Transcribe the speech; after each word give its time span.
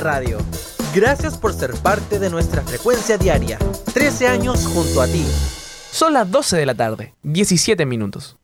Radio. 0.00 0.38
Gracias 0.94 1.36
por 1.36 1.52
ser 1.52 1.74
parte 1.74 2.18
de 2.18 2.30
nuestra 2.30 2.62
frecuencia 2.62 3.18
diaria. 3.18 3.58
13 3.92 4.26
años 4.26 4.66
junto 4.66 5.02
a 5.02 5.06
ti. 5.06 5.22
Son 5.90 6.14
las 6.14 6.30
12 6.30 6.56
de 6.56 6.64
la 6.64 6.74
tarde, 6.74 7.14
17 7.24 7.84
minutos. 7.84 8.38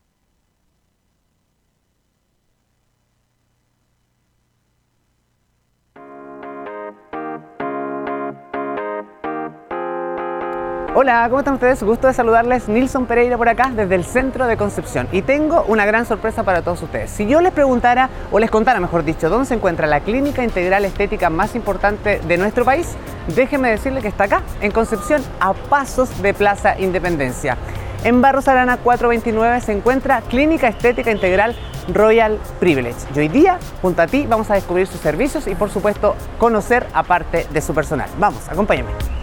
Hola, 11.01 11.25
¿cómo 11.29 11.39
están 11.39 11.53
ustedes? 11.53 11.81
Gusto 11.81 12.07
de 12.07 12.13
saludarles. 12.13 12.67
Nilson 12.67 13.05
Pereira 13.05 13.37
por 13.37 13.47
acá 13.47 13.71
desde 13.73 13.95
el 13.95 14.03
centro 14.03 14.47
de 14.47 14.57
Concepción. 14.57 15.07
Y 15.13 15.21
tengo 15.21 15.63
una 15.69 15.85
gran 15.85 16.05
sorpresa 16.05 16.43
para 16.43 16.61
todos 16.61 16.81
ustedes. 16.81 17.09
Si 17.09 17.25
yo 17.25 17.39
les 17.39 17.53
preguntara, 17.53 18.09
o 18.33 18.37
les 18.37 18.51
contara 18.51 18.81
mejor 18.81 19.05
dicho, 19.05 19.29
dónde 19.29 19.45
se 19.45 19.53
encuentra 19.53 19.87
la 19.87 20.01
clínica 20.01 20.43
integral 20.43 20.83
estética 20.83 21.29
más 21.29 21.55
importante 21.55 22.19
de 22.27 22.37
nuestro 22.37 22.65
país, 22.65 22.97
déjenme 23.33 23.69
decirle 23.69 24.01
que 24.01 24.09
está 24.09 24.25
acá, 24.25 24.41
en 24.59 24.73
Concepción, 24.73 25.21
a 25.39 25.53
pasos 25.53 26.21
de 26.21 26.33
Plaza 26.33 26.77
Independencia. 26.77 27.55
En 28.03 28.21
Barros 28.21 28.49
Arana 28.49 28.75
429 28.75 29.61
se 29.61 29.71
encuentra 29.71 30.19
Clínica 30.27 30.67
Estética 30.67 31.11
Integral 31.11 31.55
Royal 31.93 32.37
Privilege. 32.59 32.99
Y 33.15 33.19
hoy 33.19 33.29
día, 33.29 33.57
junto 33.81 34.01
a 34.01 34.07
ti, 34.07 34.27
vamos 34.27 34.51
a 34.51 34.55
descubrir 34.55 34.85
sus 34.85 34.99
servicios 34.99 35.47
y, 35.47 35.55
por 35.55 35.69
supuesto, 35.69 36.17
conocer 36.37 36.85
a 36.93 37.03
parte 37.03 37.47
de 37.49 37.61
su 37.61 37.73
personal. 37.73 38.09
Vamos, 38.19 38.49
acompáñenme. 38.49 39.18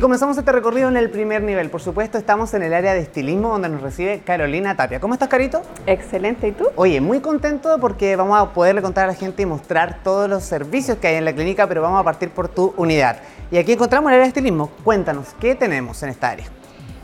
Y 0.00 0.02
comenzamos 0.02 0.38
este 0.38 0.50
recorrido 0.50 0.88
en 0.88 0.96
el 0.96 1.10
primer 1.10 1.42
nivel. 1.42 1.68
Por 1.68 1.82
supuesto, 1.82 2.16
estamos 2.16 2.54
en 2.54 2.62
el 2.62 2.72
área 2.72 2.94
de 2.94 3.00
estilismo 3.00 3.50
donde 3.50 3.68
nos 3.68 3.82
recibe 3.82 4.20
Carolina 4.20 4.74
Tapia. 4.74 4.98
¿Cómo 4.98 5.12
estás, 5.12 5.28
Carito? 5.28 5.60
Excelente, 5.86 6.48
¿y 6.48 6.52
tú? 6.52 6.64
Oye, 6.76 7.02
muy 7.02 7.20
contento 7.20 7.76
porque 7.78 8.16
vamos 8.16 8.40
a 8.40 8.54
poderle 8.54 8.80
contar 8.80 9.04
a 9.04 9.08
la 9.08 9.14
gente 9.14 9.42
y 9.42 9.44
mostrar 9.44 9.98
todos 10.02 10.26
los 10.26 10.42
servicios 10.42 10.96
que 10.96 11.08
hay 11.08 11.16
en 11.16 11.26
la 11.26 11.34
clínica, 11.34 11.66
pero 11.66 11.82
vamos 11.82 12.00
a 12.00 12.02
partir 12.02 12.30
por 12.30 12.48
tu 12.48 12.72
unidad. 12.78 13.18
Y 13.50 13.58
aquí 13.58 13.72
encontramos 13.72 14.08
el 14.08 14.14
área 14.14 14.22
de 14.22 14.28
estilismo. 14.28 14.70
Cuéntanos, 14.84 15.34
¿qué 15.38 15.54
tenemos 15.54 16.02
en 16.02 16.08
esta 16.08 16.30
área? 16.30 16.46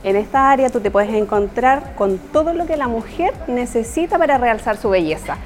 En 0.02 0.16
esta 0.16 0.50
área 0.50 0.70
tú 0.70 0.80
te 0.80 0.90
puedes 0.90 1.10
encontrar 1.10 1.94
con 1.96 2.16
todo 2.16 2.54
lo 2.54 2.64
que 2.64 2.78
la 2.78 2.88
mujer 2.88 3.34
necesita 3.46 4.16
para 4.16 4.38
realzar 4.38 4.78
su 4.78 4.88
belleza. 4.88 5.36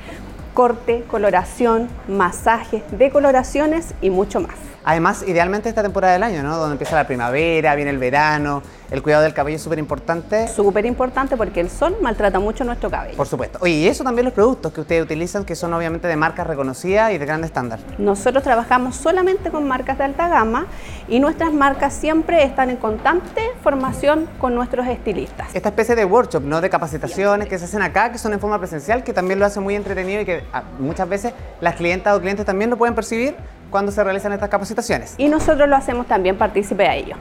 Corte, 0.54 1.02
coloración, 1.10 1.88
masajes, 2.06 2.84
decoloraciones 2.96 3.94
y 4.00 4.10
mucho 4.10 4.38
más. 4.38 4.54
Además, 4.84 5.24
idealmente 5.26 5.68
esta 5.68 5.82
temporada 5.82 6.14
del 6.14 6.22
año, 6.22 6.42
¿no? 6.42 6.56
Donde 6.56 6.72
empieza 6.72 6.96
la 6.96 7.06
primavera, 7.06 7.74
viene 7.74 7.90
el 7.90 7.98
verano, 7.98 8.62
el 8.90 9.02
cuidado 9.02 9.22
del 9.22 9.34
cabello 9.34 9.56
es 9.56 9.62
súper 9.62 9.78
importante. 9.78 10.48
Súper 10.48 10.86
importante 10.86 11.36
porque 11.36 11.60
el 11.60 11.70
sol 11.70 11.96
maltrata 12.00 12.40
mucho 12.40 12.64
nuestro 12.64 12.90
cabello. 12.90 13.16
Por 13.16 13.26
supuesto. 13.26 13.58
Oye, 13.60 13.74
y 13.74 13.86
eso 13.86 14.02
también 14.04 14.24
los 14.24 14.34
productos 14.34 14.72
que 14.72 14.80
ustedes 14.80 15.04
utilizan, 15.04 15.44
que 15.44 15.54
son 15.54 15.72
obviamente 15.74 16.08
de 16.08 16.16
marcas 16.16 16.46
reconocidas 16.46 17.12
y 17.12 17.18
de 17.18 17.26
gran 17.26 17.44
estándar. 17.44 17.78
Nosotros 17.98 18.42
trabajamos 18.42 18.96
solamente 18.96 19.50
con 19.50 19.68
marcas 19.68 19.98
de 19.98 20.04
alta 20.04 20.28
gama 20.28 20.66
y 21.08 21.20
nuestras 21.20 21.52
marcas 21.52 21.92
siempre 21.92 22.42
están 22.42 22.70
en 22.70 22.76
constante 22.76 23.42
formación 23.62 24.28
con 24.38 24.54
nuestros 24.54 24.86
estilistas. 24.86 25.54
Esta 25.54 25.68
especie 25.68 25.94
de 25.94 26.04
workshop, 26.04 26.42
¿no? 26.42 26.60
De 26.60 26.70
capacitaciones 26.70 27.48
que 27.48 27.58
se 27.58 27.66
hacen 27.66 27.82
acá, 27.82 28.10
que 28.10 28.18
son 28.18 28.32
en 28.32 28.40
forma 28.40 28.58
presencial, 28.58 29.04
que 29.04 29.12
también 29.12 29.38
lo 29.38 29.44
hace 29.44 29.60
muy 29.60 29.76
entretenido 29.76 30.22
y 30.22 30.24
que 30.24 30.42
ah, 30.52 30.62
muchas 30.78 31.08
veces 31.08 31.34
las 31.60 31.76
clientas 31.76 32.16
o 32.16 32.20
clientes 32.20 32.46
también 32.46 32.70
lo 32.70 32.78
pueden 32.78 32.94
percibir 32.94 33.36
cuando 33.70 33.92
se 33.92 34.02
realizan 34.04 34.32
estas 34.32 34.48
capacitaciones. 34.48 35.14
Y 35.16 35.28
nosotros 35.28 35.68
lo 35.68 35.76
hacemos 35.76 36.06
también 36.06 36.36
partícipe 36.36 36.86
a 36.86 36.94
ello. 36.94 37.16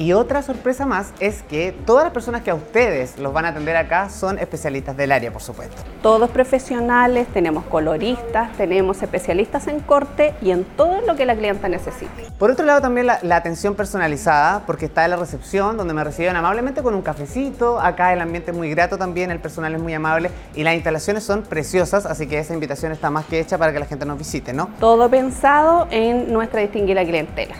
Y 0.00 0.14
otra 0.14 0.40
sorpresa 0.40 0.86
más 0.86 1.12
es 1.20 1.42
que 1.42 1.74
todas 1.84 2.04
las 2.04 2.14
personas 2.14 2.40
que 2.40 2.50
a 2.50 2.54
ustedes 2.54 3.18
los 3.18 3.34
van 3.34 3.44
a 3.44 3.48
atender 3.48 3.76
acá 3.76 4.08
son 4.08 4.38
especialistas 4.38 4.96
del 4.96 5.12
área, 5.12 5.30
por 5.30 5.42
supuesto. 5.42 5.76
Todos 6.00 6.30
profesionales, 6.30 7.28
tenemos 7.34 7.66
coloristas, 7.66 8.50
tenemos 8.56 9.02
especialistas 9.02 9.66
en 9.66 9.80
corte 9.80 10.32
y 10.40 10.52
en 10.52 10.64
todo 10.64 11.02
lo 11.02 11.16
que 11.16 11.26
la 11.26 11.36
clienta 11.36 11.68
necesite. 11.68 12.28
Por 12.38 12.50
otro 12.50 12.64
lado 12.64 12.80
también 12.80 13.08
la, 13.08 13.18
la 13.20 13.36
atención 13.36 13.74
personalizada, 13.74 14.62
porque 14.66 14.86
está 14.86 15.04
en 15.04 15.10
la 15.10 15.16
recepción 15.18 15.76
donde 15.76 15.92
me 15.92 16.02
reciben 16.02 16.34
amablemente 16.34 16.82
con 16.82 16.94
un 16.94 17.02
cafecito, 17.02 17.78
acá 17.78 18.14
el 18.14 18.22
ambiente 18.22 18.52
es 18.52 18.56
muy 18.56 18.70
grato 18.70 18.96
también, 18.96 19.30
el 19.30 19.40
personal 19.40 19.74
es 19.74 19.82
muy 19.82 19.92
amable 19.92 20.30
y 20.54 20.62
las 20.62 20.72
instalaciones 20.76 21.24
son 21.24 21.42
preciosas, 21.42 22.06
así 22.06 22.26
que 22.26 22.38
esa 22.38 22.54
invitación 22.54 22.90
está 22.90 23.10
más 23.10 23.26
que 23.26 23.38
hecha 23.38 23.58
para 23.58 23.70
que 23.70 23.80
la 23.80 23.84
gente 23.84 24.06
nos 24.06 24.16
visite, 24.16 24.54
¿no? 24.54 24.70
Todo 24.80 25.10
pensado 25.10 25.88
en 25.90 26.32
nuestra 26.32 26.62
distinguida 26.62 27.04
clientela. 27.04 27.54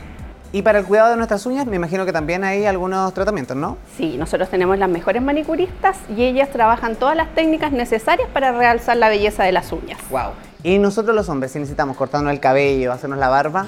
Y 0.53 0.63
para 0.63 0.81
el 0.81 0.85
cuidado 0.85 1.11
de 1.11 1.17
nuestras 1.17 1.47
uñas, 1.47 1.67
me 1.67 1.77
imagino 1.77 2.05
que 2.05 2.13
también 2.13 2.43
hay 2.43 2.67
algunos 2.67 3.15
tratamientos, 3.15 3.57
¿no? 3.57 3.79
Sí, 3.97 4.17
nosotros 4.19 4.49
tenemos 4.49 4.79
las 4.79 4.89
mejores 4.89 5.23
manicuristas 5.23 5.97
y 6.17 6.25
ellas 6.25 6.51
trabajan 6.51 6.97
todas 6.97 7.17
las 7.17 7.33
técnicas 7.37 7.71
necesarias 7.71 8.29
para 8.33 8.51
realzar 8.51 8.97
la 8.97 9.09
belleza 9.09 9.45
de 9.45 9.53
las 9.53 9.71
uñas. 9.71 10.01
Wow. 10.11 10.33
Y 10.65 10.79
nosotros 10.79 11.15
los 11.15 11.29
hombres, 11.29 11.53
si 11.53 11.61
necesitamos 11.61 11.97
cortarnos 11.97 12.33
el 12.33 12.41
cabello, 12.41 12.93
hacernos 12.93 13.19
la 13.19 13.29
barba, 13.29 13.67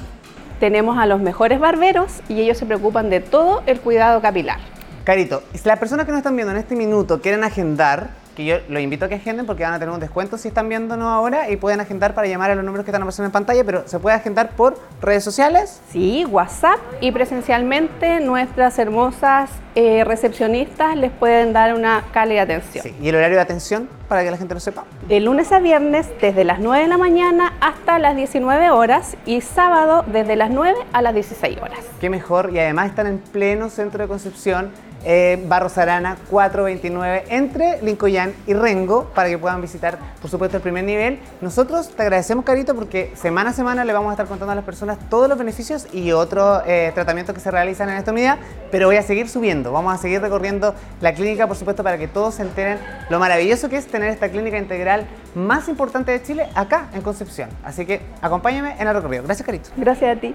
Tenemos 0.59 0.97
a 0.99 1.07
los 1.07 1.21
mejores 1.21 1.59
barberos 1.59 2.21
y 2.29 2.41
ellos 2.41 2.57
se 2.57 2.67
preocupan 2.67 3.11
de 3.11 3.21
todo 3.21 3.63
el 3.67 3.81
cuidado 3.81 4.21
capilar. 4.21 4.59
Carito, 5.03 5.43
si 5.55 5.69
las 5.69 5.79
personas 5.79 6.07
que 6.07 6.13
nos 6.13 6.19
están 6.19 6.37
viendo 6.37 6.53
en 6.53 6.59
este 6.59 6.77
minuto 6.77 7.21
quieren 7.21 7.43
agendar, 7.43 8.11
que 8.35 8.45
yo 8.45 8.57
los 8.69 8.83
invito 8.83 9.05
a 9.05 9.09
que 9.09 9.17
agenden 9.17 9.47
porque 9.47 9.63
van 9.63 9.75
a 9.75 9.79
tener 9.79 9.93
un 9.93 10.01
descuento 10.01 10.39
si 10.39 10.49
están 10.49 10.69
viéndonos 10.69 11.07
ahora 11.07 11.51
y 11.51 11.57
pueden 11.57 11.81
agendar 11.81 12.15
para 12.15 12.27
llamar 12.27 12.51
a 12.51 12.55
los 12.55 12.65
números 12.65 12.85
que 12.85 12.91
están 12.91 13.03
apareciendo 13.03 13.27
en 13.27 13.33
pantalla, 13.33 13.65
pero 13.65 13.87
se 13.87 13.99
puede 13.99 14.17
agendar 14.17 14.51
por 14.51 14.79
redes 15.01 15.25
sociales. 15.25 15.81
Sí, 15.91 16.25
WhatsApp 16.25 16.79
y 17.01 17.13
presencialmente 17.13 18.21
nuestras 18.21 18.79
hermosas 18.79 19.51
eh, 19.75 20.05
recepcionistas 20.05 20.97
les 20.97 21.11
pueden 21.11 21.53
dar 21.53 21.75
una 21.75 22.05
cálida 22.13 22.43
atención. 22.43 22.85
Sí. 22.85 22.95
Y 23.01 23.09
el 23.09 23.15
horario 23.15 23.37
de 23.37 23.43
atención 23.43 23.89
para 24.09 24.25
que 24.25 24.31
la 24.31 24.37
gente 24.37 24.53
lo 24.53 24.61
sepa. 24.61 24.85
De 25.09 25.21
lunes 25.21 25.53
a 25.53 25.59
viernes 25.59 26.07
desde 26.21 26.45
las 26.45 26.59
9 26.59 26.83
de 26.83 26.89
la 26.89 26.99
mañana 26.99 27.55
hasta 27.61 27.99
las 27.99 28.15
19 28.15 28.71
horas 28.71 29.17
y 29.25 29.41
sábado 29.41 30.05
desde 30.07 30.37
las 30.37 30.51
9 30.51 30.79
a 30.93 31.01
las 31.01 31.15
16 31.15 31.59
horas. 31.63 31.79
Qué 32.01 32.11
mejor. 32.11 32.51
Y 32.53 32.59
además 32.59 32.91
están 32.91 33.07
en 33.07 33.19
pleno 33.19 33.71
centro 33.71 34.03
de 34.03 34.09
Concepción, 34.09 34.71
eh, 35.05 35.43
Barros 35.49 35.79
Arana 35.79 36.17
429, 36.31 37.25
entre 37.29 37.83
Lincoyán 37.83 38.35
y 38.47 38.55
Rengo, 38.55 39.11
para 39.15 39.29
que 39.29 39.39
puedan 39.39 39.61
visitar, 39.61 39.99
por 40.21 40.31
supuesto, 40.31 40.57
el 40.57 40.63
primer 40.63 40.85
nivel. 40.85 41.19
Nosotros 41.41 41.91
te 41.91 42.03
agradecemos, 42.03 42.45
Carito, 42.45 42.75
porque 42.75 43.13
semana 43.15 43.51
a 43.51 43.53
semana 43.53 43.85
le 43.85 43.93
vamos 43.93 44.11
a 44.11 44.13
estar 44.13 44.27
contando 44.27 44.53
a 44.53 44.55
las 44.55 44.65
personas 44.65 44.99
todos 45.09 45.29
los 45.29 45.39
beneficios 45.39 45.87
y 45.93 46.13
otros 46.13 46.63
eh, 46.67 46.93
tratamientos 46.95 47.35
que 47.35 47.41
se 47.41 47.51
realizan 47.51 47.89
en 47.89 47.97
esta 47.97 48.13
unidad, 48.13 48.39
pero 48.71 48.87
voy 48.87 48.97
a 48.97 49.03
seguir 49.03 49.29
subiendo. 49.29 49.73
Vamos 49.73 49.95
a 49.95 49.99
seguir 49.99 50.21
recorriendo 50.21 50.75
la 51.01 51.15
clínica, 51.15 51.47
por 51.47 51.57
supuesto, 51.57 51.83
para 51.83 51.99
que 51.99 52.09
todos 52.09 52.35
se 52.35 52.43
enteren 52.43 52.79
lo 53.11 53.19
maravilloso 53.19 53.69
que 53.69 53.77
es 53.77 53.87
tener 53.87 54.09
esta 54.09 54.29
clínica 54.29 54.59
integral 54.59 55.07
más 55.35 55.69
importante 55.69 56.13
de 56.13 56.23
Chile 56.23 56.49
acá 56.55 56.89
en 56.93 57.03
Concepción. 57.03 57.49
Así 57.65 57.87
que 57.87 58.01
acompáñame 58.21 58.77
en 58.79 58.89
el 58.89 58.95
recorrido. 58.95 59.23
Gracias, 59.25 59.47
Carito. 59.47 59.71
Gracias 59.77 60.17
a 60.17 60.21
ti. 60.21 60.35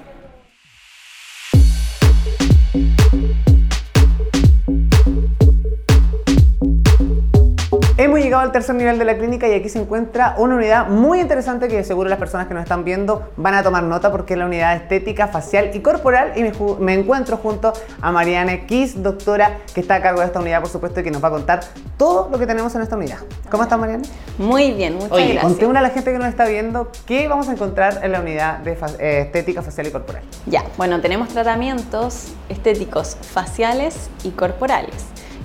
Hemos 8.00 8.20
llegado 8.20 8.44
al 8.44 8.52
tercer 8.52 8.76
nivel 8.76 9.00
de 9.00 9.06
la 9.06 9.18
clínica 9.18 9.48
y 9.48 9.54
aquí 9.56 9.70
se 9.70 9.80
encuentra 9.80 10.36
una 10.38 10.54
unidad 10.54 10.88
muy 10.88 11.20
interesante 11.20 11.68
que 11.68 11.84
seguro 11.84 12.08
las 12.10 12.20
personas 12.20 12.46
que 12.48 12.54
nos 12.54 12.62
están 12.62 12.84
viendo 12.84 13.32
van 13.38 13.56
a 13.56 13.64
tomar 13.64 13.82
nota 13.82 14.12
porque 14.12 14.34
es 14.34 14.40
la 14.40 14.46
unidad 14.46 14.76
estética, 14.76 15.28
facial 15.28 15.72
y 15.74 15.80
corporal 15.80 16.34
y 16.36 16.44
me, 16.80 16.94
encuentro 16.94 17.38
junto 17.38 17.74
a 18.00 18.12
Mariane 18.12 18.68
Kiss, 18.68 19.02
doctora 19.02 19.58
que 19.74 19.82
está 19.82 19.96
a 19.96 20.02
cargo 20.04 20.20
de 20.20 20.28
esta 20.28 20.40
unidad 20.40 20.62
por 20.62 20.70
supuesto 20.70 21.00
y 21.00 21.04
que 21.04 21.10
nos 21.10 21.24
va 21.24 21.30
a 21.30 21.32
contar 21.32 21.62
todo 21.98 22.30
lo 22.30 22.38
que 22.38 22.46
tenemos 22.46 22.76
en 22.76 22.84
esta 22.84 22.96
unidad. 22.96 23.18
¿Cómo 23.50 23.64
estás 23.64 23.80
Mariane? 23.80 24.04
Muy 24.38 24.74
bien, 24.74 24.94
muchas 24.94 25.12
Oye, 25.14 25.24
gracias. 25.30 25.44
contémosle 25.46 25.80
a 25.80 25.82
la 25.82 25.90
gente 25.90 26.12
que 26.12 26.20
nos 26.20 26.28
está 26.28 26.46
viendo 26.46 26.92
qué 27.08 27.28
vamos 27.28 27.50
a 27.50 27.54
encontrar 27.54 28.02
en 28.04 28.12
la 28.12 28.20
unidad 28.20 28.60
de 28.60 28.76
fa- 28.76 28.92
eh, 29.00 29.22
estética, 29.26 29.64
facial 29.64 29.88
y 29.88 29.90
corporal. 29.92 30.22
Ya, 30.46 30.64
bueno, 30.78 31.02
tenemos 31.02 31.30
tratamientos 31.30 32.28
estéticos 32.48 33.18
faciales 33.34 34.12
y 34.24 34.30
corporales. 34.30 34.94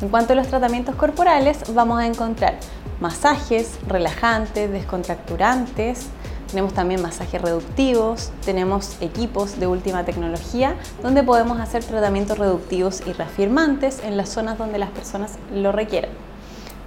En 0.03 0.09
cuanto 0.09 0.33
a 0.33 0.37
los 0.37 0.49
tratamientos 0.49 0.97
corporales, 0.97 1.63
vamos 1.73 2.01
a 2.01 2.07
encontrar 2.09 2.57
masajes 3.01 3.79
relajantes, 3.87 4.69
descontracturantes, 4.69 6.09
tenemos 6.51 6.75
también 6.75 7.01
masajes 7.01 7.41
reductivos, 7.41 8.33
tenemos 8.45 9.01
equipos 9.01 9.61
de 9.61 9.69
última 9.69 10.05
tecnología 10.05 10.75
donde 11.05 11.23
podemos 11.23 11.61
hacer 11.61 11.85
tratamientos 11.85 12.37
reductivos 12.37 13.01
y 13.07 13.13
reafirmantes 13.13 14.03
en 14.03 14.17
las 14.17 14.29
zonas 14.29 14.59
donde 14.59 14.81
las 14.81 14.91
personas 14.91 15.39
lo 15.55 15.71
requieran. 15.71 16.11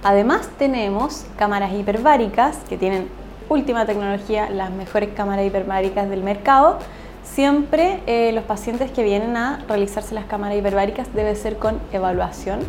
Además 0.04 0.50
tenemos 0.58 1.24
cámaras 1.38 1.72
hiperbáricas 1.72 2.58
que 2.68 2.76
tienen 2.76 3.08
última 3.48 3.86
tecnología, 3.86 4.50
las 4.50 4.70
mejores 4.70 5.08
cámaras 5.16 5.46
hiperbáricas 5.46 6.10
del 6.10 6.22
mercado. 6.22 6.80
Siempre 7.24 8.02
eh, 8.06 8.32
los 8.32 8.44
pacientes 8.44 8.90
que 8.90 9.02
vienen 9.02 9.38
a 9.38 9.64
realizarse 9.66 10.14
las 10.14 10.26
cámaras 10.26 10.58
hiperbáricas 10.58 11.14
debe 11.14 11.34
ser 11.34 11.56
con 11.56 11.80
evaluación 11.92 12.60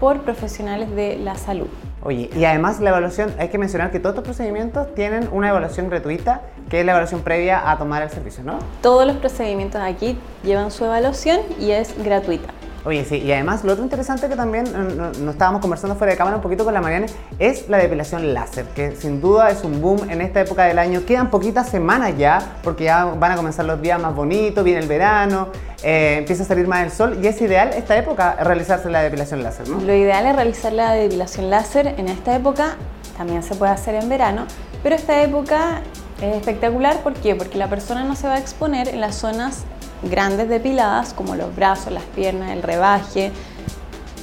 por 0.00 0.22
profesionales 0.22 0.94
de 0.94 1.18
la 1.18 1.36
salud. 1.36 1.66
Oye, 2.02 2.30
y 2.36 2.44
además 2.44 2.80
la 2.80 2.90
evaluación, 2.90 3.34
hay 3.38 3.48
que 3.48 3.58
mencionar 3.58 3.90
que 3.90 3.98
todos 3.98 4.14
estos 4.14 4.24
procedimientos 4.24 4.94
tienen 4.94 5.28
una 5.32 5.48
evaluación 5.48 5.88
gratuita, 5.88 6.42
que 6.70 6.80
es 6.80 6.86
la 6.86 6.92
evaluación 6.92 7.22
previa 7.22 7.68
a 7.70 7.78
tomar 7.78 8.02
el 8.02 8.10
servicio, 8.10 8.44
¿no? 8.44 8.58
Todos 8.80 9.06
los 9.06 9.16
procedimientos 9.16 9.80
aquí 9.80 10.16
llevan 10.44 10.70
su 10.70 10.84
evaluación 10.84 11.40
y 11.58 11.72
es 11.72 11.94
gratuita. 12.02 12.48
Oye, 12.86 13.04
sí, 13.04 13.16
y 13.16 13.32
además 13.32 13.64
lo 13.64 13.72
otro 13.72 13.82
interesante 13.82 14.28
que 14.28 14.36
también 14.36 14.64
nos 14.96 15.18
no 15.18 15.32
estábamos 15.32 15.60
conversando 15.60 15.96
fuera 15.96 16.12
de 16.12 16.16
cámara 16.16 16.36
un 16.36 16.42
poquito 16.42 16.64
con 16.64 16.72
la 16.72 16.80
Mariana 16.80 17.06
es 17.40 17.68
la 17.68 17.78
depilación 17.78 18.32
láser, 18.32 18.64
que 18.76 18.94
sin 18.94 19.20
duda 19.20 19.50
es 19.50 19.64
un 19.64 19.82
boom 19.82 20.08
en 20.08 20.20
esta 20.20 20.40
época 20.40 20.66
del 20.66 20.78
año. 20.78 21.04
Quedan 21.04 21.28
poquitas 21.28 21.68
semanas 21.68 22.16
ya, 22.16 22.38
porque 22.62 22.84
ya 22.84 23.06
van 23.06 23.32
a 23.32 23.36
comenzar 23.36 23.64
los 23.64 23.82
días 23.82 24.00
más 24.00 24.14
bonitos, 24.14 24.62
viene 24.62 24.78
el 24.78 24.86
verano, 24.86 25.48
eh, 25.82 26.18
empieza 26.18 26.44
a 26.44 26.46
salir 26.46 26.68
más 26.68 26.84
el 26.84 26.92
sol 26.92 27.18
y 27.20 27.26
es 27.26 27.40
ideal 27.40 27.70
esta 27.74 27.96
época 27.96 28.36
realizarse 28.36 28.88
la 28.88 29.02
depilación 29.02 29.42
láser, 29.42 29.68
¿no? 29.68 29.80
Lo 29.80 29.92
ideal 29.92 30.24
es 30.24 30.36
realizar 30.36 30.72
la 30.72 30.92
depilación 30.92 31.50
láser 31.50 31.92
en 31.98 32.06
esta 32.06 32.36
época, 32.36 32.76
también 33.16 33.42
se 33.42 33.56
puede 33.56 33.72
hacer 33.72 33.96
en 33.96 34.08
verano, 34.08 34.46
pero 34.84 34.94
esta 34.94 35.20
época 35.22 35.80
es 36.22 36.36
espectacular, 36.36 37.00
¿por 37.00 37.14
qué? 37.14 37.34
Porque 37.34 37.58
la 37.58 37.68
persona 37.68 38.04
no 38.04 38.14
se 38.14 38.28
va 38.28 38.34
a 38.34 38.38
exponer 38.38 38.86
en 38.86 39.00
las 39.00 39.16
zonas 39.16 39.64
grandes 40.10 40.48
depiladas 40.48 41.12
como 41.12 41.34
los 41.34 41.54
brazos, 41.54 41.92
las 41.92 42.04
piernas, 42.04 42.50
el 42.50 42.62
rebaje, 42.62 43.32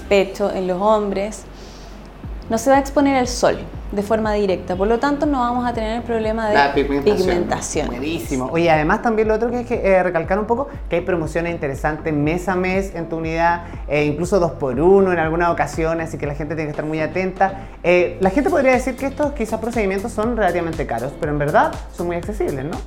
pecho 0.09 0.51
en 0.51 0.67
los 0.67 0.81
hombres. 0.81 1.43
No 2.49 2.57
se 2.57 2.69
va 2.69 2.77
a 2.77 2.79
exponer 2.79 3.17
al 3.17 3.27
sol 3.27 3.57
de 3.93 4.01
forma 4.01 4.33
directa, 4.33 4.75
por 4.75 4.87
lo 4.87 4.97
tanto 4.99 5.25
no 5.25 5.39
vamos 5.39 5.67
a 5.67 5.73
tener 5.73 5.97
el 5.97 6.01
problema 6.01 6.49
de 6.49 6.83
pigmentación. 6.83 7.87
Buenísimo. 7.87 8.49
Oye, 8.51 8.69
además 8.69 9.03
también 9.03 9.27
lo 9.27 9.35
otro 9.35 9.51
que 9.51 9.57
hay 9.57 9.65
que 9.65 9.75
eh, 9.75 10.01
recalcar 10.01 10.39
un 10.39 10.45
poco, 10.45 10.67
que 10.89 10.97
hay 10.97 11.01
promociones 11.03 11.53
interesantes 11.53 12.11
mes 12.11 12.49
a 12.49 12.55
mes 12.55 12.93
en 12.95 13.07
tu 13.07 13.17
unidad, 13.17 13.65
e 13.87 14.05
incluso 14.05 14.39
dos 14.39 14.53
por 14.53 14.79
uno 14.79 15.13
en 15.13 15.19
algunas 15.19 15.51
ocasiones, 15.51 16.09
así 16.09 16.17
que 16.17 16.25
la 16.25 16.33
gente 16.33 16.55
tiene 16.55 16.67
que 16.67 16.71
estar 16.71 16.85
muy 16.85 16.99
atenta. 16.99 17.67
Eh, 17.83 18.17
la 18.19 18.31
gente 18.31 18.49
podría 18.49 18.71
decir 18.71 18.95
que 18.95 19.05
estos 19.05 19.33
quizás 19.33 19.59
procedimientos 19.59 20.11
son 20.11 20.35
relativamente 20.35 20.87
caros, 20.87 21.13
pero 21.19 21.31
en 21.31 21.37
verdad 21.37 21.71
son 21.95 22.07
muy 22.07 22.15
accesibles, 22.15 22.65
¿no? 22.65 22.77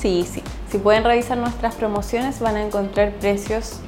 Sí, 0.00 0.26
sí. 0.30 0.42
Si 0.70 0.78
pueden 0.78 1.04
revisar 1.04 1.38
nuestras 1.38 1.74
promociones 1.74 2.40
van 2.40 2.56
a 2.56 2.62
encontrar 2.62 3.12
precios 3.12 3.80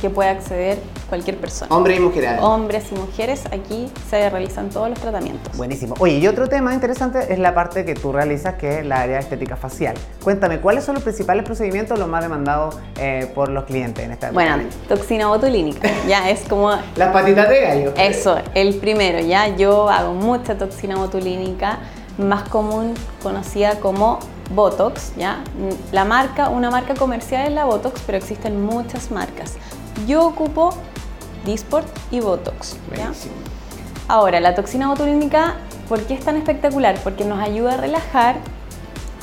que 0.00 0.10
puede 0.10 0.28
acceder 0.28 0.78
cualquier 1.08 1.36
persona. 1.38 1.74
Hombres 1.74 1.98
y 1.98 2.00
mujeres. 2.00 2.40
Hombres 2.40 2.84
y 2.92 2.94
mujeres, 2.94 3.44
aquí 3.50 3.90
se 4.10 4.28
realizan 4.28 4.70
todos 4.70 4.90
los 4.90 5.00
tratamientos. 5.00 5.56
Buenísimo. 5.56 5.94
Oye, 5.98 6.18
y 6.18 6.26
otro 6.26 6.48
tema 6.48 6.74
interesante 6.74 7.32
es 7.32 7.38
la 7.38 7.54
parte 7.54 7.84
que 7.84 7.94
tú 7.94 8.12
realizas, 8.12 8.54
que 8.54 8.80
es 8.80 8.86
la 8.86 9.00
área 9.00 9.18
estética 9.18 9.56
facial. 9.56 9.94
Cuéntame, 10.22 10.60
¿cuáles 10.60 10.84
son 10.84 10.94
los 10.94 11.04
principales 11.04 11.44
procedimientos 11.44 11.98
los 11.98 12.08
más 12.08 12.22
demandados 12.22 12.76
eh, 12.98 13.30
por 13.34 13.48
los 13.48 13.64
clientes 13.64 14.04
en 14.04 14.12
esta 14.12 14.30
Bueno, 14.32 14.58
toxina 14.88 15.28
botulínica, 15.28 15.88
ya 16.06 16.28
es 16.30 16.40
como... 16.48 16.70
Las 16.96 17.12
patitas 17.12 17.48
de 17.48 17.60
gallo. 17.60 17.94
Eso, 17.96 18.38
el 18.54 18.74
primero, 18.76 19.20
ya 19.20 19.48
yo 19.56 19.88
hago 19.88 20.14
mucha 20.14 20.58
toxina 20.58 20.96
botulínica, 20.96 21.78
más 22.18 22.48
común 22.48 22.94
conocida 23.22 23.78
como 23.80 24.18
Botox, 24.50 25.14
¿ya? 25.16 25.42
La 25.92 26.04
marca, 26.04 26.48
una 26.48 26.70
marca 26.70 26.94
comercial 26.94 27.46
es 27.46 27.52
la 27.52 27.64
Botox, 27.64 28.00
pero 28.06 28.18
existen 28.18 28.64
muchas 28.64 29.10
marcas. 29.10 29.54
Yo 30.06 30.26
ocupo 30.26 30.74
Disport 31.44 31.86
y 32.10 32.20
Botox. 32.20 32.76
Ahora, 34.08 34.40
la 34.40 34.54
toxina 34.54 34.88
botulínica, 34.88 35.56
¿por 35.88 36.00
qué 36.02 36.14
es 36.14 36.24
tan 36.24 36.36
espectacular? 36.36 36.96
Porque 37.02 37.24
nos 37.24 37.40
ayuda 37.40 37.74
a 37.74 37.76
relajar 37.76 38.36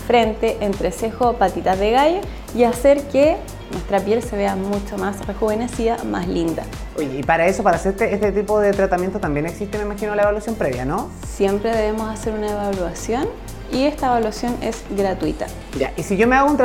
frente, 0.07 0.57
entrecejo, 0.59 1.33
patitas 1.33 1.79
de 1.79 1.91
gallo 1.91 2.19
y 2.55 2.65
hacer 2.65 3.07
que 3.07 3.37
nuestra 3.73 3.99
piel 3.99 4.23
se 4.23 4.37
vea 4.37 4.55
mucho 4.55 4.97
más 4.97 5.25
rejuvenecida, 5.27 6.03
más 6.05 6.27
linda. 6.27 6.63
Oye, 6.97 7.19
y 7.19 7.23
para 7.23 7.47
eso, 7.47 7.63
para 7.63 7.77
hacer 7.77 7.93
este, 7.93 8.13
este 8.13 8.31
tipo 8.31 8.59
de 8.59 8.71
tratamiento 8.71 9.19
también 9.19 9.45
existe, 9.45 9.77
me 9.77 9.83
imagino, 9.83 10.15
la 10.15 10.23
evaluación 10.23 10.55
previa, 10.55 10.85
¿no? 10.85 11.09
Siempre 11.27 11.75
debemos 11.75 12.09
hacer 12.09 12.33
una 12.33 12.51
evaluación 12.51 13.27
y 13.73 13.85
esta 13.85 14.07
evaluación 14.07 14.55
es 14.61 14.83
gratuita. 14.95 15.47
Ya, 15.77 15.91
y 15.97 16.03
si 16.03 16.15
yo 16.15 16.27
me 16.27 16.35
hago 16.35 16.51
un, 16.51 16.61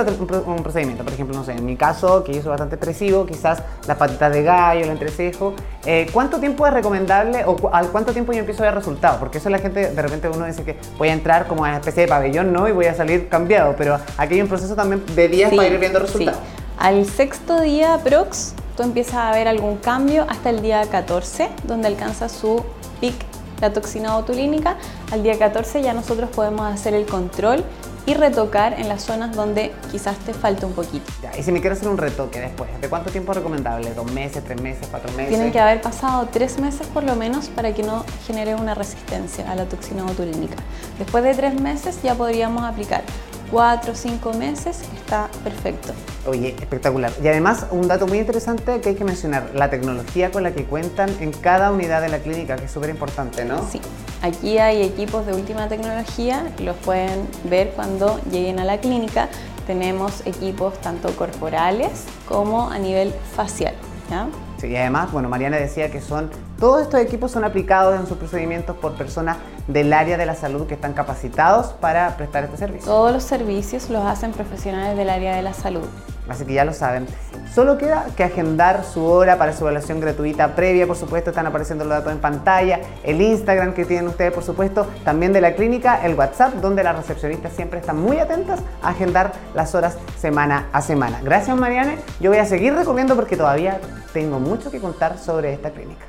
un, 0.47 0.63
procedimiento, 0.63 1.05
por 1.05 1.13
ejemplo, 1.13 1.35
no 1.35 1.43
sé, 1.43 1.53
en 1.53 1.65
mi 1.65 1.77
caso, 1.77 2.23
que 2.23 2.35
yo 2.35 2.43
soy 2.43 2.51
bastante 2.51 2.75
expresivo, 2.75 3.25
quizás 3.25 3.63
las 3.87 3.97
patitas 3.97 4.31
de 4.33 4.43
gallo, 4.43 4.85
el 4.85 4.91
entrecejo, 4.91 5.55
eh, 5.87 6.07
¿cuánto 6.13 6.39
tiempo 6.39 6.67
es 6.67 6.75
recomendable 6.75 7.45
o 7.47 7.71
al 7.73 7.89
cuánto 7.89 8.13
tiempo 8.13 8.33
yo 8.33 8.41
empiezo 8.41 8.63
a 8.63 8.67
ver 8.67 8.75
resultados? 8.75 9.19
Porque 9.19 9.39
eso 9.39 9.49
la 9.49 9.59
gente, 9.59 9.91
de 9.91 10.03
repente 10.03 10.29
uno 10.29 10.45
dice 10.45 10.65
que 10.65 10.77
voy 10.99 11.09
a 11.09 11.15
entrar 11.15 11.47
como 11.47 11.65
a 11.65 11.69
una 11.69 11.79
especie 11.79 12.03
de 12.03 12.09
pabellón, 12.09 12.53
¿no? 12.53 12.69
Y 12.69 12.73
voy 12.73 12.87
a 12.87 12.95
salir 12.95 13.29
cambiado, 13.29 13.75
pero 13.79 13.99
aquí 14.19 14.35
hay 14.35 14.43
un 14.43 14.49
proceso 14.49 14.75
también 14.75 15.03
de 15.15 15.29
días 15.29 15.51
para 15.55 15.69
ir 15.69 15.79
viendo 15.79 15.99
resultados. 15.99 16.41
Al 16.79 17.07
sexto 17.07 17.61
día 17.61 17.99
prox, 18.05 18.55
tú 18.77 18.85
empiezas 18.85 19.17
a 19.17 19.33
ver 19.33 19.49
algún 19.49 19.79
cambio 19.79 20.25
hasta 20.29 20.51
el 20.51 20.63
día 20.63 20.81
14, 20.89 21.51
donde 21.65 21.89
alcanza 21.89 22.29
su 22.29 22.65
pic 23.01 23.17
la 23.61 23.73
toxina 23.73 24.15
botulínica, 24.15 24.77
al 25.11 25.25
día 25.25 25.37
14 25.37 25.83
ya 25.83 25.93
nosotros 25.93 26.31
podemos 26.31 26.73
hacer 26.73 26.95
el 26.95 27.05
control 27.05 27.65
y 28.07 28.15
retocar 28.15 28.79
en 28.79 28.89
las 28.89 29.03
zonas 29.03 29.35
donde 29.35 29.73
quizás 29.91 30.17
te 30.19 30.33
falte 30.33 30.67
un 30.67 30.73
poquito. 30.73 31.05
y 31.37 31.43
si 31.43 31.51
me 31.51 31.61
quiero 31.61 31.75
hacer 31.75 31.89
un 31.89 31.99
retoque 31.99 32.39
después, 32.39 32.71
¿de 32.81 32.89
cuánto 32.89 33.11
tiempo 33.11 33.33
es 33.33 33.39
recomendable? 33.39 33.93
¿Dos 33.93 34.11
meses, 34.13 34.45
tres 34.45 34.63
meses, 34.63 34.87
cuatro 34.89 35.11
meses? 35.15 35.31
Tienen 35.31 35.51
que 35.51 35.59
haber 35.59 35.83
pasado 35.83 36.29
tres 36.33 36.61
meses 36.61 36.87
por 36.87 37.03
lo 37.03 37.17
menos 37.17 37.49
para 37.49 37.75
que 37.75 37.83
no 37.83 38.05
genere 38.25 38.55
una 38.55 38.77
resistencia 38.77 39.51
a 39.51 39.57
la 39.57 39.65
toxina 39.65 40.05
botulínica. 40.05 40.55
Después 40.97 41.25
de 41.25 41.35
tres 41.35 41.61
meses 41.61 41.99
ya 42.05 42.15
podríamos 42.15 42.63
aplicar 42.63 43.03
cuatro 43.51 43.93
o 43.93 43.95
cinco 43.95 44.33
meses, 44.33 44.83
está 44.95 45.29
perfecto. 45.43 45.93
Oye, 46.27 46.55
espectacular. 46.61 47.13
Y 47.23 47.29
además, 47.29 47.67
un 47.71 47.89
dato 47.89 48.07
muy 48.07 48.19
interesante 48.19 48.81
que 48.81 48.91
hay 48.91 48.95
que 48.95 49.05
mencionar, 49.05 49.51
la 49.55 49.71
tecnología 49.71 50.31
con 50.31 50.43
la 50.43 50.53
que 50.53 50.65
cuentan 50.65 51.11
en 51.21 51.33
cada 51.33 51.73
unidad 51.73 52.03
de 52.03 52.09
la 52.09 52.19
clínica, 52.19 52.57
que 52.57 52.67
es 52.67 52.71
súper 52.71 52.91
importante, 52.91 53.45
¿no? 53.45 53.67
Sí, 53.71 53.81
aquí 54.23 54.59
hay 54.59 54.83
equipos 54.83 55.27
de 55.27 55.33
última 55.35 55.69
tecnología, 55.69 56.53
los 56.59 56.77
pueden 56.77 57.29
ver 57.45 57.71
cuando 57.71 58.21
lleguen 58.31 58.59
a 58.61 58.65
la 58.65 58.79
clínica. 58.79 59.29
Tenemos 59.67 60.27
equipos 60.27 60.81
tanto 60.81 61.15
corporales 61.17 62.05
como 62.27 62.71
a 62.71 62.79
nivel 62.79 63.13
facial. 63.35 63.75
¿ya? 64.11 64.29
Sí, 64.59 64.69
y 64.69 64.77
además, 64.77 65.13
bueno, 65.13 65.29
Mariana 65.29 65.59
decía 65.59 65.91
que 65.91 66.01
son 66.01 66.31
todos 66.59 66.83
estos 66.83 67.01
equipos 67.01 67.31
son 67.31 67.45
aplicados 67.45 67.99
en 67.99 68.07
sus 68.07 68.19
procedimientos 68.19 68.77
por 68.77 68.95
personas 68.95 69.37
del 69.69 69.93
área 69.93 70.17
de 70.17 70.27
la 70.27 70.35
salud 70.35 70.67
que 70.67 70.75
están 70.75 70.93
capacitados 70.93 71.69
para 71.75 72.17
prestar 72.17 72.45
este 72.45 72.57
servicio. 72.57 72.91
Todos 72.91 73.13
los 73.13 73.23
servicios 73.23 73.91
los 73.91 74.05
hacen 74.05 74.33
profesionales 74.33 74.97
del 74.97 75.09
área 75.09 75.37
de 75.37 75.43
la 75.43 75.53
salud. 75.53 75.85
Así 76.29 76.45
que 76.45 76.53
ya 76.53 76.65
lo 76.65 76.75
saben. 76.75 77.07
Solo 77.55 77.79
queda 77.79 78.07
que 78.17 78.23
agendar 78.23 78.85
su 78.85 79.05
hora 79.05 79.39
para 79.39 79.55
su 79.55 79.65
evaluación 79.65 80.01
gratuita 80.01 80.55
previa, 80.55 80.87
por 80.87 80.97
supuesto, 80.97 81.31
están 81.31 81.47
apareciendo 81.47 81.85
los 81.85 81.97
datos 81.97 82.13
en 82.13 82.19
pantalla, 82.19 82.81
el 83.03 83.21
Instagram 83.23 83.73
que 83.73 83.85
tienen 83.87 84.09
ustedes, 84.09 84.33
por 84.33 84.45
supuesto, 84.45 84.87
también 85.05 85.33
de 85.33 85.41
la 85.41 85.55
clínica, 85.55 86.05
el 86.05 86.15
WhatsApp, 86.15 86.55
donde 86.55 86.83
las 86.83 86.97
recepcionistas 86.97 87.53
siempre 87.55 87.81
están 87.81 87.99
muy 87.99 88.19
atentas 88.19 88.61
a 88.83 88.91
agendar 88.91 89.33
las 89.55 89.75
horas 89.75 89.97
semana 90.19 90.67
a 90.73 90.83
semana. 90.83 91.21
Gracias, 91.23 91.57
Mariane. 91.57 91.99
Yo 92.21 92.31
voy 92.31 92.41
a 92.41 92.45
seguir 92.45 92.75
recomiendo 92.75 93.17
porque 93.17 93.37
todavía 93.37 93.81
tengo 94.13 94.39
mucho 94.39 94.71
que 94.71 94.81
contar 94.81 95.19
sobre 95.19 95.55
esta 95.55 95.71
clínica. 95.71 96.05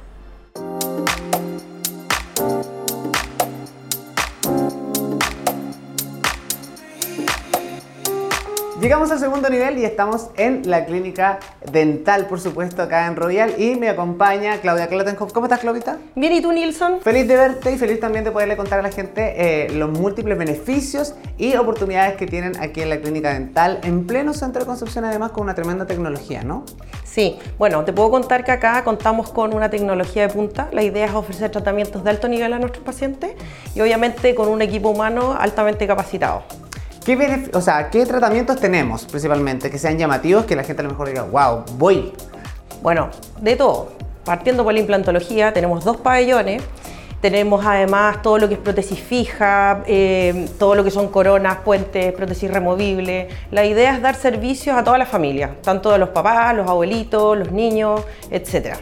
Llegamos 8.90 9.12
al 9.12 9.20
segundo 9.20 9.52
nivel 9.52 9.78
y 9.78 9.86
estamos 9.86 10.32
en 10.36 10.68
la 10.68 10.86
clínica 10.86 11.38
dental, 11.72 12.26
por 12.26 12.40
supuesto, 12.40 12.82
acá 12.82 13.06
en 13.06 13.16
Royal. 13.16 13.54
Y 13.62 13.76
me 13.76 13.88
acompaña 13.88 14.58
Claudia 14.62 14.88
Klatenhoff. 14.88 15.32
¿Cómo 15.32 15.46
estás, 15.46 15.60
Claudita? 15.60 16.00
Bien, 16.16 16.34
¿y 16.34 16.42
tú, 16.42 16.52
Nilsson? 16.52 17.00
Feliz 17.00 17.28
de 17.28 17.36
verte 17.36 17.72
y 17.72 17.78
feliz 17.78 18.00
también 18.00 18.24
de 18.24 18.32
poderle 18.32 18.58
contar 18.58 18.80
a 18.80 18.82
la 18.82 18.90
gente 18.90 19.66
eh, 19.66 19.70
los 19.76 19.92
múltiples 19.92 20.36
beneficios 20.36 21.14
y 21.38 21.56
oportunidades 21.56 22.16
que 22.16 22.26
tienen 22.26 22.60
aquí 22.60 22.82
en 22.82 22.90
la 22.90 23.00
clínica 23.00 23.32
dental, 23.32 23.80
en 23.84 24.08
pleno 24.08 24.34
centro 24.34 24.62
de 24.62 24.66
Concepción, 24.66 25.06
además 25.06 25.34
con 25.34 25.44
una 25.44 25.54
tremenda 25.54 25.86
tecnología, 25.86 26.42
¿no? 26.42 26.66
Sí, 27.04 27.38
bueno, 27.60 27.86
te 27.86 27.94
puedo 27.94 28.10
contar 28.10 28.44
que 28.44 28.54
acá 28.54 28.84
contamos 28.84 29.30
con 29.30 29.54
una 29.54 29.70
tecnología 29.70 30.28
de 30.28 30.34
punta. 30.34 30.68
La 30.72 30.82
idea 30.82 31.06
es 31.06 31.14
ofrecer 31.14 31.52
tratamientos 31.52 32.04
de 32.04 32.10
alto 32.10 32.28
nivel 32.28 32.54
a 32.54 32.58
nuestros 32.58 32.84
pacientes 32.84 33.36
y 33.76 33.82
obviamente 33.82 34.34
con 34.34 34.48
un 34.48 34.64
equipo 34.64 34.90
humano 34.90 35.36
altamente 35.40 35.86
capacitado. 35.86 36.42
¿Qué, 37.06 37.50
o 37.54 37.62
sea, 37.62 37.90
¿Qué 37.90 38.06
tratamientos 38.06 38.60
tenemos 38.60 39.06
principalmente 39.06 39.70
que 39.72 39.78
sean 39.78 39.98
llamativos 39.98 40.46
que 40.46 40.56
la 40.56 40.64
gente 40.64 40.82
a 40.82 40.84
lo 40.84 40.92
mejor 40.92 41.08
diga, 41.08 41.24
wow, 41.24 41.64
voy? 41.78 42.14
Bueno, 42.82 43.10
de 43.42 43.56
todo. 43.56 43.94
Partiendo 44.26 44.64
por 44.64 44.74
la 44.74 44.80
implantología, 44.80 45.54
tenemos 45.54 45.84
dos 45.84 45.98
pabellones. 45.98 46.62
Tenemos 47.22 47.66
además 47.66 48.22
todo 48.22 48.38
lo 48.38 48.48
que 48.48 48.54
es 48.54 48.60
prótesis 48.60 49.00
fija, 49.00 49.84
eh, 49.88 50.48
todo 50.58 50.76
lo 50.76 50.86
que 50.86 50.92
son 50.92 51.10
coronas, 51.10 51.58
puentes, 51.66 52.14
prótesis 52.14 52.50
removibles. 52.50 53.34
La 53.52 53.66
idea 53.66 53.94
es 53.94 54.02
dar 54.02 54.16
servicios 54.16 54.78
a 54.78 54.86
toda 54.86 54.98
la 54.98 55.06
familia, 55.06 55.58
tanto 55.62 55.92
a 55.92 55.98
los 55.98 56.10
papás, 56.10 56.56
los 56.56 56.70
abuelitos, 56.70 57.38
los 57.38 57.52
niños, 57.52 58.02
etcétera. 58.32 58.78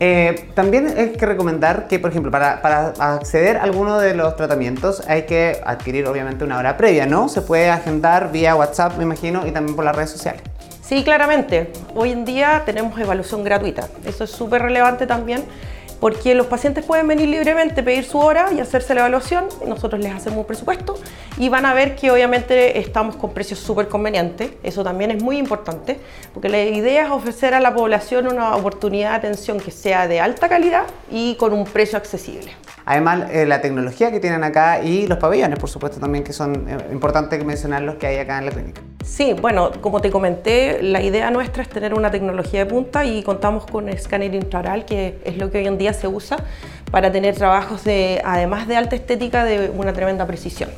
Eh, 0.00 0.48
también 0.54 0.86
hay 0.96 1.10
que 1.10 1.26
recomendar 1.26 1.88
que, 1.88 1.98
por 1.98 2.10
ejemplo, 2.10 2.30
para, 2.30 2.62
para, 2.62 2.88
acceder 3.14 3.56
a 3.56 3.64
alguno 3.64 3.98
de 3.98 4.14
los 4.14 4.36
tratamientos 4.36 5.02
hay 5.08 5.22
que 5.22 5.60
adquirir 5.64 6.06
obviamente 6.06 6.44
una 6.44 6.58
hora 6.58 6.76
previa, 6.76 7.06
¿no? 7.06 7.28
Se 7.28 7.42
puede 7.42 7.68
agendar 7.68 8.30
vía 8.30 8.54
WhatsApp, 8.54 8.96
me 8.96 9.02
imagino, 9.02 9.46
y 9.46 9.50
también 9.50 9.74
por 9.74 9.84
las 9.84 9.96
redes 9.96 10.10
sociales. 10.10 10.42
Sí, 10.82 11.04
claramente. 11.04 11.72
Hoy 11.94 12.12
en 12.12 12.24
día 12.24 12.62
tenemos 12.64 12.98
evaluación 12.98 13.44
gratuita. 13.44 13.88
Eso 14.06 14.24
es 14.24 14.30
súper 14.30 14.62
relevante 14.62 15.06
también. 15.06 15.44
Porque 16.00 16.34
los 16.34 16.46
pacientes 16.46 16.84
pueden 16.84 17.08
venir 17.08 17.28
libremente, 17.28 17.82
pedir 17.82 18.04
su 18.04 18.18
hora 18.18 18.48
y 18.56 18.60
hacerse 18.60 18.94
la 18.94 19.00
evaluación, 19.00 19.46
nosotros 19.66 20.00
les 20.00 20.14
hacemos 20.14 20.38
un 20.38 20.44
presupuesto 20.44 20.96
y 21.38 21.48
van 21.48 21.66
a 21.66 21.74
ver 21.74 21.96
que 21.96 22.10
obviamente 22.10 22.78
estamos 22.78 23.16
con 23.16 23.32
precios 23.32 23.58
súper 23.58 23.88
convenientes, 23.88 24.50
eso 24.62 24.84
también 24.84 25.10
es 25.10 25.22
muy 25.22 25.38
importante, 25.38 25.98
porque 26.32 26.48
la 26.48 26.62
idea 26.62 27.06
es 27.06 27.10
ofrecer 27.10 27.54
a 27.54 27.60
la 27.60 27.74
población 27.74 28.28
una 28.28 28.56
oportunidad 28.56 29.10
de 29.10 29.16
atención 29.16 29.60
que 29.60 29.70
sea 29.70 30.08
de 30.08 30.20
alta 30.20 30.48
calidad 30.48 30.84
y 31.10 31.34
con 31.36 31.52
un 31.52 31.64
precio 31.64 31.98
accesible. 31.98 32.52
Además, 32.84 33.30
eh, 33.30 33.44
la 33.44 33.60
tecnología 33.60 34.10
que 34.10 34.18
tienen 34.18 34.42
acá 34.44 34.82
y 34.82 35.06
los 35.06 35.18
pabellones, 35.18 35.58
por 35.58 35.68
supuesto, 35.68 36.00
también 36.00 36.24
que 36.24 36.32
son 36.32 36.66
eh, 36.68 36.76
importantes 36.90 37.44
mencionar 37.44 37.82
los 37.82 37.96
que 37.96 38.06
hay 38.06 38.16
acá 38.16 38.38
en 38.38 38.46
la 38.46 38.50
clínica. 38.50 38.80
Sí, 39.04 39.34
bueno, 39.34 39.70
como 39.82 40.00
te 40.00 40.10
comenté, 40.10 40.82
la 40.82 41.02
idea 41.02 41.30
nuestra 41.30 41.62
es 41.62 41.68
tener 41.68 41.92
una 41.92 42.10
tecnología 42.10 42.64
de 42.64 42.66
punta 42.66 43.04
y 43.04 43.22
contamos 43.22 43.66
con 43.66 43.88
escáner 43.90 44.34
intraoral, 44.34 44.86
que 44.86 45.18
es 45.24 45.36
lo 45.36 45.50
que 45.50 45.58
hoy 45.58 45.66
en 45.66 45.76
día 45.76 45.87
se 45.92 46.08
usa 46.08 46.38
para 46.90 47.12
tener 47.12 47.34
trabajos 47.34 47.84
de, 47.84 48.20
además 48.24 48.68
de 48.68 48.76
alta 48.76 48.96
estética, 48.96 49.44
de 49.44 49.70
una 49.70 49.92
tremenda 49.92 50.26
precisión. 50.26 50.70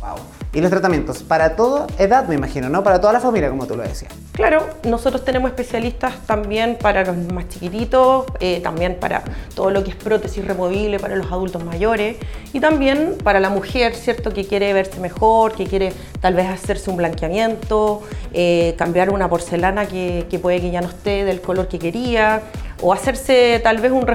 Wow. 0.00 0.16
Y 0.52 0.60
los 0.60 0.70
tratamientos, 0.70 1.22
para 1.22 1.54
toda 1.54 1.86
edad 1.98 2.26
me 2.26 2.34
imagino, 2.34 2.68
¿no? 2.68 2.82
Para 2.82 3.00
toda 3.00 3.12
la 3.12 3.20
familia, 3.20 3.50
como 3.50 3.66
tú 3.66 3.76
lo 3.76 3.84
decías. 3.84 4.12
Claro, 4.32 4.66
nosotros 4.82 5.24
tenemos 5.24 5.50
especialistas 5.50 6.14
también 6.26 6.76
para 6.80 7.04
los 7.04 7.16
más 7.32 7.48
chiquititos, 7.48 8.24
eh, 8.40 8.60
también 8.60 8.96
para 8.98 9.22
todo 9.54 9.70
lo 9.70 9.84
que 9.84 9.90
es 9.90 9.96
prótesis 9.96 10.44
removible 10.44 10.98
para 10.98 11.14
los 11.14 11.30
adultos 11.30 11.62
mayores 11.64 12.16
y 12.52 12.58
también 12.58 13.16
para 13.22 13.38
la 13.38 13.48
mujer, 13.48 13.94
¿cierto? 13.94 14.32
Que 14.32 14.44
quiere 14.44 14.72
verse 14.72 14.98
mejor, 14.98 15.52
que 15.52 15.66
quiere 15.66 15.92
tal 16.20 16.34
vez 16.34 16.48
hacerse 16.48 16.90
un 16.90 16.96
blanqueamiento, 16.96 18.02
eh, 18.32 18.74
cambiar 18.76 19.10
una 19.10 19.28
porcelana 19.28 19.86
que, 19.86 20.26
que 20.28 20.40
puede 20.40 20.60
que 20.60 20.72
ya 20.72 20.80
no 20.80 20.88
esté 20.88 21.24
del 21.24 21.40
color 21.40 21.68
que 21.68 21.78
quería 21.78 22.42
o 22.82 22.92
hacerse 22.92 23.60
tal 23.62 23.78
vez 23.78 23.92
un, 23.92 24.06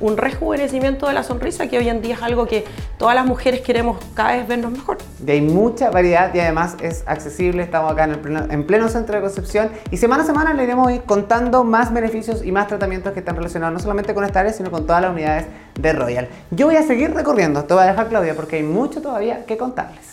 un 0.00 0.16
rejuvenecimiento 0.16 1.06
de 1.06 1.14
la 1.14 1.22
sonrisa, 1.22 1.66
que 1.68 1.78
hoy 1.78 1.88
en 1.88 2.02
día 2.02 2.14
es 2.14 2.22
algo 2.22 2.46
que 2.46 2.64
todas 2.98 3.14
las 3.14 3.26
mujeres 3.26 3.60
queremos 3.60 3.98
cada 4.14 4.36
vez 4.36 4.46
vernos 4.46 4.72
mejor. 4.72 4.98
Y 5.26 5.30
hay 5.30 5.40
mucha 5.40 5.90
variedad 5.90 6.32
y 6.34 6.40
además 6.40 6.76
es 6.82 7.04
accesible, 7.06 7.62
estamos 7.62 7.92
acá 7.92 8.04
en, 8.04 8.12
el 8.12 8.18
pleno, 8.18 8.46
en 8.50 8.66
pleno 8.66 8.88
centro 8.88 9.14
de 9.14 9.22
Concepción 9.22 9.70
y 9.90 9.96
semana 9.96 10.22
a 10.22 10.26
semana 10.26 10.54
le 10.54 10.64
iremos 10.64 10.90
ir 10.92 11.02
contando 11.02 11.64
más 11.64 11.92
beneficios 11.92 12.44
y 12.44 12.52
más 12.52 12.66
tratamientos 12.68 13.12
que 13.12 13.20
están 13.20 13.36
relacionados 13.36 13.74
no 13.74 13.80
solamente 13.80 14.14
con 14.14 14.24
esta 14.24 14.40
área, 14.40 14.52
sino 14.52 14.70
con 14.70 14.86
todas 14.86 15.02
las 15.02 15.12
unidades 15.12 15.46
de 15.80 15.92
Royal. 15.92 16.28
Yo 16.50 16.66
voy 16.66 16.76
a 16.76 16.82
seguir 16.82 17.14
recorriendo, 17.14 17.60
esto 17.60 17.76
va 17.76 17.84
a 17.84 17.86
dejar 17.86 18.08
Claudia 18.08 18.34
porque 18.34 18.56
hay 18.56 18.62
mucho 18.62 19.00
todavía 19.00 19.44
que 19.46 19.56
contarles. 19.56 20.11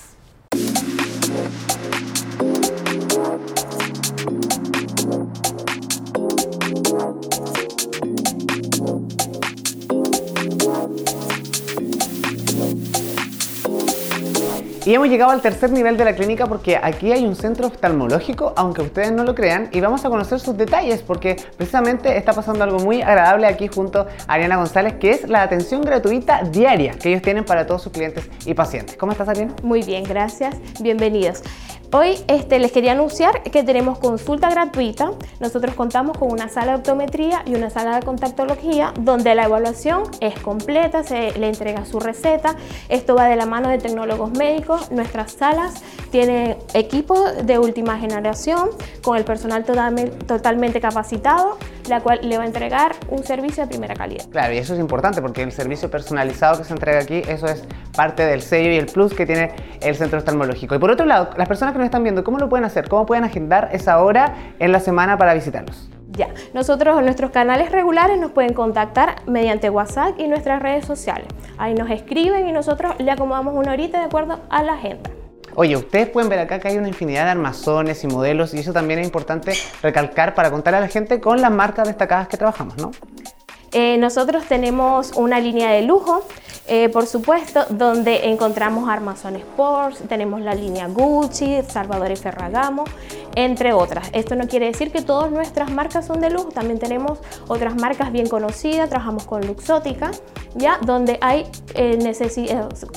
Y 14.90 14.96
hemos 14.96 15.08
llegado 15.08 15.30
al 15.30 15.42
tercer 15.44 15.72
nivel 15.72 15.98
de 15.98 16.06
la 16.06 16.16
clínica 16.16 16.48
porque 16.48 16.76
aquí 16.76 17.12
hay 17.12 17.24
un 17.24 17.36
centro 17.36 17.68
oftalmológico, 17.68 18.54
aunque 18.56 18.82
ustedes 18.82 19.12
no 19.12 19.24
lo 19.24 19.36
crean, 19.36 19.70
y 19.72 19.82
vamos 19.82 20.04
a 20.04 20.10
conocer 20.10 20.40
sus 20.40 20.58
detalles 20.58 21.04
porque 21.04 21.38
precisamente 21.58 22.18
está 22.18 22.34
pasando 22.34 22.64
algo 22.64 22.80
muy 22.80 23.04
agradable 23.04 23.46
aquí 23.46 23.68
junto 23.68 24.00
a 24.00 24.34
Ariana 24.34 24.56
González, 24.56 24.96
que 24.96 25.12
es 25.12 25.30
la 25.30 25.44
atención 25.44 25.84
gratuita 25.84 26.42
diaria 26.42 26.94
que 26.94 27.10
ellos 27.10 27.22
tienen 27.22 27.46
para 27.46 27.68
todos 27.68 27.84
sus 27.84 27.92
clientes 27.92 28.28
y 28.48 28.56
pacientes. 28.56 28.98
¿Cómo 28.98 29.12
estás, 29.12 29.30
Ariana? 29.30 29.54
Muy 29.62 29.84
bien, 29.84 30.04
gracias. 30.06 30.56
Bienvenidos. 30.82 31.44
Hoy 31.92 32.20
este, 32.28 32.60
les 32.60 32.72
quería 32.72 32.92
anunciar 32.92 33.42
que 33.42 33.64
tenemos 33.64 33.98
consulta 33.98 34.52
gratuita. 34.52 35.14
Nosotros 35.40 35.74
contamos 35.74 36.16
con 36.20 36.32
una 36.32 36.48
sala 36.48 36.74
de 36.74 36.78
optometría 36.78 37.42
y 37.48 37.56
una 37.56 37.72
sala 37.72 37.96
de 37.96 38.06
contactología 38.06 38.94
donde 39.00 39.34
la 39.34 39.46
evaluación 39.46 40.04
es 40.20 40.40
completa, 40.40 41.04
se 41.04 41.32
le 41.40 41.48
entrega 41.48 41.86
su 41.86 42.00
receta. 42.00 42.56
Esto 42.90 43.16
va 43.16 43.26
de 43.26 43.36
la 43.36 43.48
mano 43.48 43.70
de 43.70 43.80
tecnólogos 43.80 44.30
médicos. 44.30 44.92
Nuestras 44.92 45.32
salas 45.32 45.82
tienen 46.12 46.58
equipo 46.76 47.24
de 47.44 47.58
última 47.58 47.98
generación 47.98 48.70
con 49.02 49.18
el 49.18 49.24
personal 49.24 49.66
totalmente 49.66 50.80
capacitado, 50.80 51.58
la 51.90 52.02
cual 52.02 52.20
le 52.24 52.38
va 52.38 52.44
a 52.44 52.48
entregar 52.48 52.94
un 53.10 53.24
servicio 53.24 53.64
de 53.64 53.70
primera 53.70 53.96
calidad. 53.96 54.26
Claro, 54.30 54.54
y 54.54 54.58
eso 54.58 54.74
es 54.74 54.80
importante 54.80 55.22
porque 55.22 55.44
el 55.44 55.52
servicio 55.52 55.90
personalizado 55.90 56.58
que 56.58 56.64
se 56.64 56.74
entrega 56.74 57.00
aquí, 57.00 57.22
eso 57.28 57.48
es 57.48 57.64
parte 57.96 58.26
del 58.26 58.42
sello 58.42 58.72
y 58.72 58.78
el 58.78 58.86
plus 58.86 59.14
que 59.14 59.26
tiene 59.26 59.52
el 59.82 59.96
centro 59.96 60.20
oftalmológico. 60.20 60.76
Y 60.76 60.80
por 60.80 60.92
otro 60.92 61.06
lado, 61.06 61.30
las 61.38 61.48
personas 61.48 61.74
que 61.74 61.80
nos 61.80 61.86
están 61.86 62.04
viendo, 62.04 62.24
¿cómo 62.24 62.38
lo 62.38 62.50
pueden 62.50 62.66
hacer? 62.66 62.88
¿Cómo 62.88 63.06
pueden 63.06 63.24
agendar 63.24 63.70
esa 63.74 64.02
hora 64.02 64.36
en 64.60 64.72
la 64.72 64.80
semana 64.80 65.18
para 65.18 65.34
visitarlos? 65.34 65.90
Ya, 66.12 66.28
nosotros 66.54 67.02
nuestros 67.02 67.32
canales 67.32 67.72
regulares 67.72 68.20
nos 68.20 68.32
pueden 68.32 68.54
contactar 68.54 69.16
mediante 69.28 69.70
WhatsApp 69.70 70.20
y 70.20 70.28
nuestras 70.28 70.62
redes 70.62 70.86
sociales. 70.86 71.28
Ahí 71.58 71.76
nos 71.76 71.90
escriben 71.90 72.48
y 72.48 72.52
nosotros 72.52 72.94
le 73.00 73.12
acomodamos 73.12 73.54
una 73.56 73.74
horita 73.74 74.00
de 74.00 74.06
acuerdo 74.06 74.40
a 74.50 74.64
la 74.64 74.74
agenda. 74.74 75.10
Oye, 75.62 75.76
ustedes 75.76 76.08
pueden 76.08 76.30
ver 76.30 76.40
acá 76.40 76.58
que 76.58 76.70
hay 76.70 76.78
una 76.78 76.88
infinidad 76.88 77.26
de 77.26 77.32
armazones 77.32 78.02
y 78.06 78.08
modelos 78.08 78.54
y 78.54 78.60
eso 78.60 78.72
también 78.72 79.02
es 79.02 79.06
importante 79.06 79.52
recalcar 79.84 80.34
para 80.34 80.50
contar 80.52 80.74
a 80.74 80.80
la 80.80 80.88
gente 80.88 81.20
con 81.20 81.42
las 81.42 81.52
marcas 81.52 81.86
destacadas 81.86 82.30
que 82.30 82.38
trabajamos, 82.38 82.78
¿no? 82.78 82.92
Eh, 83.74 83.98
nosotros 83.98 84.46
tenemos 84.46 85.12
una 85.18 85.42
línea 85.42 85.72
de 85.72 85.82
lujo, 85.82 86.24
eh, 86.66 86.88
por 86.88 87.08
supuesto, 87.08 87.66
donde 87.72 88.30
encontramos 88.30 88.88
armazones 88.88 89.44
Porsche, 89.58 90.06
tenemos 90.06 90.40
la 90.40 90.56
línea 90.56 90.88
Gucci, 90.88 91.62
Salvador 91.68 92.10
y 92.12 92.16
Ferragamo, 92.16 92.86
entre 93.36 93.74
otras. 93.74 94.10
Esto 94.14 94.36
no 94.36 94.48
quiere 94.48 94.68
decir 94.68 94.92
que 94.92 95.02
todas 95.02 95.32
nuestras 95.32 95.72
marcas 95.72 96.06
son 96.06 96.22
de 96.22 96.30
lujo, 96.30 96.50
también 96.50 96.80
tenemos 96.80 97.20
otras 97.48 97.76
marcas 97.76 98.12
bien 98.12 98.28
conocidas, 98.28 98.90
trabajamos 98.90 99.26
con 99.26 99.46
Luxótica, 99.46 100.12
ya 100.56 100.80
donde 100.82 101.18
hay 101.22 101.46
eh, 101.76 101.98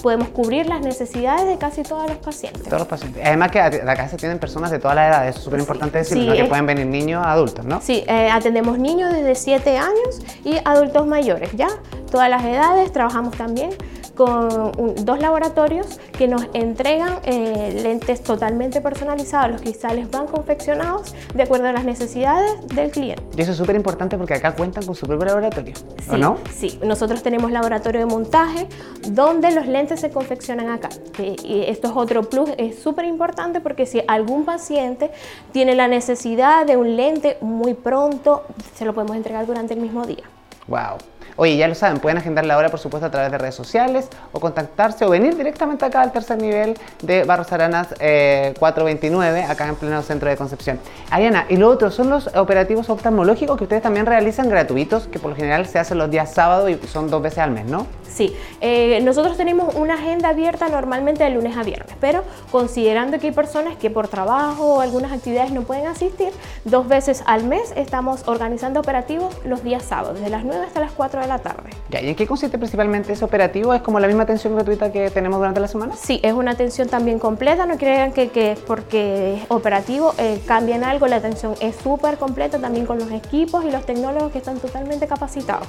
podemos 0.02 0.28
cubrir 0.28 0.66
las 0.66 0.80
necesidades 0.80 1.46
de 1.46 1.58
casi 1.58 1.82
todos 1.82 2.08
los 2.08 2.18
pacientes. 2.18 2.64
Todos 2.64 2.80
los 2.80 2.88
pacientes. 2.88 3.22
Además 3.24 3.50
que 3.50 3.60
acá 3.60 4.08
se 4.08 4.16
tienen 4.16 4.38
personas 4.38 4.70
de 4.70 4.78
todas 4.78 4.96
las 4.96 5.08
edades, 5.10 5.30
eso 5.30 5.38
es 5.38 5.44
súper 5.44 5.60
importante 5.60 5.98
decirlo, 5.98 6.32
que 6.32 6.44
pueden 6.44 6.66
venir 6.66 6.86
niños, 6.86 7.24
adultos, 7.24 7.64
¿no? 7.64 7.80
Sí, 7.80 8.04
atendemos 8.08 8.78
niños 8.78 9.12
desde 9.12 9.34
7 9.34 9.76
años 9.78 10.20
y 10.44 10.56
adultos 10.64 11.06
mayores, 11.06 11.50
¿ya? 11.54 11.68
Todas 12.10 12.28
las 12.28 12.44
edades, 12.44 12.92
trabajamos 12.92 13.36
también 13.36 13.70
con 14.14 14.72
dos 15.04 15.18
laboratorios 15.18 15.98
que 16.16 16.28
nos 16.28 16.46
entregan 16.52 17.18
eh, 17.24 17.80
lentes 17.82 18.22
totalmente 18.22 18.80
personalizados. 18.80 19.52
Los 19.52 19.60
cristales 19.62 20.10
van 20.10 20.26
confeccionados 20.26 21.14
de 21.34 21.42
acuerdo 21.42 21.68
a 21.68 21.72
las 21.72 21.84
necesidades 21.84 22.66
del 22.68 22.90
cliente. 22.90 23.22
Y 23.36 23.42
eso 23.42 23.52
es 23.52 23.56
súper 23.56 23.76
importante 23.76 24.16
porque 24.18 24.34
acá 24.34 24.54
cuentan 24.54 24.84
con 24.84 24.94
su 24.94 25.06
propio 25.06 25.26
laboratorio, 25.26 25.74
¿o 26.10 26.16
no? 26.16 26.38
Sí, 26.54 26.78
nosotros 26.84 27.22
tenemos 27.22 27.50
laboratorio 27.50 28.00
de 28.00 28.06
montaje 28.06 28.66
donde 29.08 29.50
los 29.52 29.66
lentes 29.66 30.00
se 30.00 30.10
confeccionan 30.10 30.70
acá. 30.70 30.88
Y 31.18 31.64
esto 31.66 31.88
es 31.88 31.94
otro 31.96 32.22
plus, 32.28 32.50
es 32.58 32.78
súper 32.78 33.06
importante 33.06 33.60
porque 33.60 33.86
si 33.86 34.02
algún 34.08 34.44
paciente 34.44 35.10
tiene 35.52 35.74
la 35.74 35.88
necesidad 35.88 36.66
de 36.66 36.76
un 36.76 36.96
lente 36.96 37.38
muy 37.40 37.74
pronto, 37.74 38.42
se 38.74 38.84
lo 38.84 38.94
podemos 38.94 39.16
entregar 39.16 39.46
durante 39.46 39.74
el 39.74 39.80
mismo 39.80 40.06
día. 40.06 40.24
Wow. 40.68 40.98
Oye, 41.36 41.56
ya 41.56 41.68
lo 41.68 41.74
saben, 41.74 41.98
pueden 41.98 42.18
agendar 42.18 42.44
la 42.44 42.56
hora, 42.56 42.68
por 42.68 42.80
supuesto, 42.80 43.06
a 43.06 43.10
través 43.10 43.30
de 43.30 43.38
redes 43.38 43.54
sociales 43.54 44.08
o 44.32 44.40
contactarse 44.40 45.04
o 45.04 45.10
venir 45.10 45.36
directamente 45.36 45.84
acá 45.84 46.02
al 46.02 46.12
tercer 46.12 46.40
nivel 46.40 46.76
de 47.02 47.24
Barros 47.24 47.52
Aranas 47.52 47.88
429, 47.88 49.40
eh, 49.40 49.44
acá 49.44 49.68
en 49.68 49.76
pleno 49.76 50.02
centro 50.02 50.28
de 50.28 50.36
Concepción. 50.36 50.78
Ariana, 51.10 51.46
y 51.48 51.56
lo 51.56 51.68
otro 51.68 51.90
son 51.90 52.10
los 52.10 52.28
operativos 52.34 52.90
oftalmológicos 52.90 53.56
que 53.56 53.64
ustedes 53.64 53.82
también 53.82 54.06
realizan 54.06 54.48
gratuitos, 54.48 55.06
que 55.06 55.18
por 55.18 55.30
lo 55.30 55.36
general 55.36 55.66
se 55.66 55.78
hacen 55.78 55.98
los 55.98 56.10
días 56.10 56.32
sábados 56.32 56.70
y 56.70 56.78
son 56.88 57.10
dos 57.10 57.22
veces 57.22 57.38
al 57.38 57.50
mes, 57.50 57.66
¿no? 57.66 57.86
Sí, 58.12 58.36
eh, 58.60 59.00
nosotros 59.02 59.38
tenemos 59.38 59.74
una 59.74 59.94
agenda 59.94 60.28
abierta 60.28 60.68
normalmente 60.68 61.24
de 61.24 61.30
lunes 61.30 61.56
a 61.56 61.62
viernes, 61.62 61.96
pero 61.98 62.24
considerando 62.50 63.18
que 63.18 63.28
hay 63.28 63.32
personas 63.32 63.76
que 63.76 63.88
por 63.88 64.08
trabajo 64.08 64.74
o 64.74 64.80
algunas 64.80 65.12
actividades 65.12 65.50
no 65.50 65.62
pueden 65.62 65.86
asistir, 65.86 66.28
dos 66.64 66.88
veces 66.88 67.22
al 67.26 67.44
mes 67.44 67.72
estamos 67.74 68.28
organizando 68.28 68.80
operativos 68.80 69.34
los 69.44 69.64
días 69.64 69.82
sábados, 69.82 70.16
desde 70.16 70.28
las 70.28 70.44
9 70.44 70.66
hasta 70.66 70.80
las 70.80 70.92
4 70.92 71.11
de 71.20 71.26
la 71.26 71.38
tarde. 71.38 71.70
¿Y 71.90 72.08
en 72.08 72.14
qué 72.14 72.26
consiste 72.26 72.58
principalmente 72.58 73.12
ese 73.12 73.24
operativo? 73.24 73.74
¿Es 73.74 73.82
como 73.82 74.00
la 74.00 74.06
misma 74.06 74.22
atención 74.22 74.54
gratuita 74.54 74.92
que 74.92 75.10
tenemos 75.10 75.38
durante 75.38 75.60
la 75.60 75.68
semana? 75.68 75.94
Sí, 75.96 76.20
es 76.22 76.32
una 76.32 76.52
atención 76.52 76.88
también 76.88 77.18
completa, 77.18 77.66
no 77.66 77.76
crean 77.76 78.12
que, 78.12 78.30
que 78.30 78.56
porque 78.66 79.36
es 79.36 79.42
operativo 79.48 80.14
eh, 80.18 80.40
cambien 80.46 80.84
algo, 80.84 81.06
la 81.06 81.16
atención 81.16 81.54
es 81.60 81.76
súper 81.76 82.16
completa 82.16 82.58
también 82.58 82.86
con 82.86 82.98
los 82.98 83.10
equipos 83.10 83.64
y 83.64 83.70
los 83.70 83.84
tecnólogos 83.84 84.32
que 84.32 84.38
están 84.38 84.58
totalmente 84.58 85.06
capacitados. 85.06 85.68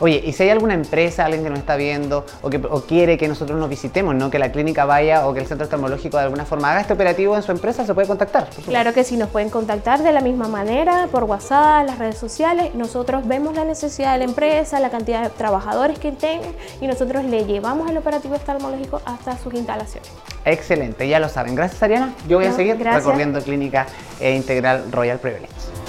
Oye, 0.00 0.22
y 0.24 0.32
si 0.32 0.42
hay 0.42 0.50
alguna 0.50 0.74
empresa, 0.74 1.24
alguien 1.24 1.44
que 1.44 1.50
nos 1.50 1.58
está 1.58 1.76
viendo 1.76 2.26
o 2.42 2.50
que 2.50 2.60
quiere 2.88 3.16
que 3.16 3.28
nosotros 3.28 3.58
nos 3.58 3.68
visitemos, 3.68 4.14
¿no? 4.14 4.30
que 4.30 4.38
la 4.38 4.50
clínica 4.50 4.84
vaya 4.84 5.26
o 5.26 5.34
que 5.34 5.40
el 5.40 5.46
centro 5.46 5.64
oftalmológico 5.64 6.16
de 6.16 6.24
alguna 6.24 6.44
forma 6.44 6.70
haga 6.70 6.80
este 6.80 6.92
operativo 6.92 7.36
en 7.36 7.42
su 7.42 7.52
empresa, 7.52 7.86
se 7.86 7.94
puede 7.94 8.06
contactar. 8.06 8.48
Claro 8.66 8.92
que 8.92 9.04
sí, 9.04 9.16
nos 9.16 9.28
pueden 9.28 9.50
contactar 9.50 10.02
de 10.02 10.12
la 10.12 10.20
misma 10.20 10.48
manera, 10.48 11.08
por 11.10 11.24
WhatsApp, 11.24 11.86
las 11.86 11.98
redes 11.98 12.18
sociales. 12.18 12.74
Nosotros 12.74 13.26
vemos 13.26 13.54
la 13.54 13.64
necesidad 13.64 14.12
de 14.12 14.18
la 14.18 14.24
empresa, 14.24 14.80
la 14.80 14.90
cantidad 14.90 15.22
de 15.22 15.30
trabajadores 15.30 15.98
que 15.98 16.12
tengan 16.12 16.52
y 16.80 16.86
nosotros 16.86 17.24
le 17.24 17.44
llevamos 17.44 17.90
el 17.90 17.96
operativo 17.96 18.34
oftalmológico 18.34 19.00
hasta 19.04 19.38
sus 19.38 19.54
instalaciones. 19.54 20.10
Excelente, 20.44 21.08
ya 21.08 21.20
lo 21.20 21.28
saben. 21.28 21.54
Gracias, 21.54 21.82
Ariana. 21.82 22.12
Yo 22.28 22.38
voy 22.38 22.46
a 22.46 22.52
seguir 22.52 22.76
recorriendo 22.76 23.40
Clínica 23.40 23.86
e 24.20 24.34
Integral 24.34 24.90
Royal 24.90 25.18
Privilege. 25.18 25.83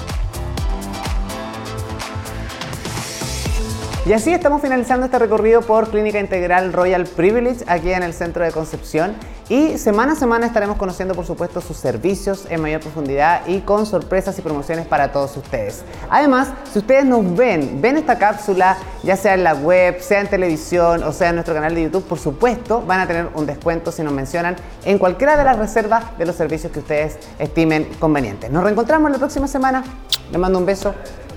Y 4.05 4.13
así 4.13 4.31
estamos 4.31 4.61
finalizando 4.61 5.07
este 5.07 5.17
recorrido 5.17 5.63
por 5.63 5.89
Clínica 5.89 6.19
Integral 6.19 6.73
Royal 6.73 7.05
Privilege 7.05 7.65
aquí 7.65 7.91
en 7.91 8.03
el 8.03 8.13
centro 8.13 8.45
de 8.45 8.51
Concepción. 8.51 9.15
Y 9.49 9.79
semana 9.79 10.13
a 10.13 10.15
semana 10.15 10.45
estaremos 10.45 10.77
conociendo, 10.77 11.15
por 11.15 11.25
supuesto, 11.25 11.59
sus 11.59 11.77
servicios 11.77 12.45
en 12.51 12.61
mayor 12.61 12.81
profundidad 12.81 13.47
y 13.47 13.61
con 13.61 13.87
sorpresas 13.87 14.37
y 14.37 14.43
promociones 14.43 14.85
para 14.85 15.11
todos 15.11 15.35
ustedes. 15.37 15.83
Además, 16.11 16.49
si 16.71 16.79
ustedes 16.79 17.03
nos 17.03 17.35
ven, 17.35 17.81
ven 17.81 17.97
esta 17.97 18.19
cápsula, 18.19 18.77
ya 19.01 19.17
sea 19.17 19.33
en 19.33 19.43
la 19.43 19.55
web, 19.55 19.99
sea 20.01 20.21
en 20.21 20.27
televisión 20.27 21.01
o 21.01 21.11
sea 21.11 21.29
en 21.29 21.35
nuestro 21.35 21.55
canal 21.55 21.73
de 21.73 21.81
YouTube, 21.83 22.03
por 22.03 22.19
supuesto, 22.19 22.83
van 22.85 22.99
a 22.99 23.07
tener 23.07 23.29
un 23.33 23.47
descuento 23.47 23.91
si 23.91 24.03
nos 24.03 24.13
mencionan 24.13 24.55
en 24.83 24.99
cualquiera 24.99 25.35
de 25.35 25.43
las 25.43 25.57
reservas 25.57 26.15
de 26.19 26.27
los 26.27 26.35
servicios 26.35 26.71
que 26.71 26.77
ustedes 26.77 27.17
estimen 27.39 27.89
convenientes. 27.99 28.51
Nos 28.51 28.63
reencontramos 28.63 29.09
la 29.09 29.17
próxima 29.17 29.47
semana. 29.47 29.83
Les 30.29 30.39
mando 30.39 30.59
un 30.59 30.65
beso. 30.67 30.93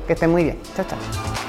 Que 0.06 0.12
estén 0.14 0.30
muy 0.30 0.44
bien. 0.44 0.58
Chao, 0.74 0.86
chao. 0.86 1.47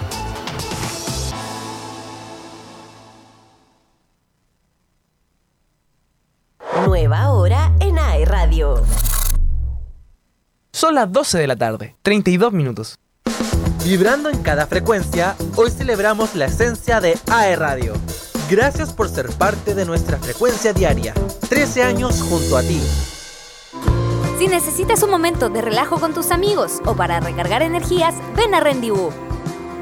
Son 10.79 10.95
las 10.95 11.11
12 11.11 11.37
de 11.39 11.45
la 11.45 11.57
tarde, 11.57 11.97
32 12.03 12.53
minutos. 12.53 12.99
Vibrando 13.83 14.29
en 14.29 14.41
cada 14.41 14.65
frecuencia, 14.65 15.35
hoy 15.57 15.71
celebramos 15.71 16.35
la 16.35 16.45
esencia 16.45 17.01
de 17.01 17.19
AE 17.29 17.57
Radio. 17.57 17.95
Gracias 18.49 18.93
por 18.93 19.09
ser 19.09 19.27
parte 19.31 19.75
de 19.75 19.83
nuestra 19.83 20.17
frecuencia 20.19 20.71
diaria. 20.71 21.13
13 21.49 21.83
años 21.83 22.21
junto 22.21 22.55
a 22.55 22.61
ti. 22.61 22.81
Si 24.37 24.47
necesitas 24.47 25.03
un 25.03 25.09
momento 25.09 25.49
de 25.49 25.61
relajo 25.61 25.99
con 25.99 26.13
tus 26.13 26.31
amigos 26.31 26.79
o 26.85 26.95
para 26.95 27.19
recargar 27.19 27.61
energías, 27.61 28.15
ven 28.37 28.55
a 28.55 28.61
Rendibú. 28.61 29.09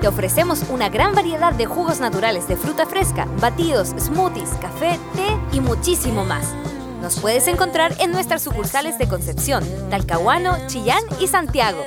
Te 0.01 0.07
ofrecemos 0.07 0.63
una 0.67 0.89
gran 0.89 1.13
variedad 1.13 1.53
de 1.53 1.67
jugos 1.67 1.99
naturales 1.99 2.47
de 2.47 2.57
fruta 2.57 2.87
fresca, 2.87 3.27
batidos, 3.39 3.89
smoothies, 3.99 4.49
café, 4.59 4.97
té 5.15 5.55
y 5.55 5.59
muchísimo 5.59 6.25
más. 6.25 6.55
Nos 7.01 7.19
puedes 7.19 7.47
encontrar 7.47 7.93
en 7.99 8.11
nuestras 8.11 8.41
sucursales 8.41 8.97
de 8.97 9.07
Concepción, 9.07 9.63
Talcahuano, 9.89 10.57
Chillán 10.67 11.03
y 11.19 11.27
Santiago. 11.27 11.83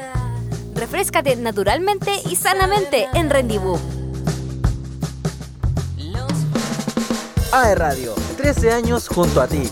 Refrescate 0.74 1.36
naturalmente 1.36 2.12
y 2.30 2.36
sanamente 2.36 3.08
en 3.14 3.28
Rendibú. 3.28 3.78
AE 7.52 7.74
Radio, 7.74 8.14
13 8.36 8.72
años 8.72 9.08
junto 9.08 9.40
a 9.40 9.48
ti. 9.48 9.70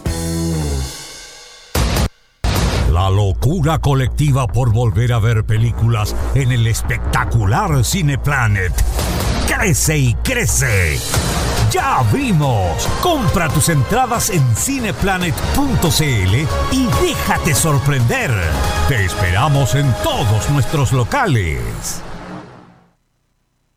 La 2.90 3.08
locura 3.08 3.78
colectiva 3.78 4.48
por 4.48 4.72
volver 4.72 5.12
a 5.12 5.20
ver 5.20 5.44
películas 5.44 6.16
en 6.34 6.50
el 6.50 6.66
espectacular 6.66 7.84
Cineplanet. 7.84 8.72
Crece 9.46 9.96
y 9.96 10.14
crece. 10.14 10.98
¡Ya 11.70 12.02
vimos! 12.12 12.88
Compra 13.02 13.48
tus 13.48 13.68
entradas 13.68 14.30
en 14.30 14.42
cineplanet.cl 14.56 16.34
y 16.72 16.86
déjate 17.02 17.54
sorprender. 17.54 18.30
Te 18.88 19.04
esperamos 19.04 19.74
en 19.74 19.92
todos 20.02 20.48
nuestros 20.50 20.92
locales. 20.92 22.02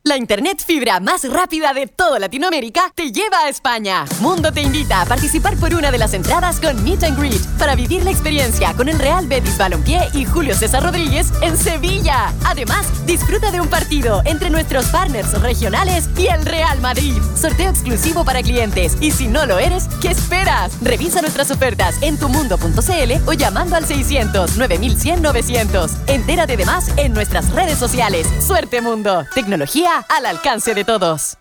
La 0.03 0.17
internet 0.17 0.63
fibra 0.65 0.99
más 0.99 1.23
rápida 1.31 1.75
de 1.75 1.85
toda 1.85 2.17
Latinoamérica 2.17 2.91
te 2.95 3.11
lleva 3.11 3.37
a 3.45 3.49
España. 3.49 4.05
Mundo 4.19 4.51
te 4.51 4.63
invita 4.63 4.99
a 4.99 5.05
participar 5.05 5.55
por 5.57 5.75
una 5.75 5.91
de 5.91 5.99
las 5.99 6.15
entradas 6.15 6.59
con 6.59 6.83
Meet 6.83 7.03
and 7.03 7.19
Greet 7.19 7.45
para 7.59 7.75
vivir 7.75 8.03
la 8.03 8.09
experiencia 8.09 8.73
con 8.73 8.89
el 8.89 8.97
Real 8.97 9.27
Betis 9.27 9.59
Balompié 9.59 10.09
y 10.15 10.25
Julio 10.25 10.55
César 10.55 10.81
Rodríguez 10.81 11.31
en 11.43 11.55
Sevilla. 11.55 12.33
Además, 12.45 12.87
disfruta 13.05 13.51
de 13.51 13.61
un 13.61 13.67
partido 13.67 14.23
entre 14.25 14.49
nuestros 14.49 14.87
partners 14.87 15.39
regionales 15.39 16.09
y 16.17 16.25
el 16.25 16.47
Real 16.47 16.81
Madrid. 16.81 17.21
Sorteo 17.39 17.69
exclusivo 17.69 18.25
para 18.25 18.41
clientes. 18.41 18.97
Y 19.01 19.11
si 19.11 19.27
no 19.27 19.45
lo 19.45 19.59
eres, 19.59 19.87
¿qué 20.01 20.07
esperas? 20.07 20.81
Revisa 20.81 21.21
nuestras 21.21 21.51
ofertas 21.51 22.01
en 22.01 22.17
tumundo.cl 22.17 23.27
o 23.27 23.33
llamando 23.33 23.75
al 23.75 23.85
600 23.85 24.57
9100 24.57 25.21
900. 25.21 25.91
Entérate 26.07 26.57
de 26.57 26.65
más 26.65 26.89
en 26.97 27.13
nuestras 27.13 27.51
redes 27.53 27.77
sociales. 27.77 28.27
Suerte 28.39 28.81
Mundo. 28.81 29.27
Tecnología 29.35 29.90
al 29.99 30.25
alcance 30.25 30.73
de 30.73 30.83
todos. 30.83 31.37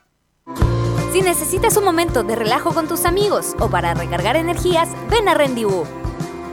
Si 1.13 1.23
necesitas 1.23 1.77
un 1.77 1.85
momento 1.85 2.23
de 2.23 2.37
relajo 2.37 2.73
con 2.73 2.89
tus 2.89 3.05
amigos 3.05 3.55
o 3.59 3.69
para 3.69 3.95
recargar 3.95 4.37
energías, 4.37 4.89
ven 5.09 5.29
a 5.29 5.35
Rendibú. 5.35 5.85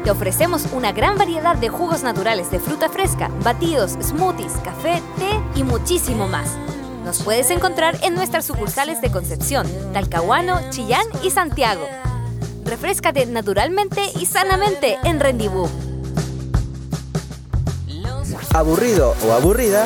Te 0.03 0.11
ofrecemos 0.11 0.65
una 0.73 0.91
gran 0.91 1.17
variedad 1.17 1.55
de 1.55 1.69
jugos 1.69 2.03
naturales 2.03 2.49
de 2.49 2.59
fruta 2.59 2.89
fresca, 2.89 3.29
batidos, 3.43 3.97
smoothies, 4.01 4.53
café, 4.63 5.01
té 5.17 5.59
y 5.59 5.63
muchísimo 5.63 6.27
más. 6.27 6.57
Nos 7.03 7.23
puedes 7.23 7.49
encontrar 7.51 7.97
en 8.03 8.15
nuestras 8.15 8.45
sucursales 8.45 9.01
de 9.01 9.11
Concepción, 9.11 9.67
Talcahuano, 9.93 10.59
Chillán 10.69 11.05
y 11.23 11.31
Santiago. 11.31 11.85
Refrescate 12.63 13.25
naturalmente 13.25 14.01
y 14.19 14.25
sanamente 14.25 14.97
en 15.03 15.19
Rendibú. 15.19 15.69
Aburrido 18.53 19.13
o 19.27 19.33
aburrida, 19.33 19.85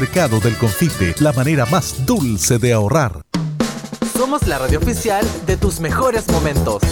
del 0.00 0.56
Confite, 0.56 1.16
la 1.18 1.32
manera 1.32 1.66
más 1.66 2.06
dulce 2.06 2.58
de 2.58 2.72
ahorrar. 2.72 3.22
Somos 4.16 4.46
la 4.46 4.58
radio 4.58 4.78
oficial 4.78 5.26
de 5.44 5.56
tus 5.56 5.80
mejores 5.80 6.28
momentos. 6.28 6.82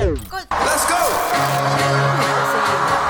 Let's 0.00 0.88
go. 0.88 3.03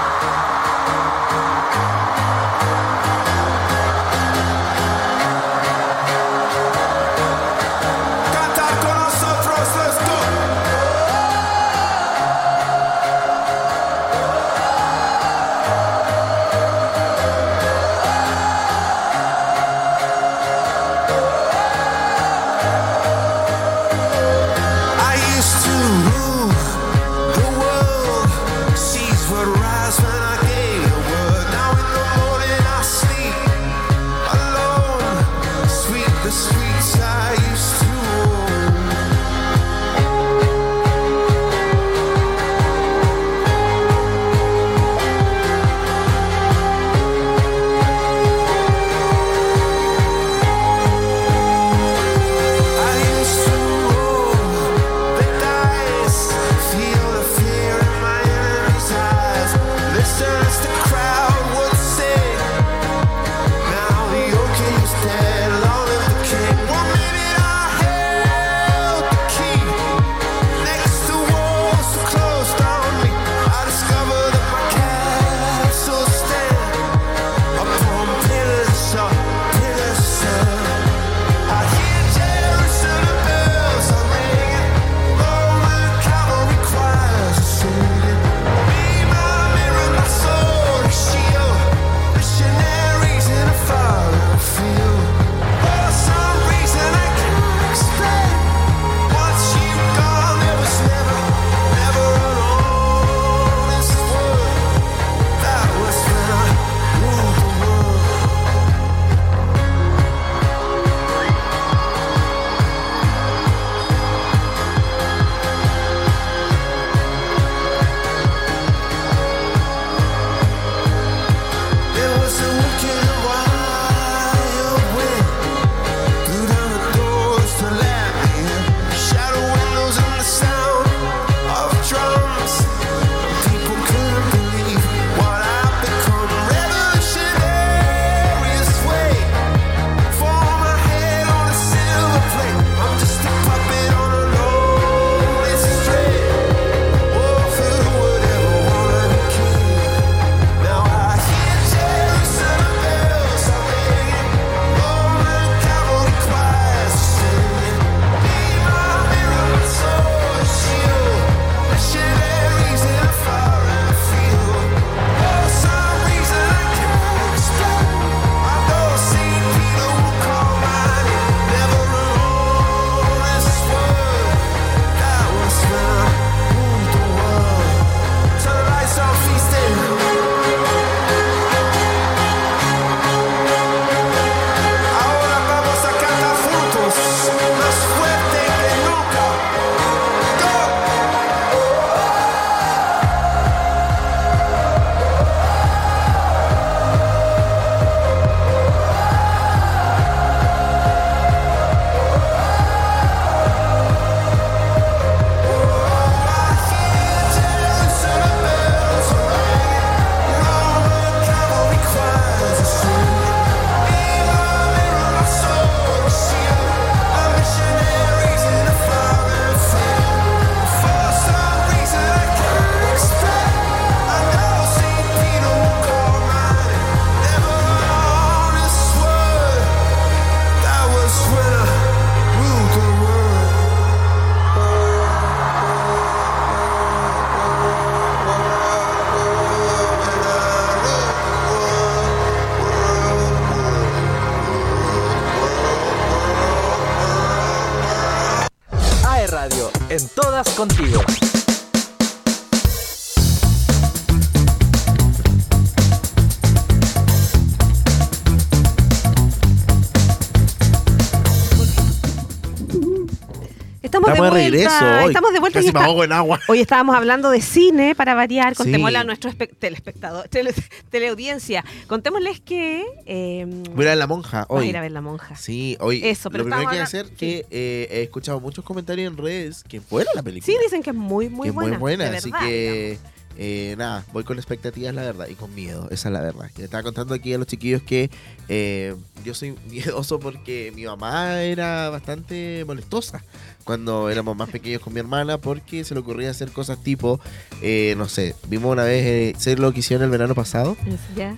Estamos 264.74 264.90
de 264.90 264.90
de 264.90 264.90
vuelta. 264.90 264.98
regreso 264.98 265.04
hoy. 265.04 265.10
Estamos 265.10 265.32
de 265.32 265.40
vuelta. 265.40 265.58
y 265.58 265.62
Casi 265.62 265.72
me 265.72 265.78
está- 265.78 265.84
ahogo 265.84 266.04
en 266.04 266.12
agua. 266.12 266.40
Hoy 266.48 266.60
estábamos 266.60 266.96
hablando 266.96 267.30
de 267.30 267.40
cine 267.40 267.94
para 267.94 268.14
variar. 268.14 268.54
Contémosle 268.54 268.96
Sí. 268.98 269.00
a 269.00 269.04
nuestro 269.04 269.30
espe- 269.30 269.50
telespectador, 269.58 270.28
tele- 270.28 270.54
teleaudiencia. 270.90 271.64
Contémosles 271.86 272.40
que. 272.40 272.84
Eh, 273.06 273.46
Voy 273.74 273.84
a 273.84 273.88
ir 273.88 273.92
a 273.92 273.96
la 273.96 274.06
monja 274.06 274.46
hoy. 274.48 274.66
a 274.66 274.68
ir 274.70 274.76
a 274.76 274.80
ver 274.80 274.92
la 274.92 275.00
monja. 275.00 275.36
Sí, 275.36 275.76
hoy. 275.80 276.00
Eso, 276.04 276.30
pero 276.30 276.44
lo 276.44 276.50
primero 276.50 276.68
que 276.70 276.74
hay 276.76 276.78
que 276.80 276.82
hacer 276.84 277.06
que 277.16 277.46
eh, 277.50 277.88
he 277.90 278.02
escuchado 278.02 278.40
muchos 278.40 278.64
comentarios 278.64 279.10
en 279.12 279.18
redes 279.18 279.64
que 279.64 279.80
fuera 279.80 280.10
la 280.14 280.22
película. 280.22 280.46
Sí, 280.52 280.58
dicen 280.62 280.82
que 280.82 280.90
es 280.90 280.96
muy, 280.96 281.28
muy 281.28 281.44
que 281.46 281.48
es 281.50 281.54
buena. 281.54 281.70
muy 281.72 281.78
buena, 281.78 282.08
así 282.16 282.30
verdad, 282.30 282.46
que 282.46 282.98
eh, 283.36 283.74
nada, 283.78 284.04
voy 284.12 284.24
con 284.24 284.38
expectativas, 284.38 284.94
la 284.94 285.02
verdad, 285.02 285.26
y 285.28 285.34
con 285.34 285.54
miedo, 285.54 285.88
esa 285.90 286.08
es 286.08 286.12
la 286.12 286.20
verdad. 286.20 286.50
Le 286.56 286.64
estaba 286.64 286.82
contando 286.82 287.14
aquí 287.14 287.32
a 287.34 287.38
los 287.38 287.46
chiquillos 287.46 287.82
que 287.82 288.10
eh, 288.48 288.94
yo 289.24 289.34
soy 289.34 289.54
miedoso 289.70 290.18
porque 290.20 290.72
mi 290.74 290.84
mamá 290.84 291.42
era 291.42 291.90
bastante 291.90 292.64
molestosa 292.66 293.22
cuando 293.64 294.10
éramos 294.10 294.36
más 294.36 294.50
pequeños 294.50 294.82
con 294.82 294.92
mi 294.92 295.00
hermana 295.00 295.38
porque 295.38 295.84
se 295.84 295.94
le 295.94 296.00
ocurría 296.00 296.30
hacer 296.30 296.52
cosas 296.52 296.82
tipo, 296.82 297.18
eh, 297.62 297.94
no 297.96 298.08
sé, 298.08 298.34
vimos 298.48 298.70
una 298.72 298.84
vez 298.84 299.04
eh, 299.06 299.34
ser 299.38 299.58
lo 299.58 299.72
que 299.72 299.80
hicieron 299.80 300.04
el 300.04 300.10
verano 300.10 300.34
pasado 300.34 300.76
Ya. 301.16 301.36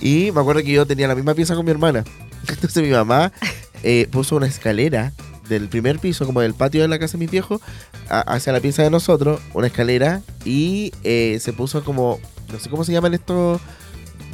y 0.00 0.30
me 0.32 0.40
acuerdo 0.40 0.62
que 0.62 0.72
yo 0.72 0.86
tenía 0.86 1.08
la 1.08 1.14
misma 1.14 1.34
pieza 1.34 1.54
con 1.54 1.64
mi 1.64 1.70
hermana. 1.70 2.04
Entonces 2.48 2.82
mi 2.82 2.90
mamá 2.90 3.32
eh, 3.82 4.08
puso 4.10 4.36
una 4.36 4.46
escalera 4.46 5.12
del 5.48 5.68
primer 5.68 5.98
piso, 5.98 6.26
como 6.26 6.40
del 6.40 6.54
patio 6.54 6.82
de 6.82 6.88
la 6.88 6.98
casa 6.98 7.12
de 7.12 7.18
mis 7.18 7.30
viejos, 7.30 7.60
a- 8.08 8.20
hacia 8.20 8.52
la 8.52 8.60
pieza 8.60 8.82
de 8.82 8.90
nosotros, 8.90 9.40
una 9.54 9.66
escalera, 9.68 10.20
y 10.44 10.92
eh, 11.04 11.38
se 11.40 11.52
puso 11.52 11.82
como, 11.84 12.20
no 12.52 12.58
sé 12.58 12.68
cómo 12.70 12.84
se 12.84 12.92
llaman 12.92 13.14
estos 13.14 13.60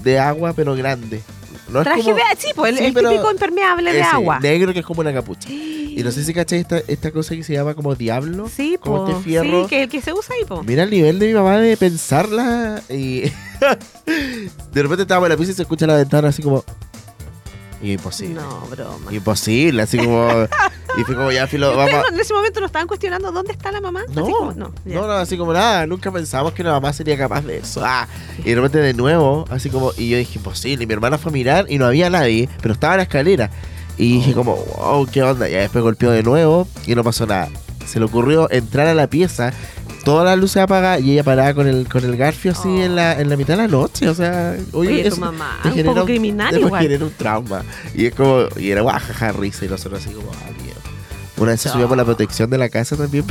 de 0.03 0.18
agua, 0.18 0.53
pero 0.55 0.74
grande. 0.74 1.22
No 1.68 1.83
Traje 1.83 2.03
como- 2.03 2.16
de. 2.16 2.22
Sí, 2.38 2.48
pues 2.55 2.72
el, 2.72 2.79
Sí, 2.79 2.85
el 2.85 2.92
pero 2.92 3.11
típico 3.11 3.31
impermeable 3.31 3.92
de 3.92 4.03
agua. 4.03 4.38
Negro 4.40 4.72
que 4.72 4.81
es 4.81 4.85
como 4.87 5.00
una 5.00 5.12
capucha. 5.14 5.48
Y 5.50 6.03
no 6.05 6.11
sé 6.11 6.24
si 6.24 6.35
caché 6.35 6.59
esta, 6.59 6.79
esta 6.88 7.11
cosa 7.12 7.35
que 7.37 7.42
se 7.44 7.53
llama 7.55 7.74
como 7.74 7.94
diablo. 7.94 8.48
Sí, 8.55 8.77
como 8.81 9.05
po, 9.05 9.11
este 9.12 9.22
fierro. 9.22 9.62
sí, 9.62 9.68
que 9.70 9.83
el 9.85 9.88
que 9.88 10.00
se 10.03 10.12
usa 10.12 10.35
ahí, 10.35 10.44
po. 10.44 10.62
Mira 10.64 10.83
el 10.83 10.90
nivel 10.90 11.18
de 11.20 11.29
mi 11.29 11.35
mamá 11.35 11.59
de 11.59 11.77
pensarla 11.77 12.83
y 12.90 13.20
de 14.07 14.83
repente 14.83 15.03
estábamos 15.03 15.29
en 15.29 15.31
la 15.31 15.37
pieza 15.37 15.53
y 15.53 15.55
se 15.55 15.62
escucha 15.62 15.87
la 15.87 15.94
ventana 15.96 16.29
así 16.29 16.42
como 16.42 16.64
imposible. 17.83 18.35
No, 18.35 18.61
broma. 18.70 19.12
Imposible, 19.12 19.83
así 19.83 19.98
como 19.98 20.29
y 20.98 21.04
fue 21.04 21.14
como 21.16 21.30
ya 21.33 21.46
filo, 21.46 21.70
¿Ustedes 21.70 21.90
vamos. 21.92 22.07
no- 22.11 22.14
en 22.14 22.20
ese 22.20 22.35
momento 22.35 22.61
nos 22.61 22.68
estaban 22.68 22.87
cuestionando 22.88 23.33
dónde 23.33 23.52
está 23.52 23.72
la 23.72 23.80
mamá? 23.80 24.02
No, 24.14 24.22
Así 24.22 24.33
como, 24.33 24.52
no, 24.52 24.72
ya. 24.85 24.94
no, 24.94 25.07
no, 25.07 25.12
así 25.14 25.37
como 25.37 25.52
nada, 25.52 25.87
nunca 25.87 26.11
pensamos 26.12 26.52
que 26.52 26.62
la 26.62 26.72
mamá 26.72 26.92
sería 26.92 27.16
capaz 27.18 27.42
de 27.42 27.59
eso. 27.59 27.83
Ah, 27.85 28.07
y 28.44 28.50
de 28.50 28.54
repente 28.57 28.78
de 28.78 28.94
nuevo, 28.94 29.44
así 29.50 29.70
como, 29.70 29.92
y 29.96 30.09
yo 30.11 30.16
dije, 30.18 30.38
imposible. 30.38 30.85
Y 30.85 30.87
mi 30.87 30.92
hermana 30.94 31.18
fue 31.18 31.30
a 31.30 31.33
mirar 31.33 31.66
y 31.68 31.78
no 31.78 31.87
había 31.87 32.11
nadie, 32.11 32.48
pero 32.62 32.74
estaba 32.74 32.94
en 32.94 32.98
la 32.98 33.02
escalera. 33.04 33.50
Y 33.96 34.14
dije 34.18 34.33
como, 34.35 34.57
wow, 34.57 35.07
¿qué 35.11 35.22
onda? 35.22 35.48
Y 35.48 35.52
después 35.52 35.83
golpeó 35.83 36.11
de 36.11 36.22
nuevo 36.22 36.66
y 36.87 36.94
no 36.94 37.04
pasó 37.04 37.26
nada. 37.26 37.48
Se 37.87 37.98
le 37.98 38.07
ocurrió 38.07 38.50
entrar 38.50 38.87
a 38.88 38.94
la 38.94 39.07
pieza, 39.09 39.52
todas 40.04 40.24
las 40.24 40.37
luces 40.38 40.57
apagadas 40.62 41.00
y 41.02 41.12
ella 41.12 41.22
parada 41.22 41.54
con 41.54 41.68
el, 41.68 41.88
con 41.88 42.02
el 42.04 42.16
garfio 42.16 42.52
así 42.52 42.68
en, 42.80 42.96
la, 42.96 43.20
en 43.20 43.28
la 43.28 43.37
mitad 43.37 43.57
de 43.57 43.62
la 43.62 43.68
noche. 43.68 44.09
O 44.09 44.14
sea, 44.14 44.57
oye, 44.72 44.90
Oye, 44.90 45.02
tu 45.02 45.09
eso 45.09 45.20
mamá, 45.20 45.61
te 45.62 45.68
un 45.68 45.85
poco 45.94 46.04
criminal 46.07 46.52
te 46.54 46.61
igual. 46.61 46.83
genera 46.83 47.04
un 47.04 47.12
trauma. 47.12 47.62
Y 47.94 48.07
es 48.07 48.14
como, 48.14 48.46
y 48.57 48.70
era 48.70 48.80
guajaja, 48.80 49.33
risa 49.33 49.64
y 49.64 49.68
nosotros 49.68 50.04
así 50.04 50.12
como, 50.14 50.30
ah. 50.33 50.50
Una 51.37 51.53
vez 51.53 51.61
se 51.61 51.68
subió 51.68 51.88
por 51.88 51.97
la 51.97 52.05
protección 52.05 52.49
de 52.51 52.59
la 52.59 52.68
casa 52.68 52.97
también 52.97 53.25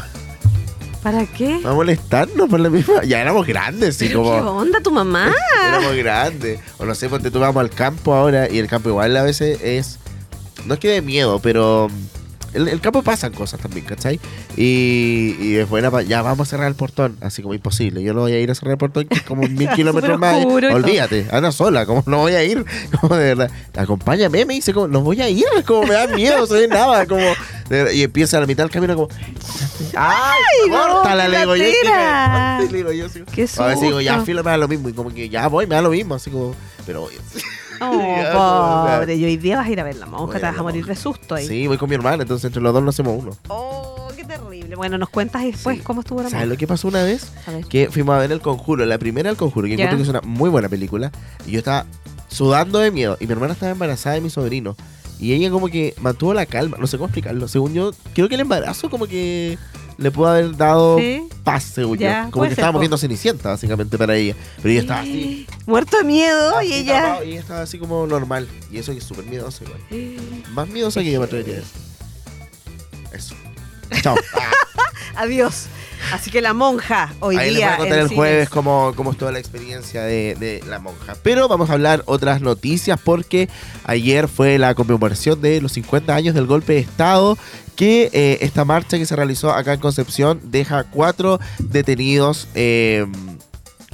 ¿Para 1.01 1.25
qué? 1.25 1.61
a 1.65 1.73
molestarnos 1.73 2.49
por 2.49 2.59
la 2.61 2.69
misma. 2.69 3.03
Ya 3.03 3.19
éramos 3.19 3.45
grandes, 3.45 3.97
sí, 3.97 4.07
¿Pero 4.07 4.23
como. 4.23 4.33
¿Qué 4.35 4.41
onda 4.41 4.79
tu 4.81 4.91
mamá? 4.91 5.33
Éramos 5.67 5.95
grandes. 5.97 6.61
O 6.77 6.85
no 6.85 6.95
sé, 6.95 7.09
porque 7.09 7.29
tú 7.29 7.39
vamos 7.39 7.59
al 7.59 7.69
campo 7.69 8.13
ahora 8.13 8.49
y 8.49 8.57
el 8.57 8.67
campo 8.67 8.87
igual 8.87 9.15
a 9.17 9.23
veces 9.23 9.59
es. 9.61 9.99
No 10.65 10.75
es 10.75 10.79
que 10.79 10.87
de 10.89 11.01
miedo, 11.01 11.39
pero. 11.39 11.89
El, 12.53 12.67
el 12.67 12.81
campo 12.81 13.01
pasan 13.01 13.33
cosas 13.33 13.59
también, 13.59 13.85
¿cachai? 13.85 14.19
Y, 14.55 15.35
y 15.39 15.55
es 15.55 15.69
buena, 15.69 16.01
ya 16.03 16.21
vamos 16.21 16.47
a 16.47 16.49
cerrar 16.49 16.67
el 16.67 16.75
portón, 16.75 17.17
así 17.21 17.41
como 17.41 17.53
imposible. 17.53 18.03
Yo 18.03 18.13
no 18.13 18.21
voy 18.21 18.33
a 18.33 18.39
ir 18.39 18.51
a 18.51 18.55
cerrar 18.55 18.73
el 18.73 18.77
portón, 18.77 19.05
que 19.05 19.15
es 19.15 19.23
como 19.23 19.43
mil 19.47 19.69
kilómetros 19.75 20.19
más. 20.19 20.45
Olvídate, 20.45 21.27
anda 21.31 21.51
sola, 21.51 21.85
como 21.85 22.03
no 22.05 22.19
voy 22.19 22.33
a 22.33 22.43
ir, 22.43 22.65
como 23.01 23.15
de 23.15 23.35
verdad. 23.35 23.51
Acompáñame, 23.75 24.45
me 24.45 24.53
dice, 24.53 24.73
como 24.73 24.87
no 24.87 25.01
voy 25.01 25.21
a 25.21 25.29
ir, 25.29 25.45
como 25.65 25.83
me 25.83 25.93
da 25.93 26.07
miedo, 26.07 26.39
no 26.39 26.45
sé 26.45 26.67
nada, 26.67 27.05
como. 27.05 27.21
de 27.69 27.95
y 27.95 28.03
empieza 28.03 28.37
a 28.37 28.41
la 28.41 28.47
mitad 28.47 28.63
del 28.63 28.71
camino, 28.71 28.95
como. 28.95 29.09
¡Ay! 29.95 30.69
no, 30.69 30.93
¡Córtala! 30.93 31.27
Le 31.27 31.39
digo 31.39 31.55
yo. 31.55 31.63
le 32.71 32.77
digo 32.77 32.91
yo. 32.91 33.07
Qué 33.33 33.47
A 33.57 33.65
veces 33.67 33.81
digo, 33.81 34.01
ya, 34.01 34.21
filo, 34.21 34.43
me 34.43 34.51
da 34.51 34.57
lo 34.57 34.67
mismo. 34.67 34.89
Y 34.89 34.93
como 34.93 35.13
que 35.13 35.29
ya 35.29 35.47
voy, 35.47 35.67
me 35.67 35.75
da 35.75 35.81
lo 35.81 35.91
mismo. 35.91 36.15
Así 36.15 36.29
como, 36.29 36.55
pero. 36.85 37.07
Oh, 37.91 38.97
pobre. 38.99 39.15
Y 39.15 39.25
hoy 39.25 39.37
día 39.37 39.57
vas 39.57 39.67
a 39.67 39.71
ir 39.71 39.79
a 39.79 39.83
ver 39.83 39.95
la 39.95 40.05
monja, 40.05 40.39
te 40.39 40.45
vas 40.45 40.57
a 40.57 40.63
morir 40.63 40.85
de 40.85 40.95
susto 40.95 41.35
ahí. 41.35 41.47
Sí, 41.47 41.67
voy 41.67 41.77
con 41.77 41.89
mi 41.89 41.95
hermana, 41.95 42.23
entonces 42.23 42.45
entre 42.45 42.61
los 42.61 42.73
dos 42.73 42.83
no 42.83 42.89
hacemos 42.89 43.21
uno. 43.21 43.31
Oh, 43.49 44.07
qué 44.15 44.23
terrible. 44.23 44.75
Bueno, 44.75 44.97
nos 44.97 45.09
cuentas 45.09 45.43
después 45.43 45.81
cómo 45.81 46.01
estuvo 46.01 46.19
la 46.21 46.29
¿Sabes 46.29 46.45
monja. 46.45 46.53
lo 46.53 46.57
que 46.57 46.67
pasó 46.67 46.87
una 46.87 47.03
vez? 47.03 47.31
A 47.47 47.51
ver. 47.51 47.65
Que 47.65 47.89
fuimos 47.89 48.15
a 48.15 48.19
ver 48.19 48.31
El 48.31 48.41
Conjuro, 48.41 48.85
la 48.85 48.97
primera 48.97 49.29
El 49.29 49.37
Conjuro, 49.37 49.67
que 49.67 49.75
Ya. 49.77 49.83
encuentro 49.85 49.97
que 49.97 50.03
es 50.03 50.09
una 50.09 50.21
muy 50.21 50.49
buena 50.49 50.69
película. 50.69 51.11
Y 51.45 51.51
yo 51.51 51.59
estaba 51.59 51.85
sudando 52.27 52.79
de 52.79 52.91
miedo. 52.91 53.17
Y 53.19 53.27
mi 53.27 53.33
hermana 53.33 53.53
estaba 53.53 53.71
embarazada 53.71 54.15
de 54.15 54.21
mi 54.21 54.29
sobrino. 54.29 54.75
Y 55.19 55.33
ella 55.33 55.51
como 55.51 55.67
que 55.67 55.93
mantuvo 56.01 56.33
la 56.33 56.45
calma. 56.45 56.77
No 56.79 56.87
sé 56.87 56.97
cómo 56.97 57.07
explicarlo. 57.07 57.47
Según 57.47 57.73
yo, 57.73 57.91
creo 58.13 58.27
que 58.27 58.35
el 58.35 58.41
embarazo 58.41 58.89
como 58.89 59.05
que 59.07 59.57
le 59.97 60.11
pudo 60.11 60.27
haber 60.27 60.55
dado 60.57 60.97
Sí. 60.97 61.23
paz, 61.43 61.63
según 61.63 61.97
Ya, 61.97 62.25
yo. 62.25 62.31
Como 62.31 62.45
que 62.45 62.51
estábamos 62.51 62.75
po. 62.75 62.81
viendo 62.81 62.97
Cenicienta, 62.97 63.49
básicamente, 63.49 63.97
para 63.97 64.15
ella. 64.15 64.35
Pero 64.57 64.69
ella 64.69 64.81
estaba 64.81 64.99
así. 65.01 65.47
Muerto 65.65 65.97
de 65.97 66.03
miedo 66.03 66.61
y 66.61 66.73
ella. 66.73 67.01
tapado, 67.01 67.23
y 67.25 67.29
ella 67.31 67.39
estaba 67.39 67.61
así 67.61 67.77
como 67.79 68.05
normal. 68.07 68.47
Y 68.71 68.77
eso 68.77 68.91
que 68.91 68.97
es 68.99 69.03
súper 69.03 69.25
miedoso 69.25 69.63
igual. 69.63 69.79
Más 70.53 70.67
miedosa 70.67 71.01
que 71.01 71.11
yo 71.11 71.19
me 71.19 71.25
atrevería 71.25 71.55
a 71.55 71.57
decir. 71.57 71.81
Eso. 73.11 73.35
Chao. 74.01 74.15
Adiós. 75.15 75.65
Así 76.11 76.29
que 76.31 76.41
la 76.41 76.53
monja 76.53 77.13
hoy 77.19 77.37
Ahí 77.37 77.51
les 77.51 77.53
voy 77.53 77.57
día. 77.57 77.73
a 77.73 77.77
contar 77.77 77.99
el 77.99 78.03
cines. 78.09 78.15
jueves 78.17 78.49
cómo, 78.49 78.93
cómo 78.95 79.11
estuvo 79.11 79.31
la 79.31 79.39
experiencia 79.39 80.01
de, 80.03 80.35
de 80.39 80.63
la 80.67 80.79
monja. 80.79 81.15
Pero 81.23 81.47
vamos 81.47 81.69
a 81.69 81.73
hablar 81.73 82.03
otras 82.05 82.41
noticias 82.41 82.99
porque 83.03 83.49
ayer 83.85 84.27
fue 84.27 84.57
la 84.57 84.75
conmemoración 84.75 85.41
de 85.41 85.61
los 85.61 85.71
50 85.73 86.13
años 86.15 86.35
del 86.35 86.45
golpe 86.45 86.73
de 86.73 86.79
Estado 86.79 87.37
que 87.75 88.09
eh, 88.13 88.37
esta 88.41 88.65
marcha 88.65 88.97
que 88.97 89.05
se 89.05 89.15
realizó 89.15 89.51
acá 89.51 89.73
en 89.73 89.79
Concepción 89.79 90.39
deja 90.43 90.83
cuatro 90.83 91.39
detenidos. 91.59 92.47
eh, 92.53 93.05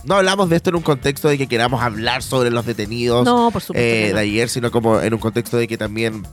no 0.05 0.15
hablamos 0.15 0.49
de 0.49 0.55
esto 0.55 0.69
en 0.69 0.77
un 0.77 0.81
contexto 0.81 1.27
de 1.27 1.37
que 1.37 1.47
queramos 1.47 1.81
hablar 1.83 2.23
sobre 2.23 2.49
los 2.51 2.65
detenidos 2.65 3.25
No, 3.25 3.51
por 3.51 3.61
supuesto 3.61 3.85
eh, 3.85 4.07
no. 4.09 4.15
de 4.15 4.21
ayer, 4.21 4.47
sino 4.49 4.71
como 4.71 4.99
en 5.01 5.13
un 5.13 5.19
contexto 5.19 5.57
de 5.57 5.67
que 5.67 5.77
también 5.77 6.23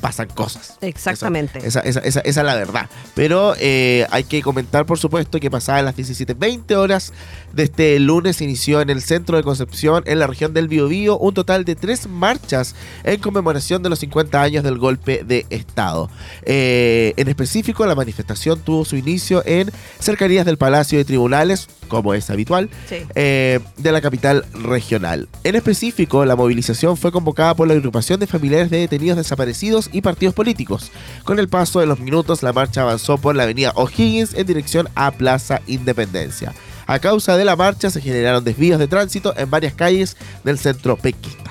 pasan 0.00 0.28
cosas. 0.28 0.78
Exactamente. 0.80 1.58
Esa, 1.64 1.80
esa, 1.80 2.00
esa, 2.00 2.20
esa 2.20 2.40
es 2.40 2.46
la 2.46 2.54
verdad. 2.54 2.88
Pero 3.14 3.54
eh, 3.58 4.06
hay 4.10 4.24
que 4.24 4.42
comentar, 4.42 4.86
por 4.86 4.98
supuesto, 4.98 5.38
que 5.40 5.50
pasadas 5.50 5.84
las 5.84 5.96
17.20 5.96 6.74
horas 6.74 7.12
de 7.52 7.64
este 7.64 7.98
lunes 7.98 8.36
se 8.36 8.44
inició 8.44 8.80
en 8.80 8.90
el 8.90 9.02
centro 9.02 9.36
de 9.36 9.42
Concepción, 9.42 10.02
en 10.06 10.18
la 10.18 10.26
región 10.26 10.54
del 10.54 10.68
Biobío, 10.68 11.18
un 11.18 11.34
total 11.34 11.64
de 11.64 11.74
tres 11.76 12.06
marchas 12.08 12.74
en 13.04 13.20
conmemoración 13.20 13.82
de 13.82 13.88
los 13.88 13.98
50 14.00 14.40
años 14.40 14.64
del 14.64 14.78
golpe 14.78 15.22
de 15.24 15.46
Estado. 15.50 16.10
Eh, 16.42 17.14
en 17.16 17.28
específico, 17.28 17.84
la 17.86 17.94
manifestación 17.94 18.60
tuvo 18.60 18.84
su 18.84 18.96
inicio 18.96 19.42
en 19.46 19.70
cercanías 19.98 20.46
del 20.46 20.58
Palacio 20.58 20.98
de 20.98 21.04
Tribunales, 21.04 21.68
como 21.88 22.14
es 22.14 22.30
habitual, 22.30 22.70
Sí. 22.88 22.96
eh, 23.14 23.60
de 23.76 23.92
la 23.92 24.00
capital 24.00 24.44
regional. 24.54 25.28
En 25.44 25.56
específico, 25.56 26.24
la 26.24 26.36
movilización 26.36 26.96
fue 26.96 27.10
convocada 27.12 27.54
por 27.54 27.66
la 27.68 27.74
agrupación 27.74 28.20
de 28.20 28.26
familiares 28.26 28.70
de 28.70 28.78
detenidos 28.78 29.16
desaparecidos 29.16 29.90
y 29.92 30.00
partidos 30.02 30.34
políticos. 30.34 30.90
Con 31.24 31.38
el 31.38 31.48
paso 31.48 31.80
de 31.80 31.86
los 31.86 31.98
minutos, 32.00 32.42
la 32.42 32.52
marcha 32.52 32.82
avanzó 32.82 33.18
por 33.18 33.34
la 33.34 33.42
avenida 33.42 33.72
O'Higgins 33.74 34.34
en 34.34 34.46
dirección 34.46 34.88
a 34.94 35.10
Plaza 35.10 35.60
Independencia. 35.66 36.52
A 36.90 36.98
causa 36.98 37.36
de 37.36 37.44
la 37.44 37.54
marcha 37.54 37.88
se 37.88 38.00
generaron 38.00 38.42
desvíos 38.42 38.80
de 38.80 38.88
tránsito 38.88 39.32
en 39.36 39.48
varias 39.48 39.74
calles 39.74 40.16
del 40.42 40.58
centro 40.58 40.96
pequista. 40.96 41.48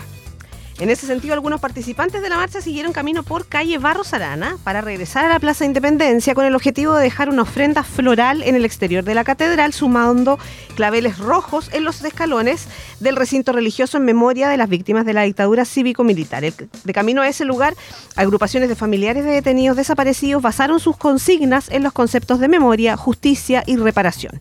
En 0.80 0.90
ese 0.90 1.08
sentido, 1.08 1.34
algunos 1.34 1.60
participantes 1.60 2.22
de 2.22 2.30
la 2.30 2.38
marcha 2.38 2.62
siguieron 2.62 2.94
camino 2.94 3.24
por 3.24 3.48
calle 3.48 3.78
Barros 3.80 4.14
Arana 4.14 4.58
para 4.64 4.80
regresar 4.80 5.26
a 5.26 5.30
la 5.30 5.40
Plaza 5.40 5.66
Independencia 5.66 6.34
con 6.34 6.46
el 6.46 6.56
objetivo 6.56 6.96
de 6.96 7.04
dejar 7.04 7.28
una 7.28 7.42
ofrenda 7.42 7.84
floral 7.84 8.44
en 8.44 8.56
el 8.56 8.64
exterior 8.64 9.04
de 9.04 9.14
la 9.14 9.26
catedral, 9.26 9.74
sumando 9.74 10.40
claveles 10.76 11.18
rojos 11.18 11.70
en 11.74 11.84
los 11.84 12.02
escalones 12.02 12.68
del 13.02 13.18
recinto 13.18 13.52
religioso 13.52 13.98
en 13.98 14.06
memoria 14.06 14.48
de 14.48 14.56
las 14.56 14.70
víctimas 14.70 15.06
de 15.06 15.14
la 15.14 15.24
dictadura 15.24 15.66
cívico-militar. 15.66 16.44
De 16.44 16.94
camino 16.94 17.22
a 17.22 17.28
ese 17.28 17.44
lugar, 17.44 17.76
agrupaciones 18.16 18.70
de 18.70 18.76
familiares 18.78 19.26
de 19.26 19.32
detenidos 19.32 19.76
desaparecidos 19.76 20.42
basaron 20.42 20.80
sus 20.80 20.96
consignas 20.96 21.68
en 21.72 21.84
los 21.84 21.92
conceptos 21.92 22.40
de 22.40 22.48
memoria, 22.48 22.96
justicia 22.96 23.64
y 23.68 23.76
reparación. 23.76 24.40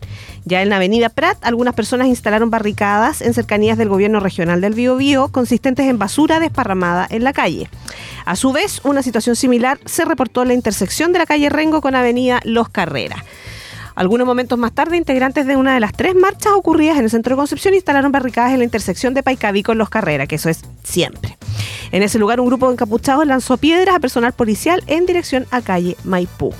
Ya 0.49 0.63
en 0.63 0.69
la 0.69 0.77
avenida 0.77 1.09
Prat, 1.09 1.37
algunas 1.43 1.75
personas 1.75 2.07
instalaron 2.07 2.49
barricadas 2.49 3.21
en 3.21 3.35
cercanías 3.35 3.77
del 3.77 3.87
gobierno 3.87 4.19
regional 4.19 4.61
del 4.61 4.73
Biobío, 4.73 5.27
consistentes 5.27 5.85
en 5.85 5.99
basura 5.99 6.39
desparramada 6.39 7.05
en 7.11 7.23
la 7.23 7.33
calle. 7.33 7.69
A 8.25 8.35
su 8.35 8.51
vez, 8.51 8.81
una 8.83 9.03
situación 9.03 9.35
similar 9.35 9.79
se 9.85 10.05
reportó 10.05 10.41
en 10.41 10.47
la 10.47 10.55
intersección 10.55 11.13
de 11.13 11.19
la 11.19 11.27
calle 11.27 11.49
Rengo 11.49 11.81
con 11.81 11.93
avenida 11.93 12.39
Los 12.45 12.67
Carreras. 12.67 13.19
Algunos 13.93 14.25
momentos 14.25 14.57
más 14.57 14.71
tarde, 14.71 14.97
integrantes 14.97 15.45
de 15.45 15.55
una 15.55 15.75
de 15.75 15.81
las 15.81 15.93
tres 15.93 16.15
marchas 16.15 16.53
ocurridas 16.53 16.97
en 16.97 17.03
el 17.03 17.11
centro 17.11 17.35
de 17.35 17.41
Concepción 17.41 17.75
instalaron 17.75 18.11
barricadas 18.11 18.51
en 18.51 18.57
la 18.57 18.63
intersección 18.63 19.13
de 19.13 19.21
Paicaví 19.21 19.61
con 19.61 19.77
Los 19.77 19.89
Carreras, 19.91 20.27
que 20.27 20.35
eso 20.37 20.49
es 20.49 20.61
siempre. 20.83 21.37
En 21.91 22.01
ese 22.01 22.17
lugar, 22.17 22.39
un 22.39 22.47
grupo 22.47 22.65
de 22.65 22.73
encapuchados 22.73 23.27
lanzó 23.27 23.57
piedras 23.57 23.95
a 23.95 23.99
personal 23.99 24.33
policial 24.33 24.83
en 24.87 25.05
dirección 25.05 25.45
a 25.51 25.61
calle 25.61 25.95
Maipú. 26.05 26.55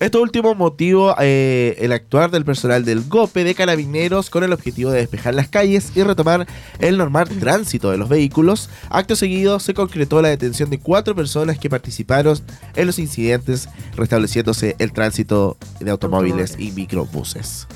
Esto 0.00 0.22
último 0.22 0.54
motivo 0.54 1.14
eh, 1.20 1.76
el 1.78 1.92
actuar 1.92 2.30
del 2.30 2.46
personal 2.46 2.86
del 2.86 3.06
GOPE 3.06 3.44
de 3.44 3.54
Carabineros 3.54 4.30
con 4.30 4.42
el 4.42 4.54
objetivo 4.54 4.90
de 4.90 5.00
despejar 5.00 5.34
las 5.34 5.48
calles 5.48 5.92
y 5.94 6.02
retomar 6.02 6.46
el 6.78 6.96
normal 6.96 7.28
tránsito 7.28 7.90
de 7.90 7.98
los 7.98 8.08
vehículos. 8.08 8.70
Acto 8.88 9.14
seguido 9.14 9.60
se 9.60 9.74
concretó 9.74 10.22
la 10.22 10.30
detención 10.30 10.70
de 10.70 10.78
cuatro 10.78 11.14
personas 11.14 11.58
que 11.58 11.68
participaron 11.68 12.38
en 12.76 12.86
los 12.86 12.98
incidentes, 12.98 13.68
restableciéndose 13.94 14.74
el 14.78 14.92
tránsito 14.92 15.58
de 15.80 15.90
automóviles 15.90 16.56
y 16.58 16.70
microbuses. 16.70 17.66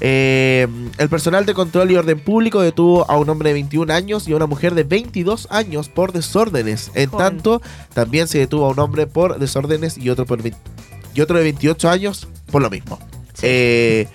Eh, 0.00 0.66
el 0.96 1.08
personal 1.10 1.44
de 1.44 1.52
control 1.52 1.90
y 1.90 1.96
orden 1.96 2.20
público 2.20 2.62
detuvo 2.62 3.04
a 3.10 3.18
un 3.18 3.28
hombre 3.28 3.50
de 3.50 3.52
21 3.52 3.92
años 3.92 4.26
y 4.26 4.32
a 4.32 4.36
una 4.36 4.46
mujer 4.46 4.74
de 4.74 4.84
22 4.84 5.48
años 5.50 5.90
por 5.90 6.14
desórdenes. 6.14 6.90
En 6.94 7.10
Joder. 7.10 7.28
tanto, 7.28 7.60
también 7.92 8.28
se 8.28 8.38
detuvo 8.38 8.64
a 8.64 8.70
un 8.70 8.78
hombre 8.78 9.06
por 9.06 9.38
desórdenes 9.38 9.98
y 9.98 10.08
otro 10.08 10.24
por 10.24 10.42
20 10.42 10.79
y 11.14 11.20
otro 11.20 11.36
de 11.38 11.44
28 11.44 11.88
años 11.90 12.28
por 12.50 12.62
lo 12.62 12.70
mismo. 12.70 12.98
Eh, 13.42 14.06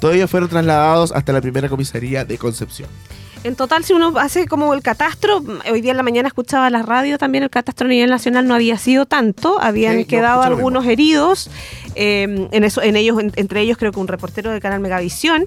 todos 0.00 0.14
ellos 0.14 0.30
fueron 0.30 0.48
trasladados 0.48 1.12
hasta 1.12 1.32
la 1.32 1.40
primera 1.40 1.68
comisaría 1.68 2.24
de 2.24 2.38
Concepción. 2.38 2.88
En 3.44 3.54
total, 3.54 3.84
si 3.84 3.92
uno 3.92 4.12
hace 4.18 4.46
como 4.48 4.74
el 4.74 4.82
catastro, 4.82 5.42
hoy 5.70 5.80
día 5.80 5.92
en 5.92 5.96
la 5.96 6.02
mañana 6.02 6.26
escuchaba 6.26 6.68
la 6.70 6.82
radio 6.82 7.18
también, 7.18 7.44
el 7.44 7.50
catastro 7.50 7.86
a 7.86 7.88
nivel 7.90 8.10
nacional 8.10 8.46
no 8.48 8.54
había 8.54 8.76
sido 8.78 9.06
tanto, 9.06 9.60
habían 9.62 9.98
Sí, 9.98 10.04
quedado 10.06 10.42
algunos 10.42 10.84
heridos, 10.86 11.48
eh, 11.94 12.48
en, 12.50 12.64
eso, 12.64 12.82
en 12.82 12.96
ellos, 12.96 13.18
en- 13.20 13.32
entre 13.36 13.60
ellos 13.60 13.78
creo 13.78 13.92
que 13.92 14.00
un 14.00 14.08
reportero 14.08 14.50
del 14.50 14.60
canal 14.60 14.80
Megavisión, 14.80 15.46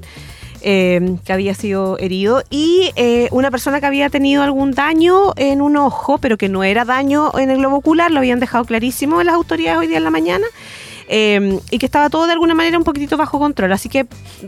eh, 0.61 1.17
que 1.25 1.33
había 1.33 1.53
sido 1.53 1.97
herido, 1.99 2.43
y 2.49 2.91
eh, 2.95 3.27
una 3.31 3.51
persona 3.51 3.79
que 3.79 3.85
había 3.87 4.09
tenido 4.09 4.43
algún 4.43 4.71
daño 4.71 5.33
en 5.35 5.61
un 5.61 5.77
ojo, 5.77 6.17
pero 6.17 6.37
que 6.37 6.49
no 6.49 6.63
era 6.63 6.85
daño 6.85 7.31
en 7.37 7.49
el 7.49 7.57
globo 7.57 7.77
ocular, 7.77 8.11
lo 8.11 8.19
habían 8.19 8.39
dejado 8.39 8.65
clarísimo 8.65 9.21
las 9.23 9.35
autoridades 9.35 9.79
hoy 9.79 9.87
día 9.87 9.97
en 9.97 10.03
la 10.03 10.11
mañana. 10.11 10.45
eh, 11.13 11.59
y 11.69 11.77
que 11.77 11.85
estaba 11.85 12.09
todo 12.09 12.25
de 12.25 12.31
alguna 12.31 12.55
manera 12.55 12.77
un 12.77 12.85
poquitito 12.85 13.17
bajo 13.17 13.37
control. 13.37 13.73
Así 13.73 13.89
que, 13.89 14.05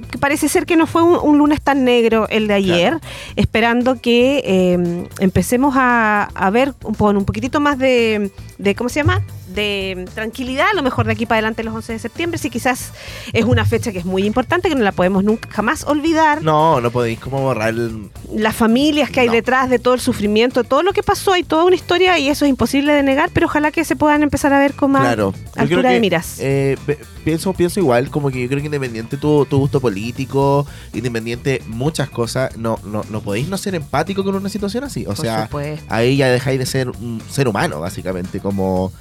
que 0.09 0.17
parece 0.17 0.47
ser 0.47 0.65
que 0.65 0.77
no 0.77 0.87
fue 0.87 1.03
un, 1.03 1.19
un 1.21 1.37
lunes 1.37 1.61
tan 1.61 1.83
negro 1.83 2.25
el 2.29 2.47
de 2.47 2.53
ayer, 2.53 2.99
esperando 3.35 3.99
que 3.99 4.41
eh, 4.45 5.07
empecemos 5.19 5.75
a, 5.77 6.29
a 6.33 6.49
ver 6.51 6.73
un, 6.85 6.95
con 6.95 7.17
un 7.17 7.25
poquitito 7.25 7.59
más 7.59 7.77
de, 7.77 8.31
de, 8.57 8.75
¿cómo 8.75 8.89
se 8.89 9.01
llama? 9.01 9.21
De 9.53 10.05
tranquilidad, 10.13 10.67
a 10.71 10.75
lo 10.75 10.83
mejor 10.83 11.05
de 11.05 11.11
aquí 11.13 11.25
para 11.25 11.37
adelante 11.37 11.63
los 11.63 11.73
11 11.75 11.93
de 11.93 11.99
septiembre, 11.99 12.37
si 12.37 12.49
quizás 12.49 12.91
es 13.33 13.45
una 13.45 13.65
fecha 13.65 13.91
que 13.91 13.99
es 13.99 14.05
muy 14.05 14.25
importante, 14.25 14.69
que 14.69 14.75
no 14.75 14.83
la 14.83 14.91
podemos 14.91 15.23
nunca 15.23 15.49
jamás 15.51 15.83
olvidar. 15.85 16.41
No, 16.41 16.81
no 16.81 16.91
podéis 16.91 17.19
como 17.19 17.41
borrar 17.41 17.69
el... 17.69 18.09
Las 18.33 18.55
familias 18.55 19.09
que 19.09 19.19
hay 19.21 19.29
detrás 19.29 19.69
de 19.69 19.79
todo 19.79 19.93
el 19.93 19.99
sufrimiento, 19.99 20.63
todo 20.63 20.83
lo 20.83 20.93
que 20.93 21.03
pasó, 21.03 21.33
hay 21.33 21.43
toda 21.43 21.63
una 21.65 21.75
historia 21.75 22.17
y 22.19 22.29
eso 22.29 22.45
es 22.45 22.49
imposible 22.49 22.93
de 22.93 23.03
negar, 23.03 23.29
pero 23.33 23.45
ojalá 23.47 23.71
que 23.71 23.83
se 23.85 23.95
puedan 23.95 24.23
empezar 24.23 24.53
a 24.53 24.59
ver 24.59 24.73
con 24.73 24.91
más 24.91 25.03
Claro. 25.03 25.33
Altura 25.55 25.91
de 25.91 25.99
miras. 25.99 26.37
eh, 26.39 26.75
pienso, 27.23 27.53
pienso 27.53 27.79
igual, 27.79 28.09
como 28.09 28.29
que 28.31 28.41
yo 28.41 28.47
creo 28.47 28.59
que 28.59 28.65
independiente 28.65 29.17
tu, 29.17 29.45
tu 29.45 29.57
gusto 29.59 29.79
político, 29.79 30.65
independiente 30.93 31.61
muchas 31.67 32.09
cosas, 32.09 32.57
no, 32.57 32.79
no, 32.85 33.03
no 33.09 33.21
podéis 33.21 33.47
no 33.49 33.57
ser 33.57 33.75
empático 33.75 34.23
con 34.23 34.35
una 34.35 34.49
situación 34.49 34.83
así. 34.83 35.03
O 35.03 35.13
Por 35.13 35.17
sea, 35.17 35.43
supuesto. 35.43 35.85
ahí 35.89 36.17
ya 36.17 36.27
dejáis 36.29 36.57
de 36.59 36.65
ser 36.65 36.89
un 36.89 37.21
ser 37.29 37.47
humano, 37.47 37.79
básicamente, 37.79 38.39
como 38.39 38.91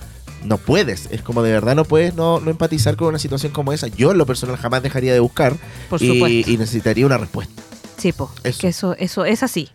no 0.45 0.59
puedes, 0.59 1.09
es 1.11 1.23
como 1.23 1.43
de 1.43 1.53
verdad 1.53 1.75
no 1.77 1.85
puedes 1.85 2.15
no, 2.15 2.41
no 2.41 2.51
empatizar 2.51 2.97
con 2.97 3.09
una 3.09 3.19
situación 3.19 3.53
como 3.53 3.73
esa. 3.73 3.87
Yo 3.89 4.11
en 4.13 4.19
lo 4.19 4.27
personal 4.27 4.57
jamás 4.57 4.83
dejaría 4.83 5.13
de 5.13 5.21
buscar 5.21 5.55
Por 5.89 6.03
y, 6.03 6.57
necesitaría 6.57 7.07
una 7.07 7.19
respuesta. 7.19 7.63
Sí, 7.99 8.13
po, 8.13 8.33
es 8.43 8.59
que 8.59 8.67
eso, 8.69 8.97
eso 8.99 9.25
es 9.25 9.45
así. 9.45 9.69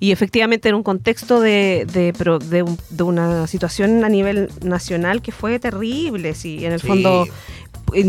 Y 0.00 0.12
efectivamente 0.12 0.70
en 0.70 0.74
un 0.74 0.82
contexto 0.82 1.40
de, 1.40 1.86
de, 1.92 2.12
de 2.48 2.62
un- 2.62 2.78
de 2.88 3.02
una 3.02 3.46
situación 3.46 4.02
a 4.04 4.08
nivel 4.08 4.48
nacional 4.62 5.20
que 5.20 5.32
fue 5.32 5.58
terrible, 5.58 6.34
sí, 6.34 6.64
en 6.64 6.72
el 6.72 6.80
Sí. 6.80 6.86
fondo, 6.86 7.26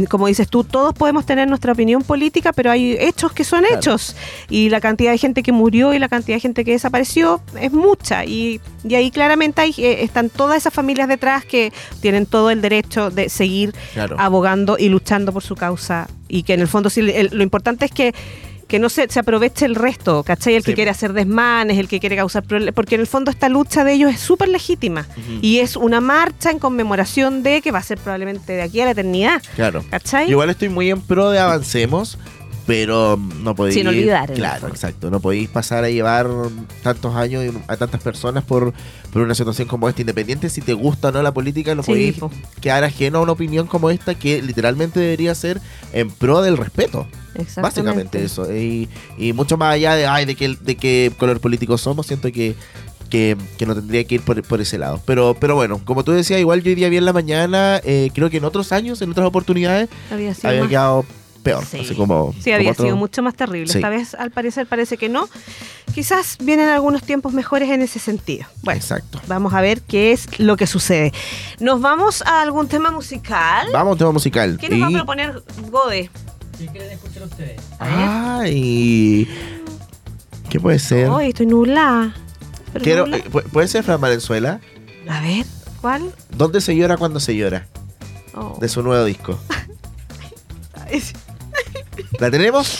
como 0.09 0.27
dices 0.27 0.47
tú, 0.47 0.63
todos 0.63 0.93
podemos 0.93 1.25
tener 1.25 1.47
nuestra 1.47 1.73
opinión 1.73 2.01
política, 2.03 2.53
pero 2.53 2.71
hay 2.71 2.93
hechos 2.99 3.31
que 3.33 3.43
son 3.43 3.61
Claro. 3.61 3.75
hechos. 3.77 4.15
Y 4.49 4.69
la 4.69 4.81
cantidad 4.81 5.11
de 5.11 5.17
gente 5.17 5.43
que 5.43 5.51
murió 5.51 5.93
y 5.93 5.99
la 5.99 6.09
cantidad 6.09 6.35
de 6.37 6.41
gente 6.41 6.65
que 6.65 6.71
desapareció 6.71 7.41
es 7.59 7.71
mucha. 7.71 8.25
Y, 8.25 8.61
y 8.87 8.95
ahí 8.95 9.11
claramente 9.11 9.61
hay, 9.61 9.73
eh, 9.77 10.03
están 10.03 10.29
todas 10.29 10.57
esas 10.57 10.73
familias 10.73 11.07
detrás 11.07 11.45
que 11.45 11.71
tienen 12.01 12.25
todo 12.25 12.49
el 12.49 12.61
derecho 12.61 13.09
de 13.11 13.29
seguir 13.29 13.73
Claro. 13.93 14.15
abogando 14.19 14.77
y 14.79 14.89
luchando 14.89 15.31
por 15.33 15.43
su 15.43 15.55
causa. 15.55 16.07
Y 16.27 16.43
que 16.43 16.53
en 16.53 16.61
el 16.61 16.67
fondo 16.67 16.89
sí, 16.89 17.01
el- 17.01 17.29
lo 17.31 17.43
importante 17.43 17.85
es 17.85 17.91
que 17.91 18.13
que 18.75 18.79
no 18.79 18.89
se, 18.89 19.07
se 19.07 19.21
aproveche 19.21 19.65
el 19.65 19.73
resto, 19.73 20.21
¿cachai? 20.23 20.55
El 20.55 20.63
que 20.65 20.73
quiere 20.73 20.91
hacer 20.91 21.13
desmanes, 21.13 21.77
el 21.77 21.87
que 21.87 22.01
quiere 22.01 22.17
causar 22.17 22.43
problemas, 22.43 22.75
porque 22.75 22.95
en 22.95 23.01
el 23.01 23.07
fondo 23.07 23.31
esta 23.31 23.47
lucha 23.47 23.85
de 23.85 23.93
ellos 23.93 24.13
es 24.13 24.19
súper 24.19 24.49
legítima 24.49 25.07
y 25.41 25.59
es 25.59 25.77
una 25.77 26.01
marcha 26.01 26.51
en 26.51 26.59
conmemoración 26.59 27.41
de 27.41 27.61
que 27.61 27.71
va 27.71 27.79
a 27.79 27.83
ser 27.83 27.97
probablemente 27.99 28.51
de 28.51 28.61
aquí 28.61 28.81
a 28.81 28.85
la 28.85 28.91
eternidad. 28.91 29.41
Claro. 29.55 29.81
¿Cachai? 29.89 30.29
Igual 30.29 30.49
estoy 30.49 30.67
muy 30.67 30.89
en 30.89 30.99
pro 30.99 31.29
de 31.29 31.39
avancemos, 31.39 32.19
pero 32.65 33.19
no 33.41 33.53
podéis. 33.55 33.75
Sin 33.75 33.87
olvidar, 33.87 34.33
Claro, 34.33 34.67
exacto. 34.67 35.11
No 35.11 35.19
podéis 35.19 35.49
pasar 35.49 35.83
a 35.83 35.89
llevar 35.89 36.27
tantos 36.81 37.15
años 37.15 37.43
y 37.45 37.57
a 37.67 37.77
tantas 37.77 38.01
personas 38.01 38.43
por, 38.43 38.73
por 39.13 39.21
una 39.21 39.35
situación 39.35 39.67
como 39.67 39.87
esta. 39.87 40.01
Independiente 40.01 40.49
si 40.49 40.61
te 40.61 40.73
gusta 40.73 41.09
o 41.09 41.11
no 41.11 41.21
la 41.21 41.33
política, 41.33 41.75
no 41.75 41.83
Sí, 41.83 41.91
podéis 41.91 42.17
po. 42.17 42.31
quedar 42.61 42.83
ajeno 42.83 43.19
a 43.19 43.21
una 43.21 43.33
opinión 43.33 43.67
como 43.67 43.89
esta 43.89 44.15
que 44.15 44.41
literalmente 44.41 44.99
debería 44.99 45.35
ser 45.35 45.61
en 45.93 46.09
pro 46.09 46.41
del 46.41 46.57
respeto. 46.57 47.07
Básicamente 47.61 48.23
eso. 48.23 48.51
Y, 48.55 48.89
y 49.17 49.33
mucho 49.33 49.57
más 49.57 49.73
allá 49.73 49.95
de, 49.95 50.07
ay, 50.07 50.25
de, 50.25 50.35
qué, 50.35 50.55
de 50.59 50.75
qué 50.75 51.11
color 51.17 51.39
político 51.39 51.77
somos, 51.77 52.07
siento 52.07 52.31
que, 52.31 52.55
que, 53.09 53.35
que 53.57 53.65
no 53.65 53.75
tendría 53.75 54.03
que 54.05 54.15
ir 54.15 54.21
por, 54.21 54.41
por 54.41 54.61
ese 54.61 54.77
lado. 54.77 55.01
Pero, 55.05 55.35
pero 55.39 55.53
bueno, 55.55 55.81
como 55.83 56.03
tú 56.03 56.13
decías, 56.13 56.39
igual 56.39 56.63
yo 56.63 56.69
hoy 56.69 56.75
día 56.75 56.89
vi 56.89 56.97
en 56.97 57.05
la 57.05 57.13
mañana, 57.13 57.79
eh, 57.83 58.09
creo 58.13 58.29
que 58.29 58.37
en 58.37 58.45
otros 58.45 58.71
años, 58.71 59.01
en 59.01 59.11
otras 59.11 59.27
oportunidades, 59.27 59.89
Había 60.09 60.67
quedado 60.67 61.05
peor. 61.45 61.63
Sí. 61.65 61.79
Así 61.79 61.95
como. 61.95 62.33
Sí, 62.41 62.51
había 62.51 62.65
como 62.65 62.71
otro- 62.73 62.85
sido 62.85 62.95
mucho 62.97 63.21
más 63.23 63.35
terrible. 63.35 63.71
Sí. 63.71 63.77
Esta 63.77 63.89
vez, 63.89 64.13
al 64.15 64.31
parecer, 64.31 64.67
parece 64.67 64.97
que 64.97 65.07
no. 65.07 65.29
Quizás 65.93 66.37
vienen 66.41 66.67
algunos 66.67 67.03
tiempos 67.03 67.31
mejores 67.31 67.69
en 67.69 67.81
ese 67.81 67.99
sentido. 67.99 68.45
Bueno, 68.63 68.79
Exacto. 68.81 69.21
vamos 69.27 69.53
a 69.53 69.61
ver 69.61 69.81
qué 69.81 70.11
es 70.11 70.39
lo 70.39 70.57
que 70.57 70.67
sucede. 70.67 71.13
¿Nos 71.61 71.79
vamos 71.79 72.21
a 72.23 72.41
algún 72.41 72.67
tema 72.67 72.91
musical? 72.91 73.67
Vamos 73.71 73.91
a 73.91 73.93
un 73.93 73.97
tema 73.99 74.11
musical. 74.11 74.57
¿Qué 74.59 74.67
nos 74.69 74.81
va 74.81 74.87
a 74.87 74.91
Y- 74.91 74.93
proponer 74.95 75.41
Gode? 75.71 76.09
Ay. 77.79 79.27
¿Qué 80.49 80.59
puede 80.59 80.79
ser? 80.79 81.09
Hoy 81.09 81.27
estoy 81.29 81.45
nublada. 81.45 82.13
Quiero, 82.81 83.05
eh, 83.07 83.23
pu- 83.31 83.43
¿Puede 83.43 83.67
ser 83.67 83.83
Fran 83.83 84.01
Valenzuela? 84.01 84.59
A 85.09 85.21
ver, 85.21 85.45
¿cuál? 85.81 86.13
¿Dónde 86.35 86.59
se 86.61 86.75
llora 86.75 86.97
cuando 86.97 87.19
se 87.19 87.35
llora? 87.35 87.67
Oh. 88.33 88.57
De 88.59 88.67
su 88.67 88.81
nuevo 88.83 89.05
disco. 89.05 89.39
¿La 92.19 92.31
tenemos? 92.31 92.79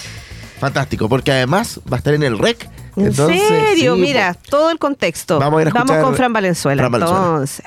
Fantástico, 0.60 1.10
porque 1.10 1.32
además 1.32 1.80
va 1.92 1.98
a 1.98 2.00
estar 2.00 2.14
en 2.14 2.24
el 2.24 2.38
rec. 2.40 2.70
¿En 2.96 3.08
Entonces, 3.08 3.42
serio? 3.48 3.96
sí, 3.96 4.02
Mira, 4.02 4.34
todo 4.34 4.70
el 4.72 4.80
contexto. 4.80 5.38
Vamos 5.40 5.60
a 5.60 5.62
ir 5.64 5.68
a 5.68 5.72
escuchar 5.72 6.02
con 6.02 6.16
Fran 6.16 6.32
Valenzuela. 6.34 6.82
Fran 6.82 6.92
Valenzuela. 6.92 7.26
Entonces. 7.26 7.66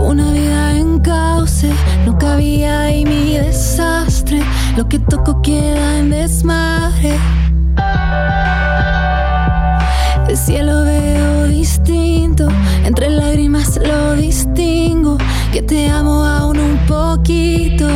Una 0.00 0.32
vida 0.32 0.76
en 0.76 0.98
cauce, 1.00 1.70
no 2.04 2.18
cabía 2.18 2.82
ahí 2.82 3.04
mi 3.04 3.36
desastre. 3.36 4.40
Lo 4.76 4.88
que 4.88 4.98
toco 4.98 5.40
queda 5.42 5.98
en 5.98 6.10
desmadre. 6.10 7.16
El 10.40 10.46
cielo 10.46 10.84
veo 10.84 11.48
distinto, 11.48 12.48
entre 12.86 13.10
lágrimas 13.10 13.76
lo 13.76 14.16
distingo. 14.16 15.18
Que 15.52 15.60
te 15.60 15.90
amo 15.90 16.24
aún 16.24 16.58
un 16.58 16.78
poquito. 16.86 17.86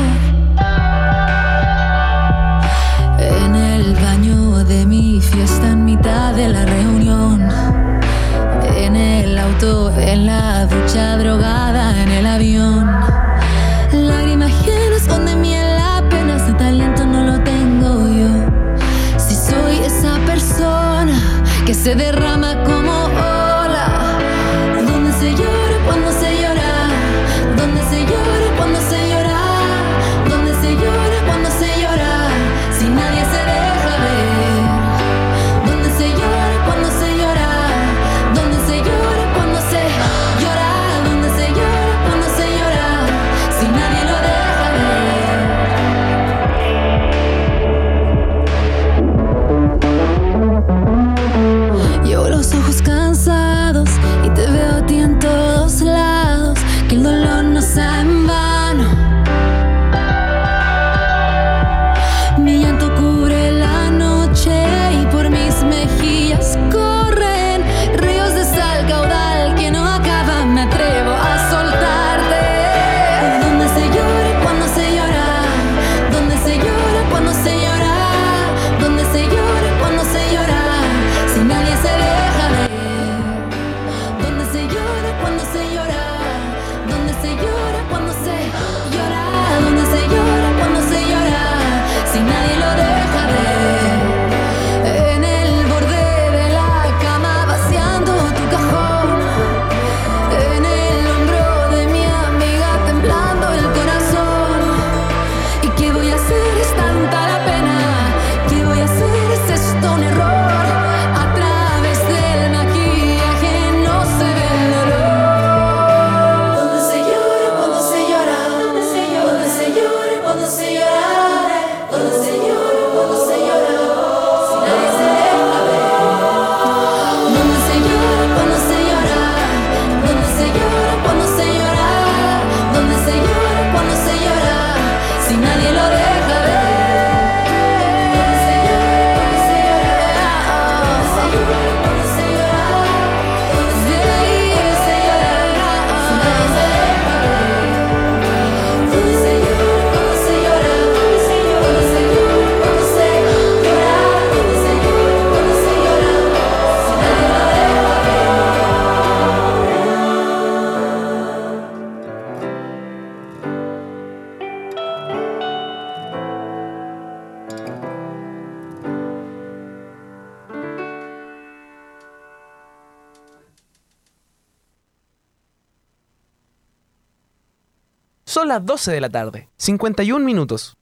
Son 178.34 178.48
las 178.48 178.66
12 178.66 178.90
de 178.90 179.00
la 179.00 179.10
tarde, 179.10 179.48
51 179.58 180.24
minutos. 180.24 180.76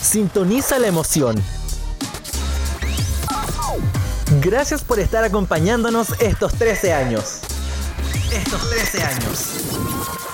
Sintoniza 0.00 0.78
la 0.78 0.86
emoción. 0.86 1.36
Gracias 4.40 4.82
por 4.82 4.98
estar 4.98 5.22
acompañándonos 5.24 6.18
estos 6.22 6.54
13 6.54 6.94
años. 6.94 7.40
Estos 8.32 8.70
13 8.70 9.02
años. 9.02 10.27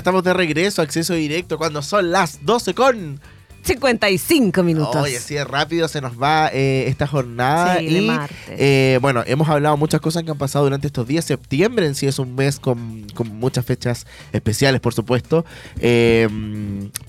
Estamos 0.00 0.24
de 0.24 0.34
regreso, 0.34 0.82
acceso 0.82 1.14
directo 1.14 1.58
cuando 1.58 1.82
son 1.82 2.10
las 2.10 2.44
12 2.44 2.74
con 2.74 3.20
55 3.62 4.62
minutos. 4.62 4.96
Oye, 4.96 5.18
así 5.18 5.34
de 5.34 5.44
rápido 5.44 5.86
se 5.88 6.00
nos 6.00 6.20
va 6.20 6.48
eh, 6.52 6.84
esta 6.88 7.06
jornada. 7.06 7.78
Sí, 7.78 7.86
y 7.86 8.10
eh, 8.48 8.98
bueno, 9.00 9.22
hemos 9.26 9.48
hablado 9.48 9.76
muchas 9.76 10.00
cosas 10.00 10.22
que 10.22 10.30
han 10.30 10.38
pasado 10.38 10.64
durante 10.64 10.86
estos 10.86 11.06
días. 11.06 11.24
Septiembre 11.24 11.86
en 11.86 11.94
sí 11.94 12.06
es 12.06 12.18
un 12.18 12.34
mes 12.34 12.58
con, 12.58 13.06
con 13.14 13.28
muchas 13.28 13.64
fechas 13.64 14.06
especiales, 14.32 14.80
por 14.80 14.94
supuesto. 14.94 15.44
Eh, 15.78 16.28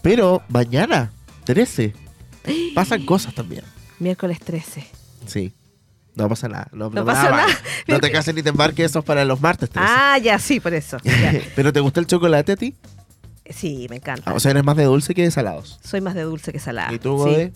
pero 0.01 0.43
mañana, 0.49 1.11
13, 1.45 1.93
pasan 2.75 3.05
cosas 3.05 3.33
también. 3.33 3.63
Miércoles 3.99 4.39
13. 4.39 4.85
Sí. 5.25 5.53
No 6.15 6.27
pasa 6.29 6.47
nada. 6.49 6.67
No, 6.71 6.89
No 6.89 7.01
no 7.01 7.05
pasa 7.05 7.23
nada. 7.29 7.47
nada. 7.47 7.59
No 7.87 7.99
te 7.99 8.11
cases 8.11 8.35
ni 8.35 8.43
te 8.43 8.49
embarques, 8.49 8.85
eso 8.91 8.99
es 8.99 9.05
para 9.05 9.23
los 9.25 9.39
martes 9.41 9.69
13. 9.69 9.87
Ah, 9.89 10.17
ya, 10.17 10.37
sí, 10.39 10.59
por 10.59 10.73
eso. 10.73 10.97
Ya. 11.03 11.41
¿Pero 11.55 11.71
te 11.71 11.79
gusta 11.79 11.99
el 11.99 12.07
chocolate 12.07 12.51
a 12.51 12.55
ti? 12.55 12.75
Sí, 13.49 13.87
me 13.89 13.97
encanta. 13.97 14.31
Ah, 14.31 14.33
o 14.33 14.39
sea, 14.39 14.51
eres 14.51 14.63
más 14.63 14.75
de 14.77 14.83
dulce 14.85 15.13
que 15.13 15.23
de 15.23 15.31
salados. 15.31 15.79
Soy 15.83 16.01
más 16.01 16.15
de 16.15 16.21
dulce 16.23 16.51
que 16.51 16.59
salada. 16.59 16.93
¿Y 16.93 16.99
tú, 16.99 17.17
Sí. 17.17 17.23
Gode? 17.23 17.53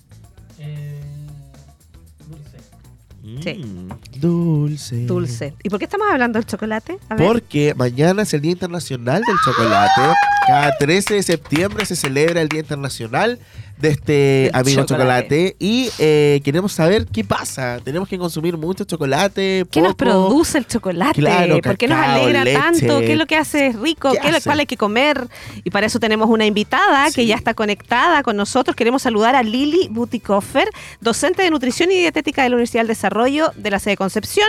Sí. 3.42 3.54
Mm, 3.56 3.90
Dulce. 4.20 5.06
Dulce. 5.06 5.56
¿Y 5.64 5.70
por 5.70 5.80
qué 5.80 5.86
estamos 5.86 6.08
hablando 6.12 6.38
del 6.40 6.46
chocolate? 6.46 7.00
A 7.10 7.16
ver. 7.16 7.28
Porque 7.28 7.74
mañana 7.76 8.22
es 8.22 8.34
el 8.36 8.42
Día 8.42 8.52
Internacional 8.52 9.24
del 9.24 9.36
Chocolate. 9.44 10.14
Cada 10.48 10.78
13 10.78 11.16
de 11.16 11.24
septiembre 11.24 11.86
se 11.86 11.96
celebra 11.96 12.42
el 12.42 12.50
Día 12.50 12.60
Internacional 12.60 13.40
de 13.78 13.90
este 13.90 14.48
El 14.48 14.56
amigo 14.56 14.84
chocolate. 14.86 15.28
chocolate. 15.28 15.56
Y 15.60 15.90
eh, 16.00 16.42
queremos 16.44 16.72
saber 16.72 17.06
qué 17.08 17.24
pasa. 17.24 17.80
Tenemos 17.84 18.08
que 18.08 18.18
consumir 18.18 18.58
mucho 18.58 18.84
chocolate. 18.86 19.66
¿Qué 19.70 19.82
nos 19.82 19.96
produce 19.96 20.58
el 20.58 20.68
chocolate? 20.68 21.20
Claro, 21.20 21.60
¿Por 21.62 21.78
qué 21.78 21.88
nos 21.88 21.98
alegra 22.00 22.44
leche. 22.44 22.58
tanto? 22.58 23.00
¿Qué 23.00 23.14
es 23.14 23.18
lo 23.18 23.26
que 23.26 23.36
hace 23.38 23.72
rico? 23.74 24.12
¿Qué 24.12 24.20
¿Qué, 24.20 24.28
es 24.28 24.34
lo 24.34 24.42
cual 24.42 24.60
hay 24.62 24.66
que 24.66 24.78
comer? 24.78 25.28
Y 25.64 25.70
para 25.72 25.88
eso 25.88 26.00
tenemos 26.00 26.30
una 26.30 26.46
invitada 26.46 27.12
que 27.12 27.26
ya 27.26 27.36
está 27.36 27.54
conectada 27.54 28.24
con 28.24 28.38
nosotros. 28.38 28.76
Queremos 28.76 29.02
saludar 29.02 29.36
a 29.36 29.44
Lili 29.44 29.88
Butikoffer, 29.92 30.70
docente 31.02 31.44
de 31.44 31.50
nutrición 31.52 31.92
y 31.92 31.96
dietética 31.96 32.44
de 32.44 32.50
la 32.50 32.56
Universidad 32.56 32.82
del 32.82 32.88
Desarrollo 32.90 33.52
de 33.56 33.72
la 33.72 33.80
sede 33.80 33.92
de 33.94 33.98
Concepción, 33.98 34.48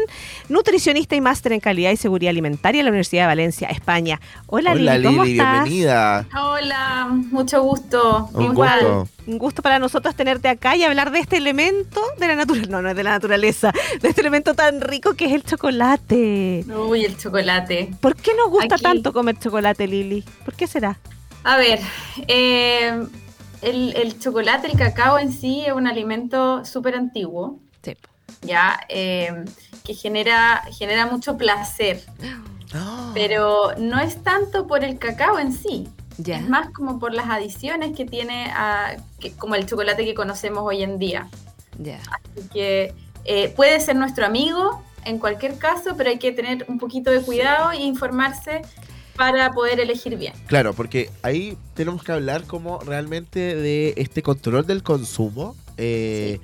nutricionista 0.49 1.17
y 1.17 1.21
máster 1.21 1.53
en 1.53 1.61
calidad 1.61 1.91
y 1.91 1.97
seguridad 1.97 2.31
alimentaria 2.31 2.81
de 2.81 2.85
la 2.85 2.91
Universidad 2.91 3.23
de 3.25 3.27
Valencia, 3.27 3.69
España. 3.69 4.21
Hola, 4.47 4.73
Hola, 4.73 4.97
Lili, 4.99 5.07
¿cómo 5.07 5.25
Lili, 5.25 5.39
estás? 5.39 5.53
bienvenida. 5.65 6.27
bienvenida. 6.29 6.43
Hola, 6.53 7.09
mucho 7.31 7.63
gusto. 7.63 8.31
Un 8.33 8.45
Igual, 8.45 8.81
gusto. 8.81 9.09
Un 9.27 9.39
gusto 9.39 9.63
para 9.63 9.79
nosotros 9.79 10.15
tenerte 10.15 10.49
acá 10.49 10.77
y 10.77 10.85
hablar 10.85 11.11
de 11.11 11.19
este 11.19 11.37
elemento 11.37 12.01
de 12.19 12.29
la 12.29 12.37
naturaleza, 12.37 12.71
no, 12.71 12.83
no 12.83 12.91
es 12.91 12.97
de 12.97 13.03
la 13.03 13.11
naturaleza, 13.11 13.73
de 14.01 14.09
este 14.09 14.21
elemento 14.21 14.55
tan 14.55 14.81
rico 14.81 15.15
que 15.15 15.27
es 15.27 15.33
el 15.33 15.43
chocolate. 15.43 16.65
Uy, 16.69 17.05
el 17.05 17.17
chocolate. 17.17 17.91
¿Por 18.01 18.17
qué 18.17 18.33
nos 18.35 18.51
gusta 18.51 18.77
Aquí. 18.77 18.83
tanto 18.85 19.13
comer 19.13 19.39
chocolate, 19.39 19.87
Lili? 19.87 20.25
¿Por 20.45 20.55
qué 20.55 20.67
será? 20.67 20.99
A 21.45 21.57
ver, 21.59 21.81
eh, 22.29 23.07
el, 23.63 23.95
el 23.97 24.19
chocolate, 24.19 24.67
el 24.69 24.79
cacao 24.79 25.19
en 25.19 25.33
sí 25.33 25.65
es 25.67 25.73
un 25.73 25.87
alimento 25.87 26.65
súper 26.65 26.95
antiguo. 26.95 27.61
Ya, 28.43 28.81
eh, 28.89 29.45
que 29.85 29.95
genera, 29.95 30.63
genera 30.77 31.07
mucho 31.07 31.37
placer. 31.37 32.05
Pero 33.15 33.73
no 33.79 34.01
es 34.01 34.23
tanto 34.23 34.67
por 34.67 34.85
el 34.85 34.99
cacao 34.99 35.39
en 35.39 35.53
sí. 35.53 35.89
Es 36.25 36.49
más 36.49 36.71
como 36.71 36.99
por 36.99 37.13
las 37.13 37.29
adiciones 37.29 37.95
que 37.97 38.05
tiene, 38.07 38.47
a- 38.55 38.97
que- 39.21 39.33
como 39.33 39.55
el 39.55 39.67
chocolate 39.67 40.05
que 40.05 40.15
conocemos 40.15 40.63
hoy 40.65 40.83
en 40.83 40.99
día. 40.99 41.29
Ya. 41.79 41.99
Así 42.11 42.49
que 42.53 42.95
eh, 43.25 43.53
puede 43.57 43.81
ser 43.81 43.97
nuestro 43.97 44.25
amigo 44.27 44.83
en 45.05 45.19
cualquier 45.19 45.59
caso, 45.59 45.95
pero 45.97 46.11
hay 46.11 46.19
que 46.19 46.33
tener 46.33 46.65
un 46.69 46.79
poquito 46.79 47.11
de 47.11 47.21
cuidado 47.21 47.71
e 47.73 47.77
informarse 47.83 48.63
para 49.17 49.53
poder 49.53 49.81
elegir 49.81 50.17
bien. 50.17 50.33
Claro, 50.47 50.75
porque 50.75 51.11
ahí 51.23 51.57
tenemos 51.75 52.03
que 52.03 52.13
hablar 52.13 52.45
como 52.45 52.79
realmente 52.81 53.55
de 53.57 53.95
este 53.97 54.23
control 54.23 54.67
del 54.67 54.83
consumo. 54.83 55.55
Eh, 55.77 56.39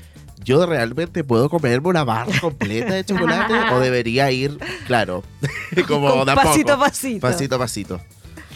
Yo 0.44 0.66
realmente 0.66 1.22
puedo 1.22 1.48
comerme 1.48 1.88
una 1.88 2.02
barra 2.04 2.32
completa 2.40 2.94
de 2.94 3.04
chocolate 3.04 3.54
o 3.72 3.78
debería 3.78 4.30
ir, 4.32 4.58
claro, 4.86 5.22
como 5.86 6.10
Con 6.10 6.26
pasito 6.26 6.72
a 6.72 6.76
poco, 6.76 6.84
pasito. 6.88 7.20
Pasito 7.20 7.54
a 7.54 7.58
pasito. 7.58 8.00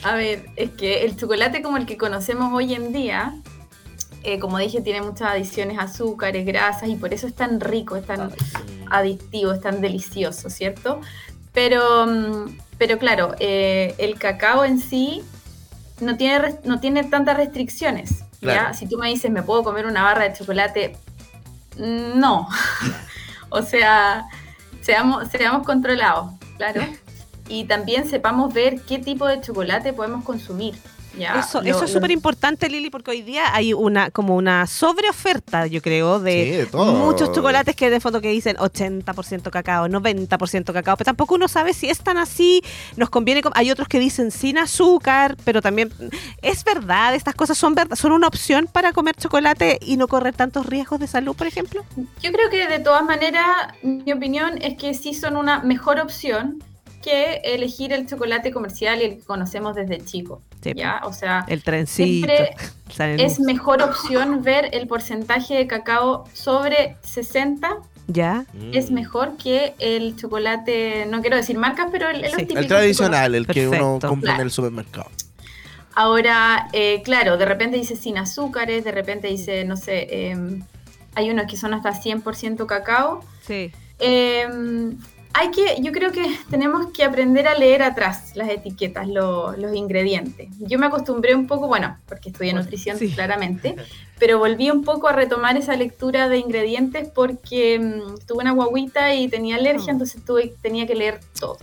A 0.02 0.14
ver, 0.14 0.46
es 0.56 0.70
que 0.70 1.04
el 1.04 1.16
chocolate 1.16 1.62
como 1.62 1.76
el 1.76 1.86
que 1.86 1.96
conocemos 1.96 2.52
hoy 2.52 2.74
en 2.74 2.92
día, 2.92 3.34
eh, 4.22 4.38
como 4.38 4.58
dije, 4.58 4.80
tiene 4.80 5.02
muchas 5.02 5.30
adiciones, 5.30 5.78
azúcares, 5.78 6.46
grasas, 6.46 6.88
y 6.88 6.96
por 6.96 7.12
eso 7.14 7.26
es 7.26 7.34
tan 7.34 7.60
rico, 7.60 7.96
es 7.96 8.06
tan 8.06 8.30
adictivo, 8.90 9.52
es 9.52 9.60
tan 9.60 9.80
delicioso, 9.80 10.50
¿cierto? 10.50 11.00
Pero, 11.52 12.06
mm, 12.06 12.58
pero 12.78 12.98
claro, 12.98 13.34
eh, 13.40 13.94
el 13.98 14.18
cacao 14.18 14.64
en 14.64 14.78
sí 14.80 15.22
no 16.00 16.16
tiene, 16.16 16.56
no 16.64 16.80
tiene 16.80 17.04
tantas 17.04 17.36
restricciones. 17.36 18.24
¿ya? 18.42 18.74
Si 18.74 18.86
tú 18.86 18.98
me 18.98 19.08
dices, 19.08 19.30
¿me 19.30 19.42
puedo 19.42 19.64
comer 19.64 19.86
una 19.86 20.02
barra 20.02 20.24
de 20.28 20.34
chocolate? 20.36 20.96
Mm, 21.78 22.18
No. 22.18 22.48
o 23.48 23.62
sea, 23.62 24.26
seamos, 24.82 25.28
seamos 25.28 25.64
controlados, 25.66 26.32
claro. 26.56 26.82
Y 27.48 27.64
también 27.64 28.08
sepamos 28.08 28.52
ver 28.52 28.80
qué 28.82 28.98
tipo 28.98 29.26
de 29.26 29.40
chocolate 29.40 29.92
podemos 29.92 30.24
consumir. 30.24 30.74
¿ya? 31.18 31.40
Eso, 31.40 31.62
Lo- 31.62 31.70
eso 31.70 31.84
es 31.84 31.92
súper 31.92 32.10
importante, 32.10 32.68
Lili, 32.68 32.90
porque 32.90 33.10
hoy 33.10 33.22
día 33.22 33.54
hay 33.54 33.72
una 33.72 34.10
como 34.10 34.36
una 34.36 34.66
sobreoferta, 34.66 35.66
yo 35.66 35.80
creo, 35.80 36.20
de, 36.20 36.44
Sí, 36.44 36.50
de 36.50 36.66
todo. 36.66 36.92
muchos 36.92 37.32
chocolates 37.32 37.74
que 37.74 37.88
de 37.88 38.00
fondo 38.00 38.20
que 38.20 38.28
dicen 38.28 38.56
80% 38.58 39.50
cacao, 39.50 39.88
90% 39.88 40.74
cacao, 40.74 40.94
pero 40.98 41.06
tampoco 41.06 41.36
uno 41.36 41.48
sabe 41.48 41.72
si 41.72 41.88
es 41.88 42.00
tan 42.00 42.18
así, 42.18 42.62
nos 42.98 43.08
conviene, 43.08 43.40
hay 43.54 43.70
otros 43.70 43.88
que 43.88 43.98
dicen 43.98 44.30
sin 44.30 44.58
azúcar, 44.58 45.36
pero 45.42 45.62
también 45.62 45.90
es 46.42 46.64
verdad, 46.64 47.14
estas 47.14 47.34
cosas 47.34 47.56
son 47.56 47.74
verdad, 47.74 47.96
son 47.96 48.12
una 48.12 48.26
opción 48.26 48.68
para 48.70 48.92
comer 48.92 49.14
chocolate 49.16 49.78
y 49.80 49.96
no 49.96 50.08
correr 50.08 50.34
tantos 50.34 50.66
riesgos 50.66 51.00
de 51.00 51.06
salud, 51.06 51.34
por 51.34 51.46
ejemplo. 51.46 51.82
Yo 52.22 52.30
creo 52.30 52.50
que 52.50 52.66
de 52.68 52.78
todas 52.80 53.02
maneras, 53.04 53.46
mi 53.82 54.12
opinión 54.12 54.58
es 54.60 54.76
que 54.76 54.92
sí 54.92 55.14
son 55.14 55.36
una 55.38 55.60
mejor 55.60 55.98
opción 55.98 56.62
que 57.06 57.40
elegir 57.44 57.92
el 57.92 58.06
chocolate 58.06 58.50
comercial 58.50 59.00
y 59.00 59.04
el 59.04 59.16
que 59.18 59.24
conocemos 59.24 59.74
desde 59.76 60.04
chico. 60.04 60.42
¿ya? 60.74 61.00
O 61.04 61.12
sea, 61.12 61.44
El 61.48 61.62
trencito. 61.62 62.26
siempre 62.26 62.50
salen- 62.92 63.20
es 63.20 63.38
mejor 63.38 63.82
opción 63.82 64.42
ver 64.42 64.68
el 64.72 64.88
porcentaje 64.88 65.54
de 65.54 65.66
cacao 65.68 66.24
sobre 66.32 66.96
60. 67.02 67.76
¿Ya? 68.08 68.46
Es 68.72 68.90
mejor 68.90 69.36
que 69.36 69.74
el 69.78 70.16
chocolate, 70.16 71.06
no 71.08 71.20
quiero 71.20 71.36
decir 71.36 71.56
marcas, 71.58 71.88
pero 71.92 72.08
el, 72.10 72.24
el 72.24 72.34
típico 72.36 72.58
El 72.60 72.66
tradicional, 72.66 73.34
el 73.34 73.46
que 73.46 73.68
uno 73.68 73.98
compra 74.00 74.34
en 74.34 74.40
el 74.42 74.50
supermercado. 74.50 75.08
Ahora, 75.94 76.68
eh, 76.72 77.00
claro, 77.04 77.36
de 77.38 77.46
repente 77.46 77.76
dice 77.78 77.96
sin 77.96 78.18
azúcares, 78.18 78.84
de 78.84 78.92
repente 78.92 79.28
dice, 79.28 79.64
no 79.64 79.76
sé, 79.76 80.06
eh, 80.10 80.36
hay 81.14 81.30
unos 81.30 81.46
que 81.46 81.56
son 81.56 81.72
hasta 81.74 81.92
100% 81.92 82.66
cacao. 82.66 83.24
Sí. 83.46 83.72
Eh, 83.98 84.46
hay 85.38 85.50
que, 85.50 85.80
yo 85.82 85.92
creo 85.92 86.12
que 86.12 86.24
tenemos 86.50 86.86
que 86.92 87.04
aprender 87.04 87.46
a 87.46 87.54
leer 87.54 87.82
atrás 87.82 88.32
las 88.34 88.48
etiquetas, 88.48 89.06
lo- 89.06 89.52
los 89.56 89.74
ingredientes. 89.74 90.48
Yo 90.58 90.78
me 90.78 90.86
acostumbré 90.86 91.34
un 91.34 91.46
poco, 91.46 91.68
bueno, 91.68 91.98
porque 92.08 92.30
estudié 92.30 92.54
nutrición 92.54 92.96
claramente, 93.14 93.76
pero 94.18 94.38
volví 94.38 94.70
un 94.70 94.82
poco 94.82 95.08
a 95.08 95.12
retomar 95.12 95.56
esa 95.58 95.76
lectura 95.76 96.28
de 96.30 96.38
ingredientes 96.38 97.08
porque 97.14 97.78
mm, 97.78 98.26
tuve 98.26 98.42
una 98.42 98.52
guaguita 98.52 99.14
y 99.14 99.28
tenía 99.28 99.56
alergia, 99.56 99.92
entonces 99.92 100.24
tuve, 100.24 100.54
tenía 100.62 100.86
que 100.86 100.94
leer 100.94 101.20
todo. 101.38 101.58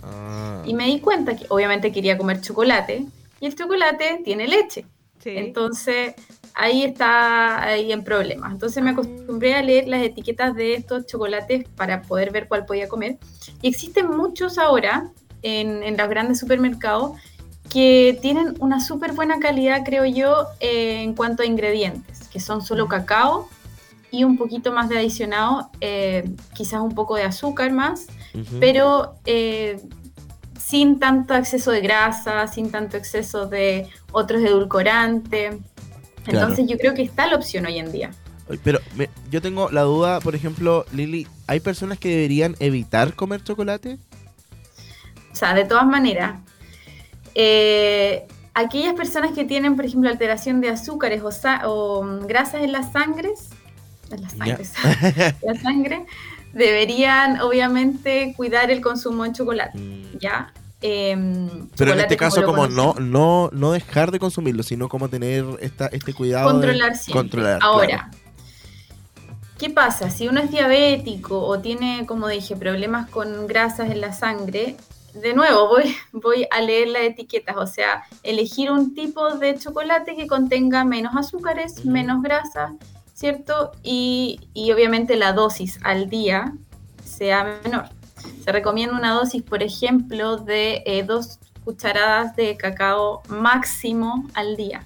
Y 0.64 0.74
me 0.74 0.86
di 0.86 1.00
cuenta 1.00 1.34
que 1.36 1.46
obviamente 1.48 1.90
quería 1.90 2.16
comer 2.16 2.40
chocolate 2.40 3.04
y 3.40 3.46
el 3.46 3.56
chocolate 3.56 4.20
tiene 4.24 4.46
leche. 4.46 4.86
Entonces 5.24 6.14
ahí 6.54 6.84
está 6.84 7.62
ahí 7.62 7.92
en 7.92 8.04
problemas. 8.04 8.52
Entonces 8.52 8.82
me 8.82 8.90
acostumbré 8.90 9.54
a 9.54 9.62
leer 9.62 9.88
las 9.88 10.02
etiquetas 10.02 10.54
de 10.54 10.74
estos 10.74 11.06
chocolates 11.06 11.68
para 11.70 12.02
poder 12.02 12.30
ver 12.30 12.48
cuál 12.48 12.64
podía 12.66 12.88
comer. 12.88 13.18
Y 13.62 13.68
existen 13.68 14.10
muchos 14.10 14.58
ahora 14.58 15.10
en, 15.42 15.82
en 15.82 15.96
los 15.96 16.08
grandes 16.08 16.38
supermercados 16.38 17.12
que 17.74 18.18
tienen 18.20 18.54
una 18.60 18.80
súper 18.80 19.12
buena 19.12 19.38
calidad, 19.40 19.82
creo 19.84 20.04
yo, 20.04 20.46
eh, 20.60 21.02
en 21.02 21.14
cuanto 21.14 21.42
a 21.42 21.46
ingredientes, 21.46 22.28
que 22.28 22.40
son 22.40 22.62
solo 22.62 22.88
cacao 22.88 23.48
y 24.10 24.22
un 24.22 24.36
poquito 24.36 24.72
más 24.72 24.88
de 24.88 24.98
adicionado, 24.98 25.70
eh, 25.80 26.30
quizás 26.54 26.80
un 26.80 26.94
poco 26.94 27.16
de 27.16 27.24
azúcar 27.24 27.72
más, 27.72 28.06
pero 28.60 29.14
eh, 29.24 29.80
sin 30.74 30.98
tanto 30.98 31.36
exceso 31.36 31.70
de 31.70 31.80
grasa, 31.82 32.48
sin 32.48 32.68
tanto 32.72 32.96
exceso 32.96 33.46
de 33.46 33.86
otros 34.10 34.42
edulcorantes. 34.42 35.54
Claro. 36.24 36.40
Entonces 36.40 36.66
yo 36.68 36.76
creo 36.78 36.94
que 36.94 37.02
está 37.02 37.28
la 37.28 37.36
opción 37.36 37.64
hoy 37.66 37.78
en 37.78 37.92
día. 37.92 38.10
Pero 38.64 38.80
me- 38.96 39.08
yo 39.30 39.40
tengo 39.40 39.70
la 39.70 39.82
duda, 39.82 40.18
por 40.18 40.34
ejemplo, 40.34 40.84
Lili, 40.92 41.28
¿hay 41.46 41.60
personas 41.60 42.00
que 42.00 42.08
deberían 42.08 42.56
evitar 42.58 43.14
comer 43.14 43.44
chocolate? 43.44 43.98
O 45.32 45.36
sea, 45.36 45.54
de 45.54 45.64
todas 45.64 45.86
maneras, 45.86 46.40
eh, 47.36 48.26
aquellas 48.52 48.94
personas 48.94 49.30
que 49.30 49.44
tienen, 49.44 49.76
por 49.76 49.84
ejemplo, 49.84 50.10
alteración 50.10 50.60
de 50.60 50.70
azúcares 50.70 51.22
o, 51.22 51.30
o, 51.68 52.02
mm, 52.02 52.26
grasas 52.26 52.62
en 52.64 52.72
las 52.72 52.90
sangres, 52.90 53.50
en 54.10 54.22
las 54.22 54.32
sangres, 54.32 54.72
la 55.40 55.54
sangre, 55.54 56.04
deberían 56.52 57.40
obviamente 57.40 58.34
cuidar 58.36 58.72
el 58.72 58.80
consumo 58.80 59.22
de 59.22 59.32
chocolate, 59.32 59.78
¿ya? 60.18 60.52
Em, 60.86 61.66
Pero 61.78 61.94
en 61.94 62.00
este 62.00 62.14
caso, 62.18 62.44
como 62.44 62.66
no, 62.66 62.92
no, 63.00 63.48
no 63.54 63.72
dejar 63.72 64.10
de 64.10 64.18
consumirlo, 64.18 64.62
sino 64.62 64.90
como 64.90 65.08
tener 65.08 65.42
esta, 65.60 65.86
este 65.86 66.12
cuidado. 66.12 66.46
de 66.48 66.52
controlar 66.52 66.94
siempre. 66.94 67.22
Controlar, 67.22 67.58
Ahora, 67.62 67.86
claro. 67.86 68.10
¿qué 69.58 69.70
pasa? 69.70 70.10
Si 70.10 70.28
uno 70.28 70.42
es 70.42 70.50
diabético 70.50 71.40
o 71.42 71.58
tiene, 71.58 72.04
como 72.04 72.28
dije, 72.28 72.54
problemas 72.54 73.08
con 73.08 73.46
grasas 73.46 73.90
en 73.90 74.02
la 74.02 74.12
sangre, 74.12 74.76
de 75.14 75.32
nuevo 75.32 75.68
voy, 75.68 75.96
voy 76.12 76.46
a 76.50 76.60
leer 76.60 76.88
las 76.88 77.04
etiquetas, 77.04 77.56
o 77.56 77.66
sea, 77.66 78.02
elegir 78.22 78.70
un 78.70 78.94
tipo 78.94 79.36
de 79.36 79.58
chocolate 79.58 80.16
que 80.16 80.26
contenga 80.26 80.84
menos 80.84 81.16
azúcares, 81.16 81.86
menos 81.86 82.22
grasas, 82.22 82.72
¿cierto? 83.14 83.72
Y, 83.82 84.38
y 84.52 84.70
obviamente 84.70 85.16
la 85.16 85.32
dosis 85.32 85.80
al 85.82 86.10
día 86.10 86.52
sea 87.02 87.58
menor. 87.64 87.86
Se 88.44 88.52
recomienda 88.52 88.96
una 88.96 89.12
dosis, 89.12 89.42
por 89.42 89.62
ejemplo, 89.62 90.36
de 90.36 90.82
eh, 90.86 91.02
dos 91.04 91.38
cucharadas 91.64 92.36
de 92.36 92.56
cacao 92.56 93.22
máximo 93.28 94.28
al 94.34 94.56
día. 94.56 94.82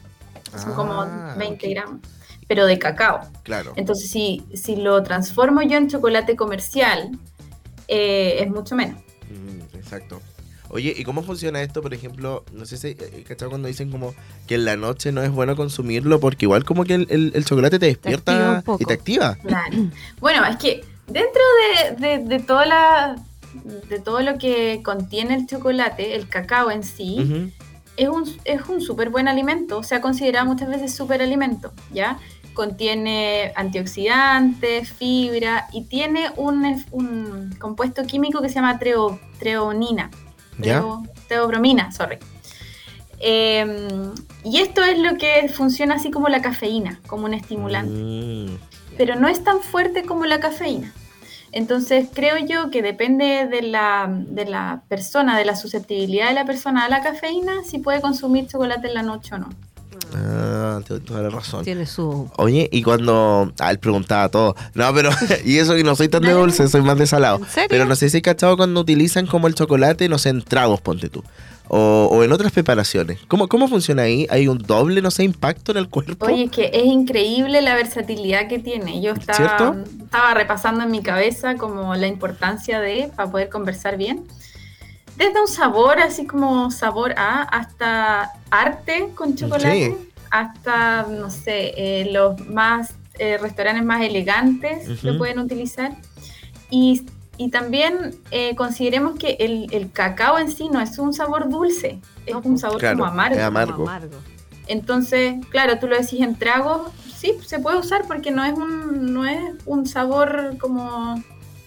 Son 0.56 0.74
como 0.74 1.02
Ah, 1.02 1.34
20 1.38 1.68
gramos, 1.68 2.00
pero 2.46 2.66
de 2.66 2.78
cacao. 2.78 3.20
Claro. 3.42 3.72
Entonces, 3.76 4.10
si, 4.10 4.44
si 4.54 4.76
lo 4.76 5.02
transformo 5.02 5.60
yo 5.62 5.76
en 5.76 5.88
chocolate 5.88 6.36
comercial, 6.36 7.18
eh, 7.88 8.36
es 8.40 8.48
mucho 8.50 8.74
menos. 8.76 9.00
Mm, 9.30 9.76
exacto. 9.76 10.20
Oye, 10.70 10.92
¿y 10.96 11.02
cómo 11.02 11.22
funciona 11.22 11.62
esto, 11.62 11.80
por 11.80 11.94
ejemplo? 11.94 12.44
No 12.52 12.66
sé 12.66 12.76
si, 12.76 12.88
eh, 12.88 13.24
¿cachai? 13.26 13.48
Cuando 13.48 13.68
dicen 13.68 13.90
como 13.90 14.14
que 14.46 14.56
en 14.56 14.66
la 14.66 14.76
noche 14.76 15.12
no 15.12 15.22
es 15.22 15.30
bueno 15.30 15.56
consumirlo, 15.56 16.20
porque 16.20 16.44
igual 16.44 16.64
como 16.64 16.84
que 16.84 16.94
el, 16.94 17.06
el- 17.10 17.32
el 17.34 17.44
chocolate 17.44 17.78
te 17.78 17.86
despierta 17.86 18.62
y 18.78 18.84
te 18.84 18.92
activa. 18.94 19.34
Claro. 19.36 19.76
Bueno, 20.20 20.44
es 20.44 20.56
que 20.58 20.84
dentro 21.06 21.40
de, 21.98 22.06
de- 22.06 22.24
de 22.24 22.38
toda 22.40 22.66
la, 22.66 23.16
de 23.88 23.98
todo 24.00 24.20
lo 24.20 24.38
que 24.38 24.82
contiene 24.82 25.34
el 25.34 25.46
chocolate, 25.46 26.14
el 26.14 26.28
cacao 26.28 26.70
en 26.70 26.82
sí, 26.82 27.52
es 27.96 28.08
un, 28.08 28.24
es 28.44 28.62
un 28.68 28.80
súper 28.80 29.10
buen 29.10 29.26
alimento, 29.28 29.82
se 29.82 29.94
ha 29.94 30.00
considerado 30.00 30.46
muchas 30.46 30.68
veces 30.68 30.94
súper 30.94 31.20
alimento, 31.22 31.72
¿ya? 31.92 32.18
Contiene 32.54 33.52
antioxidantes, 33.56 34.90
fibra 34.92 35.68
y 35.72 35.82
tiene 35.84 36.30
un, 36.36 36.84
un 36.90 37.54
compuesto 37.58 38.04
químico 38.04 38.40
que 38.42 38.48
se 38.48 38.56
llama 38.56 38.78
treo, 38.78 39.18
treonina. 39.38 40.10
¿Ya? 40.58 40.80
Treo- 40.80 41.08
teobromina, 41.28 41.92
sorry. 41.92 42.18
Eh, 43.20 43.88
y 44.44 44.58
esto 44.58 44.82
es 44.82 44.98
lo 44.98 45.16
que 45.16 45.48
funciona 45.48 45.96
así 45.96 46.10
como 46.10 46.28
la 46.28 46.42
cafeína, 46.42 47.00
como 47.06 47.26
un 47.26 47.34
estimulante. 47.34 47.92
Mm. 47.92 48.58
Pero 48.96 49.14
no 49.16 49.28
es 49.28 49.42
tan 49.44 49.60
fuerte 49.60 50.02
como 50.04 50.24
la 50.26 50.40
cafeína. 50.40 50.92
Entonces 51.52 52.08
creo 52.12 52.36
yo 52.38 52.70
que 52.70 52.82
depende 52.82 53.46
de 53.46 53.62
la, 53.62 54.06
de 54.08 54.44
la 54.44 54.82
persona, 54.88 55.38
de 55.38 55.44
la 55.44 55.56
susceptibilidad 55.56 56.28
de 56.28 56.34
la 56.34 56.44
persona 56.44 56.84
a 56.84 56.88
la 56.88 57.02
cafeína, 57.02 57.64
si 57.64 57.78
puede 57.78 58.00
consumir 58.00 58.46
chocolate 58.46 58.88
en 58.88 58.94
la 58.94 59.02
noche 59.02 59.34
o 59.34 59.38
no. 59.38 59.48
Ah, 60.14 60.80
tienes 60.86 61.04
toda 61.04 61.22
la 61.22 61.30
razón. 61.30 61.64
Tiene 61.64 61.86
su. 61.86 62.30
Oye, 62.36 62.68
y 62.72 62.82
cuando. 62.82 63.52
Ah, 63.58 63.70
él 63.70 63.78
preguntaba 63.78 64.28
todo. 64.28 64.56
No, 64.74 64.92
pero. 64.94 65.10
y 65.44 65.58
eso 65.58 65.74
que 65.74 65.84
no 65.84 65.96
soy 65.96 66.08
tan 66.08 66.22
de 66.22 66.32
dulce, 66.32 66.68
soy 66.68 66.82
más 66.82 66.98
de 66.98 67.06
salado. 67.06 67.40
serio? 67.50 67.68
Pero 67.68 67.84
no 67.84 67.96
sé 67.96 68.08
si 68.08 68.18
he 68.18 68.22
cachado 68.22 68.56
cuando 68.56 68.80
utilizan 68.80 69.26
como 69.26 69.46
el 69.48 69.54
chocolate, 69.54 70.08
no 70.08 70.18
sé, 70.18 70.30
en 70.30 70.42
tragos, 70.42 70.80
ponte 70.80 71.08
tú. 71.08 71.22
O, 71.70 72.08
o 72.10 72.24
en 72.24 72.32
otras 72.32 72.50
preparaciones. 72.52 73.18
¿Cómo, 73.28 73.46
¿Cómo 73.48 73.68
funciona 73.68 74.02
ahí? 74.02 74.26
¿Hay 74.30 74.48
un 74.48 74.58
doble, 74.58 75.02
no 75.02 75.10
sé, 75.10 75.24
impacto 75.24 75.72
en 75.72 75.78
el 75.78 75.88
cuerpo? 75.88 76.24
Oye, 76.26 76.44
es 76.44 76.50
que 76.50 76.70
es 76.72 76.84
increíble 76.84 77.60
la 77.60 77.74
versatilidad 77.74 78.48
que 78.48 78.58
tiene. 78.58 79.02
Yo 79.02 79.12
estaba, 79.12 79.36
¿Cierto? 79.36 79.76
estaba 80.04 80.32
repasando 80.34 80.84
en 80.84 80.90
mi 80.90 81.02
cabeza 81.02 81.56
como 81.56 81.94
la 81.94 82.06
importancia 82.06 82.80
de, 82.80 83.10
para 83.14 83.30
poder 83.30 83.48
conversar 83.50 83.96
bien. 83.98 84.24
Desde 85.16 85.40
un 85.40 85.48
sabor, 85.48 85.98
así 85.98 86.26
como 86.26 86.70
sabor 86.70 87.12
A, 87.18 87.42
hasta 87.42 88.32
arte 88.50 89.10
con 89.14 89.34
chocolate, 89.36 89.96
Sí. 89.98 90.08
hasta, 90.30 91.02
no 91.10 91.28
sé, 91.28 91.74
eh, 91.76 92.08
los 92.12 92.38
más 92.48 92.94
eh, 93.18 93.36
restaurantes 93.36 93.84
más 93.84 94.00
elegantes 94.02 94.88
Ujú. 94.88 95.06
lo 95.08 95.18
pueden 95.18 95.40
utilizar. 95.40 95.92
Y, 96.70 97.02
y 97.38 97.50
también 97.50 98.16
eh, 98.30 98.54
consideremos 98.56 99.18
que 99.18 99.36
el, 99.40 99.68
el 99.72 99.90
cacao 99.90 100.38
en 100.38 100.50
sí 100.50 100.68
no 100.70 100.80
es 100.80 100.98
un 100.98 101.14
sabor 101.14 101.48
dulce, 101.48 102.00
es 102.26 102.34
un 102.34 102.58
sabor 102.58 102.78
Claro, 102.78 102.98
como 102.98 103.10
amargo. 103.10 103.36
es 103.36 103.42
amargo. 103.42 103.86
Entonces, 104.66 105.36
claro, 105.50 105.78
tú 105.78 105.86
lo 105.86 105.96
decís 105.96 106.20
en 106.20 106.34
tragos, 106.36 106.92
sí, 107.16 107.32
se 107.46 107.58
puede 107.58 107.78
usar 107.78 108.02
porque 108.06 108.30
no 108.30 108.44
es 108.44 108.52
un, 108.52 109.14
no 109.14 109.24
es 109.24 109.38
un 109.64 109.86
sabor 109.86 110.56
como 110.60 111.22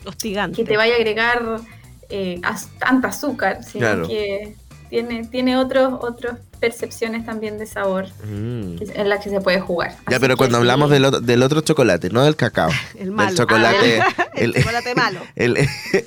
Hostigante. 0.05 0.55
que 0.57 0.63
te 0.63 0.77
vaya 0.77 0.93
a 0.93 0.97
agregar 0.97 1.61
eh, 2.09 2.39
tanta 2.77 3.07
azúcar, 3.07 3.63
sino 3.63 3.79
Claro. 3.87 4.07
que 4.07 4.55
tiene, 4.89 5.25
tiene 5.25 5.57
otros, 5.57 5.93
otras 6.01 6.37
percepciones 6.61 7.25
también 7.25 7.57
de 7.57 7.65
sabor 7.65 8.05
Mm. 8.23 8.75
en 8.93 9.09
las 9.09 9.21
que 9.21 9.29
se 9.29 9.41
puede 9.41 9.59
jugar. 9.59 9.97
Ya, 10.09 10.19
pero 10.21 10.37
cuando 10.37 10.57
hablamos 10.59 10.89
del 10.89 11.03
otro, 11.03 11.19
del 11.19 11.43
otro 11.43 11.59
chocolate, 11.59 12.09
no 12.11 12.23
del 12.23 12.37
cacao. 12.37 12.69
El 12.97 13.11
malo. 13.11 13.29
Del 13.29 13.37
chocolate. 13.37 13.99
Ah, 14.01 14.27
el, 14.35 14.55
el, 14.55 14.63
chocolate 14.63 14.95
malo. 14.95 15.19
el, 15.35 15.57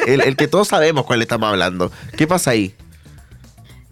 el- 0.06 0.20
el 0.22 0.36
que 0.36 0.48
todos 0.48 0.68
sabemos 0.68 1.04
cuál 1.04 1.20
estamos 1.20 1.50
hablando. 1.50 1.90
¿Qué 2.16 2.26
pasa 2.26 2.52
ahí? 2.52 2.74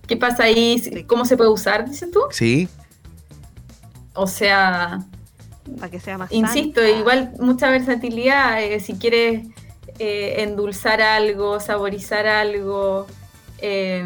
¿Qué 0.07 0.17
pasa 0.17 0.45
ahí? 0.45 1.05
¿Cómo 1.07 1.25
se 1.25 1.37
puede 1.37 1.51
usar, 1.51 1.89
dices 1.89 2.11
tú? 2.11 2.21
¿Sí? 2.31 2.69
O 4.15 4.27
sea, 4.27 5.01
Para 5.79 5.91
que 5.91 6.01
sea 6.01 6.19
más 6.19 6.31
Insisto, 6.33 6.81
sano. 6.81 6.99
igual 6.99 7.33
mucha 7.39 7.71
versatilidad. 7.71 8.63
eh, 8.63 8.81
si 8.81 8.95
quieres 8.95 9.47
eh, 9.99 10.37
endulzar 10.39 11.01
algo, 11.03 11.61
saborizar 11.61 12.27
algo, 12.27 13.07
eh, 13.63 14.05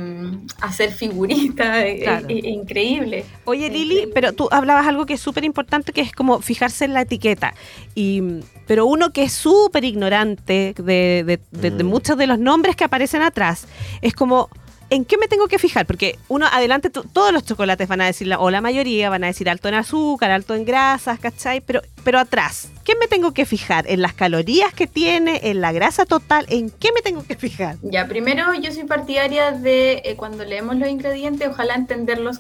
hacer 0.61 0.93
figuritas, 0.93 1.85
Claro. 2.03 2.27
increíble. 2.29 3.25
Oye, 3.47 3.69
Lili, 3.71 4.09
pero 4.15 4.33
tú 4.33 4.49
hablabas 4.53 4.87
algo 4.87 5.07
que 5.07 5.15
es 5.15 5.21
súper 5.21 5.45
importante, 5.45 5.93
que 5.93 6.03
es 6.03 6.13
como 6.13 6.41
fijarse 6.43 6.85
en 6.85 6.93
la 6.93 7.01
etiqueta. 7.01 7.55
Y, 7.95 8.23
pero 8.67 8.87
uno 8.87 9.13
que 9.13 9.23
es 9.25 9.33
súper 9.33 9.85
ignorante 9.85 10.75
de, 10.77 11.25
de- 11.25 11.41
de- 11.51 11.71
de 11.71 11.85
Mm. 11.85 11.87
muchos 11.89 12.17
de 12.19 12.27
los 12.27 12.39
nombres 12.39 12.77
que 12.77 12.85
aparecen 12.85 13.23
atrás, 13.23 13.67
es 14.03 14.13
como, 14.15 14.49
¿en 14.91 15.05
qué 15.05 15.19
me 15.19 15.29
tengo 15.29 15.49
que 15.49 15.59
fijar? 15.59 15.87
Porque 15.87 16.19
uno, 16.29 16.47
adelante, 16.47 16.91
todos 16.91 17.33
los 17.33 17.45
chocolates 17.45 17.89
van 17.89 18.01
a 18.01 18.07
decir, 18.07 18.33
o 18.39 18.51
la 18.51 18.61
mayoría 18.61 19.11
van 19.11 19.25
a 19.25 19.29
decir 19.29 19.49
alto 19.49 19.69
en 19.69 19.75
azúcar, 19.75 20.31
alto 20.31 20.55
en 20.55 20.65
grasas, 20.65 21.19
¿cachai? 21.19 21.61
Pero, 21.61 21.83
pero 22.05 22.19
atrás, 22.19 22.71
¿qué 22.85 22.95
me 22.99 23.09
tengo 23.09 23.33
que 23.33 23.47
fijar? 23.47 23.85
¿En 23.89 24.03
las 24.03 24.15
calorías 24.15 24.73
que 24.73 24.87
tiene? 24.87 25.41
¿En 25.45 25.61
la 25.61 25.73
grasa 25.73 26.07
total? 26.07 26.47
¿En 26.49 26.71
qué 26.71 26.91
me 26.93 27.03
tengo 27.03 27.25
que 27.25 27.37
fijar? 27.37 27.77
Ya, 27.83 28.07
primero 28.07 28.55
yo 28.55 28.73
soy 28.73 28.85
partidaria 28.85 29.53
de 29.53 30.03
eh, 30.05 30.17
cuando 30.17 30.45
leemos 30.45 30.77
los 30.77 30.89
ingredientes, 30.89 31.49
ojalá 31.49 31.75
entenderlos 31.75 32.39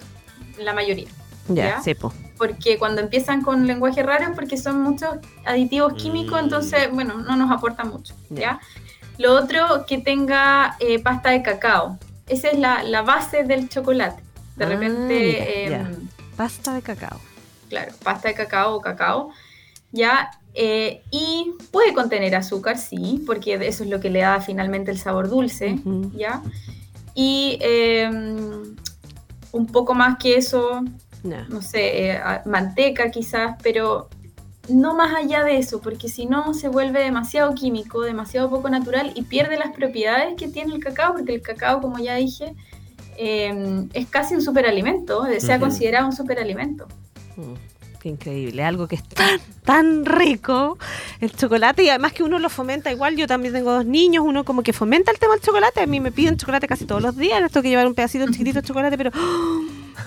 la 0.58 0.72
mayoría. 0.72 1.08
Ya, 1.48 1.68
¿Ya? 1.68 1.82
sepo. 1.82 2.12
Porque 2.38 2.76
cuando 2.78 3.00
empiezan 3.00 3.40
con 3.40 3.66
lenguaje 3.66 4.02
raro 4.02 4.24
es 4.24 4.30
porque 4.34 4.56
son 4.56 4.82
muchos 4.82 5.16
aditivos 5.44 5.94
químicos, 5.94 6.40
entonces, 6.40 6.90
bueno, 6.92 7.14
no 7.14 7.36
nos 7.36 7.50
aporta 7.50 7.84
mucho, 7.84 8.14
¿ya? 8.28 8.60
Lo 9.18 9.32
otro, 9.32 9.86
que 9.86 9.98
tenga 9.98 10.76
eh, 10.80 10.98
pasta 10.98 11.30
de 11.30 11.42
cacao. 11.42 11.98
Esa 12.28 12.48
es 12.48 12.58
la, 12.58 12.82
la 12.82 13.02
base 13.02 13.44
del 13.44 13.68
chocolate. 13.68 14.22
De 14.56 14.64
Ah, 14.64 14.68
repente, 14.68 15.64
mira, 15.66 15.80
em. 15.90 16.08
Pasta 16.36 16.74
de 16.74 16.82
cacao. 16.82 17.20
claro, 17.68 17.92
pasta 18.02 18.28
de 18.28 18.34
cacao 18.34 18.76
o 18.76 18.80
cacao, 18.80 19.30
¿ya? 19.92 20.30
Eh, 20.54 21.02
y 21.10 21.52
puede 21.70 21.92
contener 21.92 22.34
azúcar, 22.34 22.78
sí, 22.78 23.22
porque 23.26 23.54
eso 23.54 23.84
es 23.84 23.90
lo 23.90 24.00
que 24.00 24.08
le 24.10 24.20
da 24.20 24.40
finalmente 24.40 24.90
el 24.90 24.98
sabor 24.98 25.28
dulce, 25.28 25.78
¿ya? 26.14 26.42
Y 27.14 27.58
em, 27.60 28.76
un 29.52 29.66
poco 29.66 29.94
más 29.94 30.18
que 30.18 30.36
eso, 30.36 30.82
no 31.22 31.60
sé, 31.62 32.10
eh, 32.12 32.20
manteca 32.46 33.10
quizás, 33.10 33.56
pero 33.62 34.08
no 34.68 34.94
más 34.94 35.14
allá 35.14 35.44
de 35.44 35.58
eso, 35.58 35.80
porque 35.80 36.08
si 36.08 36.26
no 36.26 36.54
se 36.54 36.68
vuelve 36.68 37.02
demasiado 37.02 37.54
químico, 37.54 38.00
demasiado 38.02 38.48
poco 38.50 38.68
natural 38.70 39.12
y 39.14 39.22
pierde 39.22 39.58
las 39.58 39.72
propiedades 39.72 40.34
que 40.36 40.48
tiene 40.48 40.74
el 40.74 40.82
cacao, 40.82 41.14
porque 41.14 41.34
el 41.34 41.42
cacao, 41.42 41.80
como 41.80 41.98
ya 41.98 42.14
dije, 42.16 42.54
eh, 43.18 43.84
es 43.94 44.06
casi 44.08 44.34
un 44.34 44.42
superalimento, 44.42 45.26
eh, 45.26 45.40
se 45.40 45.52
ha 45.52 45.56
Ujú. 45.56 45.66
considerado 45.66 46.06
un 46.06 46.12
superalimento. 46.12 46.86
Mm, 47.36 47.54
Qué 47.98 48.10
increíble, 48.10 48.62
algo 48.62 48.86
que 48.86 48.94
es 48.96 49.02
tan, 49.08 49.40
tan 49.64 50.04
rico, 50.04 50.78
el 51.20 51.32
chocolate, 51.32 51.82
y 51.82 51.88
además 51.88 52.12
que 52.12 52.22
uno 52.22 52.38
lo 52.38 52.48
fomenta 52.50 52.92
igual, 52.92 53.16
yo 53.16 53.26
también 53.26 53.52
tengo 53.52 53.72
dos 53.72 53.84
niños, 53.86 54.22
uno 54.24 54.44
como 54.44 54.62
que 54.62 54.72
fomenta 54.72 55.10
el 55.10 55.18
tema 55.18 55.32
del 55.32 55.42
chocolate, 55.42 55.80
a 55.80 55.86
mí 55.86 55.98
me 55.98 56.12
piden 56.12 56.36
chocolate 56.36 56.68
casi 56.68 56.84
todos 56.84 57.02
los 57.02 57.16
días, 57.16 57.40
les 57.40 57.50
tengo 57.50 57.62
que 57.62 57.70
llevar 57.70 57.86
un 57.88 57.94
pedacito 57.94 58.26
chiquitito 58.26 58.60
de 58.60 58.66
chocolate, 58.68 58.96
pero 58.96 59.10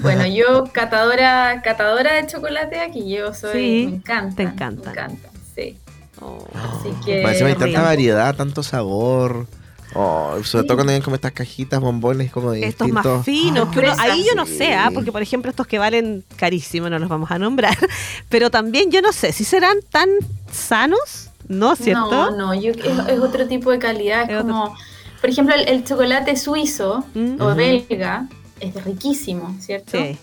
Bueno, 0.01 0.25
yo 0.33 0.65
catadora, 0.71 1.61
catadora 1.63 2.13
de 2.15 2.27
chocolate 2.27 2.79
aquí, 2.79 3.09
yo 3.09 3.33
soy, 3.33 3.51
Sí, 3.53 3.85
me 3.89 3.95
encanta. 3.97 4.35
te 4.35 4.43
encanta. 4.43 4.85
Me 4.85 4.91
encanta, 4.91 5.29
sí. 5.55 5.77
Oh. 6.21 6.45
Así 6.53 6.89
que... 7.05 7.21
Parece 7.23 7.43
que 7.45 7.49
hay 7.51 7.55
tanta 7.55 7.81
variedad, 7.81 8.35
tanto 8.35 8.61
sabor. 8.63 9.47
Oh, 9.95 10.37
sobre 10.43 10.65
todo 10.65 10.77
cuando 10.77 10.91
vienen 10.91 11.01
como 11.01 11.15
estas 11.15 11.31
cajitas, 11.31 11.79
bombones, 11.79 12.31
como 12.31 12.51
de 12.51 12.63
estos 12.63 12.87
más 12.89 13.03
finos, 13.25 13.69
que 13.69 13.79
uno, 13.79 13.87
Fresas. 13.87 13.99
ahí 13.99 14.23
yo 14.27 14.35
no 14.35 14.45
sé, 14.45 14.75
¿ah? 14.75 14.91
porque 14.93 15.11
por 15.11 15.21
ejemplo 15.23 15.49
estos 15.49 15.65
que 15.65 15.79
valen 15.79 16.23
carísimo, 16.35 16.91
no 16.91 16.99
los 16.99 17.09
vamos 17.09 17.31
a 17.31 17.39
nombrar, 17.39 17.75
pero 18.29 18.51
también 18.51 18.91
yo 18.91 19.01
no 19.01 19.11
sé 19.11 19.31
si 19.31 19.43
serán 19.43 19.77
tan 19.91 20.07
sanos, 20.51 21.31
¿no? 21.47 21.75
¿Cierto? 21.75 22.11
No, 22.11 22.31
no, 22.37 22.53
yo, 22.53 22.71
es, 22.71 22.99
es 23.07 23.19
otro 23.19 23.47
tipo 23.47 23.71
de 23.71 23.79
calidad. 23.79 24.29
Es 24.29 24.37
como, 24.37 24.75
por 25.21 25.29
ejemplo, 25.31 25.55
el, 25.55 25.67
el 25.67 25.83
chocolate 25.83 26.35
suizo 26.35 27.03
o 27.15 27.19
Ujú. 27.19 27.55
belga 27.55 28.27
es 28.59 28.83
riquísimo, 28.83 29.55
¿cierto? 29.59 29.97
Sí. 29.97 30.17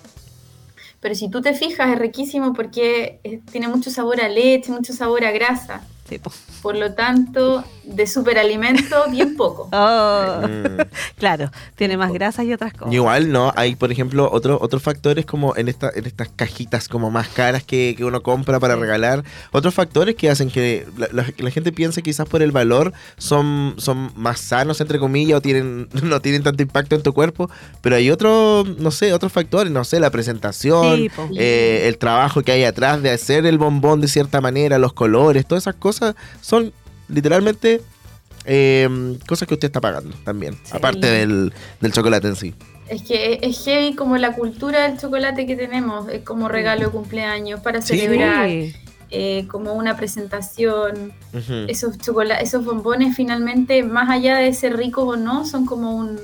Pero 1.01 1.15
si 1.15 1.29
tú 1.29 1.41
te 1.41 1.55
fijas, 1.55 1.93
es 1.93 1.99
riquísimo 1.99 2.53
porque 2.53 3.21
eh, 3.23 3.41
tiene 3.51 3.69
mucho 3.69 3.91
sabor 3.91 4.21
a 4.21 4.29
leche, 4.29 4.73
mucho 4.73 4.93
sabor 4.93 5.25
a 5.25 5.31
grasa. 5.31 5.83
Sí, 6.09 6.19
po. 6.19 6.31
Por 6.63 6.77
lo 6.77 6.93
tanto, 6.95 7.65
de 7.85 8.07
superalimento, 8.07 9.05
bien 9.11 9.37
poco. 9.37 9.69
Oh, 9.73 10.41
Mm. 10.47 10.81
claro, 11.19 11.51
tiene 11.75 11.97
más 11.97 12.13
grasas 12.13 12.45
y 12.47 12.53
otras 12.53 12.73
cosas. 12.73 12.93
Igual, 12.95 13.31
¿no? 13.33 13.53
Hay, 13.57 13.75
por 13.77 13.91
ejemplo, 13.93 14.29
otros 14.31 14.59
otros 14.61 14.83
factores 14.83 15.27
como 15.27 15.57
en, 15.57 15.69
esta, 15.69 15.91
en 15.95 16.07
estas 16.07 16.29
cajitas 16.35 16.89
como 16.89 17.11
más 17.11 17.29
caras 17.29 17.63
que, 17.65 17.95
que 17.97 18.05
uno 18.05 18.23
compra 18.23 18.61
para 18.61 18.77
regalar. 18.77 19.25
Otros 19.53 19.75
factores 19.75 20.15
que 20.15 20.31
hacen 20.31 20.51
que 20.51 20.87
la, 20.97 21.09
la- 21.13 21.27
la 21.37 21.51
gente 21.51 21.73
piense 21.73 22.03
quizás 22.03 22.27
por 22.29 22.43
el 22.43 22.53
valor 22.53 22.93
son, 23.19 23.75
son 23.79 24.13
más 24.17 24.41
sanos, 24.41 24.81
entre 24.81 24.99
comillas, 24.99 25.39
o 25.39 25.41
tienen, 25.41 25.89
no 26.03 26.21
tienen 26.21 26.43
tanto 26.43 26.63
impacto 26.63 26.95
en 26.95 27.03
tu 27.03 27.13
cuerpo. 27.13 27.51
Pero 27.81 27.97
hay 27.97 28.11
otros, 28.11 28.79
no 28.79 28.91
sé, 28.91 29.13
otros 29.13 29.33
factores, 29.33 29.73
no 29.73 29.85
sé, 29.85 30.01
la 30.01 30.11
presentación, 30.11 30.97
Sí, 30.97 31.11
eh, 31.37 31.85
el 31.89 31.99
trabajo 31.99 32.43
que 32.43 32.53
hay 32.53 32.65
atrás 32.65 33.03
de 33.03 33.11
hacer 33.11 33.47
el 33.47 33.59
bombón 33.59 34.01
de 34.01 34.09
cierta 34.09 34.41
manera, 34.41 34.79
los 34.79 34.93
colores, 34.93 35.47
todas 35.47 35.65
esas 35.65 35.75
cosas 35.77 35.96
son 36.41 36.73
literalmente... 37.09 37.83
eh, 38.45 38.89
cosas 39.27 39.49
que 39.49 39.55
usted 39.55 39.67
está 39.67 39.81
pagando 39.81 40.15
también, 40.25 40.57
aparte 40.71 41.07
del, 41.07 41.53
del 41.81 41.93
chocolate 41.93 42.29
en 42.29 42.37
sí. 42.37 42.55
Es 42.89 43.03
que 43.03 43.41
es- 43.43 43.65
heavy 43.65 43.97
como 43.97 44.17
la 44.19 44.33
cultura 44.35 44.89
del 44.89 44.99
chocolate 45.01 45.47
que 45.47 45.57
tenemos, 45.57 46.09
es 46.09 46.23
como 46.23 46.49
regalo 46.49 46.85
de 46.85 46.91
cumpleaños 46.91 47.59
para 47.61 47.83
Sí. 47.83 47.99
celebrar, 47.99 48.49
Sí. 48.49 48.73
eh, 49.11 49.47
como 49.51 49.73
una 49.73 49.97
presentación. 49.97 51.13
Esos 51.67 51.99
chocola- 51.99 52.37
esos 52.39 52.65
bombones 52.65 53.17
finalmente, 53.17 53.83
más 53.83 54.09
allá 54.11 54.37
de 54.37 54.53
ser 54.55 54.77
ricos 54.77 55.05
o 55.05 55.17
no, 55.17 55.45
son 55.45 55.67
como 55.67 55.97
un, 55.97 56.21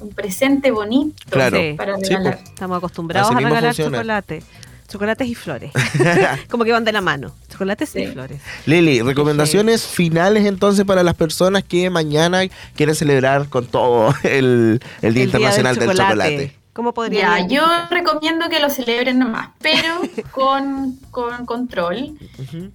un- 0.00 0.10
presente 0.10 0.70
bonito 0.70 1.16
Claro. 1.30 1.56
Sí. 1.58 1.72
para 1.78 1.96
Sí, 1.96 2.02
regalar. 2.10 2.40
Estamos 2.44 2.76
acostumbrados 2.76 3.28
Así 3.30 3.36
a 3.36 3.48
regalar 3.48 3.64
funciona. 3.74 3.96
chocolate. 3.98 4.42
Chocolates 4.88 5.28
y 5.28 5.34
flores. 5.34 5.70
Como 6.50 6.64
que 6.64 6.72
van 6.72 6.84
de 6.84 6.92
la 6.92 7.00
mano. 7.00 7.32
Chocolates 7.50 7.94
y 7.96 8.06
flores. 8.06 8.40
Lili, 8.66 9.02
recomendaciones 9.02 9.86
finales 9.86 10.46
entonces 10.46 10.84
para 10.84 11.02
las 11.02 11.14
personas 11.14 11.62
que 11.62 11.90
mañana 11.90 12.40
quieren 12.74 12.94
celebrar 12.94 13.48
con 13.48 13.66
todo 13.66 14.14
el, 14.22 14.80
el 15.02 15.14
Día 15.14 15.24
Internacional 15.24 15.76
del 15.76 15.90
Chocolate. 15.94 16.54
¿Cómo 16.72 16.94
podría 16.94 17.38
Ya, 17.40 17.46
yo 17.48 17.62
recomiendo 17.90 18.48
que 18.48 18.60
lo 18.60 18.70
celebren 18.70 19.18
nomás, 19.18 19.50
pero 19.60 20.00
con, 20.30 20.96
con 21.10 21.44
control. 21.44 22.16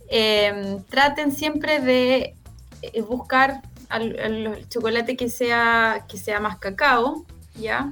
Eh, 0.09 0.78
traten 0.89 1.32
siempre 1.32 1.80
de 1.80 2.36
eh, 2.82 3.01
buscar 3.01 3.61
al- 3.89 4.20
al- 4.20 4.47
el 4.47 4.70
chocolate 4.70 5.16
que 5.16 5.30
sea, 5.30 6.05
que 6.09 6.18
sea 6.18 6.39
más 6.41 6.57
cacao, 6.57 7.26
¿ya? 7.55 7.91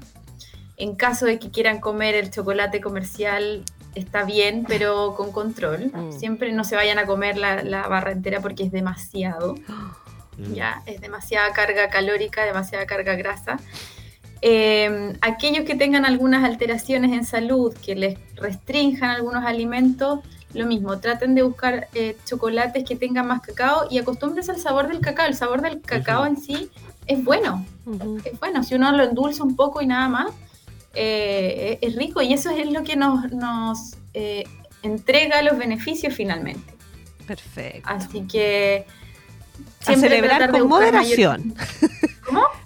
En 0.77 0.95
caso 0.95 1.25
de 1.25 1.39
que 1.39 1.49
quieran 1.49 1.79
comer 1.79 2.15
el 2.15 2.29
chocolate 2.29 2.81
comercial, 2.81 3.63
está 3.95 4.23
bien, 4.23 4.65
pero 4.67 5.15
con 5.15 5.31
control. 5.31 5.91
Siempre 6.17 6.51
no 6.53 6.63
se 6.63 6.75
vayan 6.75 6.99
a 6.99 7.05
comer 7.05 7.37
la, 7.37 7.63
la 7.63 7.87
barra 7.87 8.11
entera 8.11 8.41
porque 8.41 8.63
es 8.63 8.71
demasiado. 8.71 9.55
Ya, 10.53 10.81
es 10.87 10.99
demasiada 11.01 11.51
carga 11.51 11.89
calórica, 11.89 12.43
demasiada 12.45 12.87
carga 12.87 13.15
grasa. 13.15 13.59
Eh, 14.41 15.13
aquellos 15.21 15.65
que 15.65 15.75
tengan 15.75 16.05
algunas 16.05 16.43
alteraciones 16.43 17.11
en 17.11 17.25
salud, 17.25 17.73
que 17.75 17.95
les 17.95 18.17
restrinjan 18.35 19.11
algunos 19.11 19.45
alimentos, 19.45 20.21
lo 20.53 20.65
mismo, 20.65 20.97
traten 20.99 21.35
de 21.35 21.43
buscar 21.43 21.87
eh, 21.93 22.17
chocolates 22.25 22.83
que 22.83 22.95
tengan 22.95 23.27
más 23.27 23.41
cacao 23.41 23.87
y 23.89 23.99
acostúmbrense 23.99 24.51
al 24.51 24.59
sabor 24.59 24.87
del 24.87 24.99
cacao. 24.99 25.27
El 25.27 25.35
sabor 25.35 25.61
del 25.61 25.81
cacao 25.81 26.25
en 26.25 26.37
sí 26.37 26.71
es 27.05 27.23
bueno, 27.23 27.65
es 28.23 28.39
bueno. 28.39 28.63
Si 28.63 28.75
uno 28.75 28.91
lo 28.91 29.03
endulza 29.03 29.43
un 29.43 29.55
poco 29.55 29.81
y 29.81 29.87
nada 29.87 30.09
más, 30.09 30.31
eh, 30.93 31.77
es 31.81 31.95
rico 31.95 32.21
y 32.21 32.33
eso 32.33 32.49
es 32.49 32.69
lo 32.71 32.83
que 32.83 32.95
nos, 32.95 33.31
nos 33.31 33.95
eh, 34.13 34.43
entrega 34.83 35.41
los 35.41 35.57
beneficios 35.57 36.13
finalmente. 36.13 36.73
Perfecto. 37.27 37.87
Así 37.89 38.21
que 38.27 38.85
A 39.85 39.95
celebrar 39.95 40.41
con 40.51 40.51
mayor- 40.51 40.67
moderación. 40.67 41.55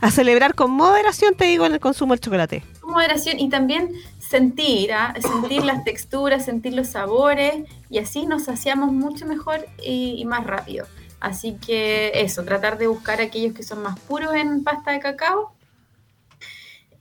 A 0.02 0.12
celebrar 0.12 0.54
con 0.56 0.72
moderación, 0.72 1.36
te 1.36 1.46
digo, 1.46 1.66
en 1.66 1.74
el 1.74 1.80
consumo 1.80 2.14
del 2.14 2.20
chocolate. 2.20 2.64
moderación 2.84 3.40
y 3.40 3.50
también 3.50 3.92
sentir, 4.20 4.92
¿ah? 4.94 5.14
sentir 5.22 5.64
las 5.64 5.84
texturas, 5.84 6.46
sentir 6.46 6.74
los 6.74 6.88
sabores 6.90 7.64
y 7.90 8.00
así 8.00 8.26
nos 8.26 8.44
saciamos 8.44 8.92
mucho 8.92 9.26
mejor 9.26 9.66
y, 9.84 10.16
y 10.18 10.26
más 10.26 10.46
rápido. 10.46 10.86
Así 11.20 11.58
que 11.66 12.12
eso, 12.16 12.44
tratar 12.44 12.78
de 12.78 12.88
buscar 12.88 13.22
aquellos 13.22 13.54
que 13.56 13.64
son 13.64 13.82
más 13.82 14.00
puros 14.00 14.34
en 14.36 14.64
pasta 14.64 14.92
de 14.92 15.00
cacao 15.00 15.52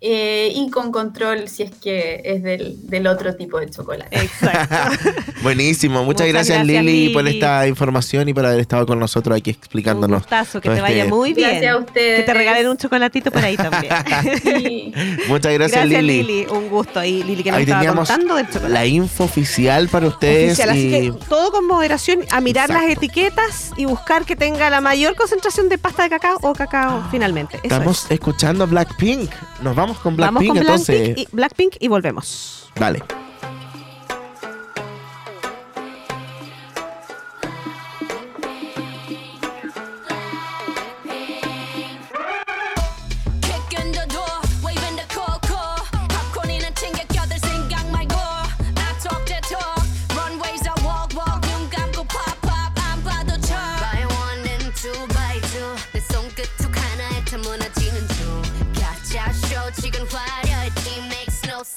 eh, 0.07 0.53
y 0.55 0.69
con 0.69 0.93
control 0.93 1.49
si 1.49 1.63
es 1.63 1.71
que 1.83 2.21
es 2.25 2.43
del, 2.43 2.77
del 2.89 3.07
otro 3.07 3.35
tipo 3.37 3.59
de 3.59 3.71
chocolate. 3.71 4.29
Buenísimo, 5.43 6.05
muchas, 6.05 6.27
Muchas 6.27 6.29
gracias, 6.29 6.59
gracias, 6.59 6.85
Lili, 6.85 7.09
por 7.15 7.27
esta 7.27 7.67
información 7.67 8.29
y 8.29 8.35
por 8.35 8.45
haber 8.45 8.61
estado 8.61 8.87
con 8.87 8.99
nosotros 8.99 9.37
aquí 9.37 9.51
explicándonos. 9.51 10.21
Gustazo, 10.23 10.61
que 10.61 10.69
te 10.71 10.81
vaya 10.81 11.05
este- 11.05 11.09
muy 11.11 11.33
bien. 11.33 11.49
Gracias 11.51 11.73
a 11.75 11.79
ustedes. 11.79 12.21
Que 12.21 12.27
te 12.27 12.35
regalen 12.35 12.69
un 12.69 12.77
chocolatito 12.77 13.31
por 13.31 13.43
ahí 13.45 13.57
también. 13.57 13.93
Muchas 15.29 15.53
gracias, 15.55 15.87
Lili. 15.89 16.23
Lili. 16.23 16.47
Un 16.51 16.69
gusto 16.69 17.01
ahí, 17.01 17.23
Lili, 17.23 17.43
que 17.43 17.51
nos 17.51 17.59
Ahí 17.59 17.65
estaba 17.65 17.95
contando 17.95 18.37
del 18.37 18.47
chocolate. 18.47 18.69
la 18.75 18.87
info 18.87 19.25
oficial 19.25 19.89
para 19.89 20.07
ustedes. 20.09 20.53
Oficial, 20.53 20.71
así 20.71 20.91
que 20.91 21.13
todo 21.29 21.51
con 21.51 21.67
moderación, 21.67 22.21
a 22.31 22.41
mirar 22.41 22.69
las 22.69 22.85
etiquetas 22.91 23.73
y 23.77 23.87
buscar 23.87 24.25
que 24.25 24.37
tenga 24.37 24.69
la 24.71 24.81
mayor 24.81 25.15
concentración 25.17 25.69
de 25.69 25.79
pasta 25.79 26.05
de 26.05 26.11
cacao 26.11 26.39
o 26.43 26.53
cacao 26.53 27.03
finalmente. 27.11 27.57
Eso 27.57 27.65
Estamos 27.65 28.05
es. 28.05 28.11
escuchando 28.13 28.67
Blackpink. 28.67 29.31
Nos 29.63 29.75
vamos 29.75 29.94
con 29.99 30.17
Vamos 30.17 30.41
Blackpink 30.41 30.49
con 30.49 30.59
entonces. 30.59 31.01
Blackpink 31.01 31.29
y, 31.33 31.37
Blackpink 31.37 31.77
y 31.81 31.89
volvemos. 31.89 32.71
Dale. 32.77 33.03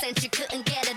Makes 0.08 0.24
no 0.24 0.24
sense. 0.24 0.24
You 0.24 0.30
couldn't 0.30 0.66
get 0.66 0.92
a 0.92 0.97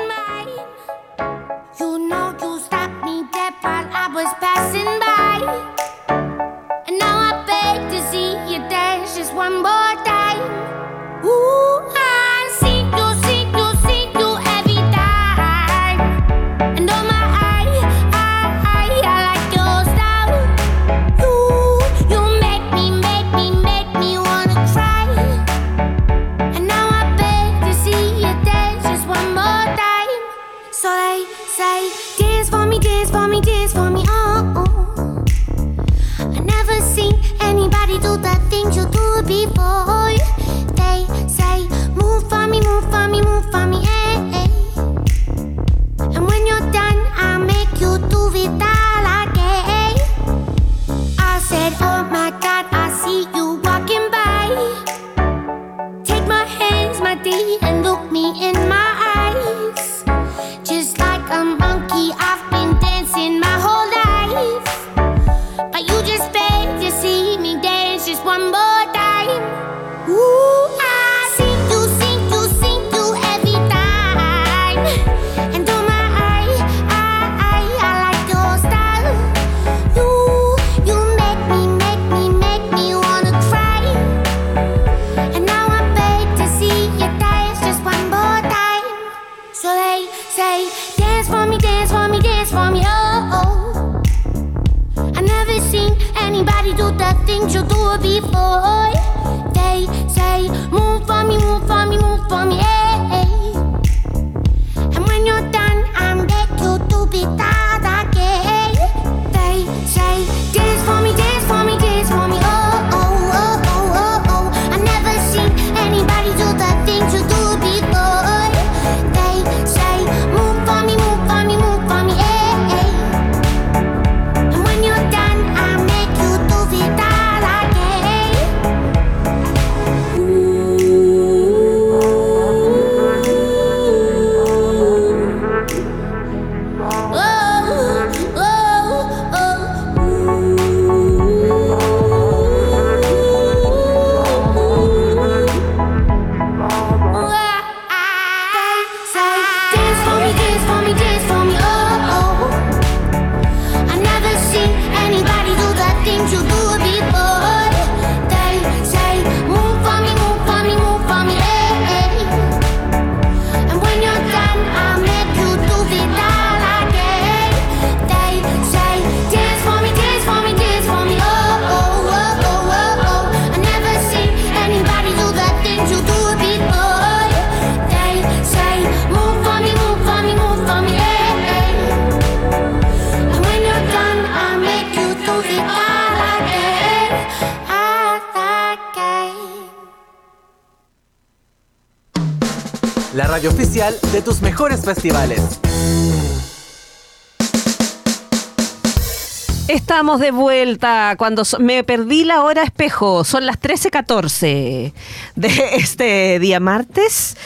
Estamos 199.67 200.19
de 200.19 200.31
vuelta 200.31 201.15
cuando 201.17 201.43
me 201.59 201.85
perdí 201.85 202.25
la 202.25 202.43
hora 202.43 202.63
espejo. 202.63 203.23
Son 203.23 203.45
las 203.45 203.57
13.14 203.57 204.91
de 205.35 205.75
este 205.75 206.39
día 206.39 206.59
martes. 206.59 207.37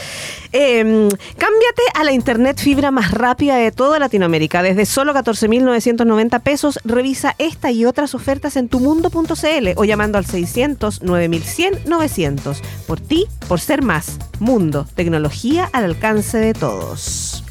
Eh, 0.57 1.09
cámbiate 1.37 1.81
a 1.95 2.05
la 2.05 2.13
internet 2.13 2.57
fibra 2.57 2.89
más 2.89 3.11
rápida 3.11 3.57
de 3.57 3.73
toda 3.73 3.99
Latinoamérica. 3.99 4.63
Desde 4.63 4.85
solo 4.85 5.13
14.990 5.13 6.39
pesos, 6.39 6.79
revisa 6.85 7.35
esta 7.39 7.71
y 7.71 7.83
otras 7.83 8.15
ofertas 8.15 8.55
en 8.55 8.69
tumundo.cl 8.69 9.67
o 9.75 9.83
llamando 9.83 10.17
al 10.17 10.25
600 10.25 11.01
9100 11.01 11.81
900. 11.87 12.61
Por 12.87 13.01
ti, 13.01 13.27
por 13.49 13.59
ser 13.59 13.81
más. 13.81 14.17
Mundo, 14.39 14.87
tecnología 14.95 15.69
al 15.73 15.83
alcance 15.83 16.37
de 16.37 16.53
todos. 16.53 17.43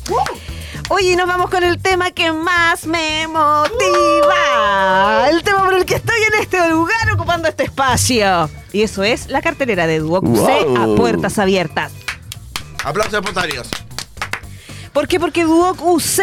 Oye, 0.88 1.14
nos 1.14 1.26
vamos 1.26 1.50
con 1.50 1.62
el 1.62 1.78
tema 1.82 2.10
que 2.10 2.32
más 2.32 2.86
me 2.86 3.28
motiva. 3.28 4.38
El 5.28 5.42
tema 5.42 5.62
por 5.62 5.74
el 5.74 5.84
que 5.84 5.96
estoy 5.96 6.22
en 6.32 6.40
este 6.40 6.70
lugar 6.70 7.12
ocupando 7.12 7.48
este 7.48 7.64
espacio. 7.64 8.48
Y 8.72 8.80
eso 8.80 9.02
es 9.02 9.28
la 9.28 9.42
cartelera 9.42 9.86
de 9.86 9.98
Duoc 9.98 10.24
wow. 10.24 10.76
a 10.78 10.96
puertas 10.96 11.38
abiertas. 11.38 11.92
Aplausos 12.84 13.14
espontáneos. 13.14 13.68
¿Por 14.92 15.08
qué? 15.08 15.18
Porque 15.18 15.42
Duoc 15.42 15.82
UC 15.82 16.20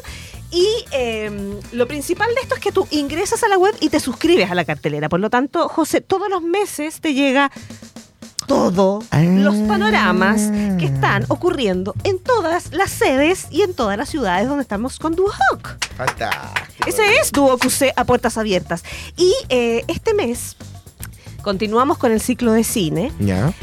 y 0.52 0.68
em, 0.92 1.60
lo 1.72 1.88
principal 1.88 2.34
de 2.34 2.42
esto 2.42 2.56
es 2.56 2.62
que 2.62 2.72
tú 2.72 2.88
ingresas 2.92 3.44
a 3.44 3.48
la 3.48 3.58
web 3.58 3.76
y 3.80 3.90
te 3.90 4.00
suscribes 4.00 4.50
a 4.50 4.56
la 4.56 4.66
cartelera. 4.66 5.10
Por 5.10 5.20
lo 5.20 5.30
tanto, 5.30 5.70
José, 5.70 6.02
todos 6.02 6.30
los 6.30 6.42
meses 6.42 7.02
te 7.02 7.14
llega 7.14 7.52
todo 8.50 9.04
los 9.12 9.56
ah. 9.56 9.66
panoramas 9.68 10.50
que 10.80 10.86
están 10.86 11.24
ocurriendo 11.28 11.94
en 12.04 12.18
todas 12.18 12.74
las 12.74 12.90
sedes 12.90 13.46
y 13.52 13.62
en 13.62 13.76
todas 13.76 13.96
las 13.96 14.10
ciudades 14.10 14.48
donde 14.48 14.64
estamos 14.64 14.98
con 14.98 15.14
Duhok. 15.16 15.78
Fantástico. 15.96 16.88
Ese 16.88 17.16
es 17.18 17.32
Duhok 17.32 17.64
a 17.96 18.04
puertas 18.06 18.40
abiertas. 18.40 18.84
Y 19.18 19.32
eh, 19.50 19.86
este 19.88 20.16
mes 20.16 20.56
continuamos 21.42 21.98
con 21.98 22.12
el 22.12 22.22
ciclo 22.22 22.52
de 22.52 22.64
cine. 22.64 23.12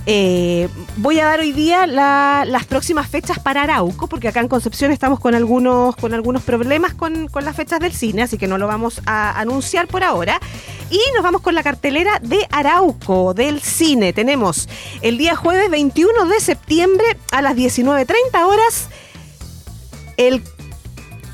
Eh, 0.07 0.69
voy 0.97 1.21
a 1.21 1.25
dar 1.27 1.41
hoy 1.41 1.53
día 1.53 1.87
la- 1.87 2.45
las 2.47 2.65
próximas 2.65 3.09
fechas 3.09 3.39
para 3.39 3.63
Arauco, 3.63 4.07
porque 4.07 4.29
acá 4.29 4.41
en 4.41 4.49
Concepción 4.49 4.91
estamos 4.93 5.21
con 5.21 5.35
algunos, 5.35 5.95
con 5.97 6.15
algunos 6.15 6.43
problemas 6.43 6.95
con, 6.95 7.29
con 7.29 7.45
las 7.45 7.55
fechas 7.57 7.81
del 7.81 7.93
cine, 7.93 8.23
así 8.23 8.39
que 8.39 8.47
no 8.47 8.59
lo 8.59 8.67
vamos 8.67 9.01
a 9.07 9.39
anunciar 9.39 9.87
por 9.89 10.03
ahora. 10.05 10.41
Y 10.91 11.01
nos 11.15 11.23
vamos 11.23 11.41
con 11.43 11.55
la 11.55 11.63
cartelera 11.63 12.21
de 12.23 12.47
Arauco, 12.51 13.35
del 13.35 13.61
cine. 13.61 14.13
Tenemos 14.13 14.69
el 15.03 15.19
día 15.19 15.35
jueves 15.37 15.69
21 15.71 16.27
de 16.27 16.41
septiembre 16.41 17.05
a 17.33 17.43
las 17.43 17.57
19.30 17.57 18.47
horas 18.47 18.89
el 20.17 20.43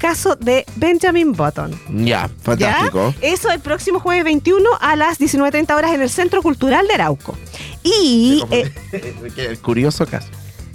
caso 0.03 0.35
de 0.35 0.67
Benjamin 0.77 1.33
Button. 1.33 1.71
Ya, 2.05 2.29
fantástico. 2.43 3.15
¿Ya? 3.23 3.29
Eso 3.29 3.51
el 3.53 3.61
próximo 3.61 4.01
jueves 4.01 4.25
21 4.25 4.69
a 4.81 4.97
las 4.97 5.21
19.30 5.21 5.75
horas 5.77 5.95
en 5.95 6.03
el 6.03 6.11
Centro 6.11 6.43
Cultural 6.43 6.87
de 6.89 6.95
Arauco. 6.95 7.39
Y 7.85 8.43
eh, 8.51 8.71
Qué 9.37 9.57
curioso 9.59 10.05
caso. 10.05 10.27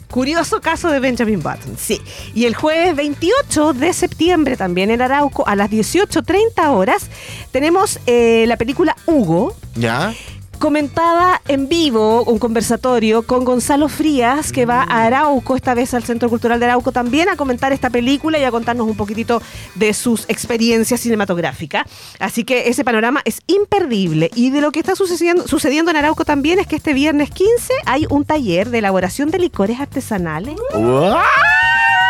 curioso 0.10 0.62
caso 0.62 0.90
de 0.90 1.02
Benjamin 1.02 1.42
Button, 1.44 1.76
sí. 1.78 2.02
Y 2.34 2.46
el 2.46 2.56
jueves 2.56 2.96
28 2.96 3.74
de 3.74 3.92
septiembre 3.92 4.56
también 4.56 4.92
en 4.92 5.02
Arauco 5.02 5.46
a 5.46 5.56
las 5.58 5.70
18.30 5.70 6.70
horas 6.70 7.10
tenemos 7.52 8.00
eh, 8.06 8.46
la 8.48 8.56
película 8.56 8.96
Hugo. 9.06 9.56
Ya. 9.76 10.14
Comentada 10.60 11.40
en 11.48 11.70
vivo, 11.70 12.24
un 12.24 12.40
conversatorio 12.40 13.22
con 13.22 13.46
Gonzalo 13.46 13.90
Frías, 13.90 14.52
que 14.52 14.66
va 14.66 14.82
a 14.82 15.06
Arauco, 15.06 15.56
esta 15.56 15.76
vez 15.76 15.94
al 15.94 16.04
Centro 16.04 16.30
Cultural 16.30 16.60
de 16.60 16.66
Arauco, 16.66 16.92
también 16.92 17.30
a 17.30 17.36
comentar 17.36 17.74
esta 17.74 17.92
película 17.92 18.40
y 18.40 18.44
a 18.44 18.50
contarnos 18.50 18.88
un 18.88 18.98
poquitito 18.98 19.40
de 19.76 19.94
sus 19.94 20.26
experiencias 20.30 21.00
cinematográficas. 21.02 21.86
Así 22.20 22.44
que 22.44 22.70
ese 22.70 22.84
panorama 22.84 23.22
es 23.24 23.42
imperdible. 23.46 24.32
Y 24.34 24.50
de 24.50 24.62
lo 24.62 24.72
que 24.72 24.80
está 24.80 24.96
sucediendo, 24.96 25.48
sucediendo 25.48 25.92
en 25.92 25.98
Arauco 25.98 26.26
también 26.26 26.58
es 26.58 26.66
que 26.66 26.78
este 26.78 26.94
viernes 26.94 27.30
15 27.30 27.74
hay 27.86 28.08
un 28.10 28.26
taller 28.26 28.72
de 28.72 28.80
elaboración 28.80 29.30
de 29.30 29.38
licores 29.38 29.80
artesanales. 29.80 30.56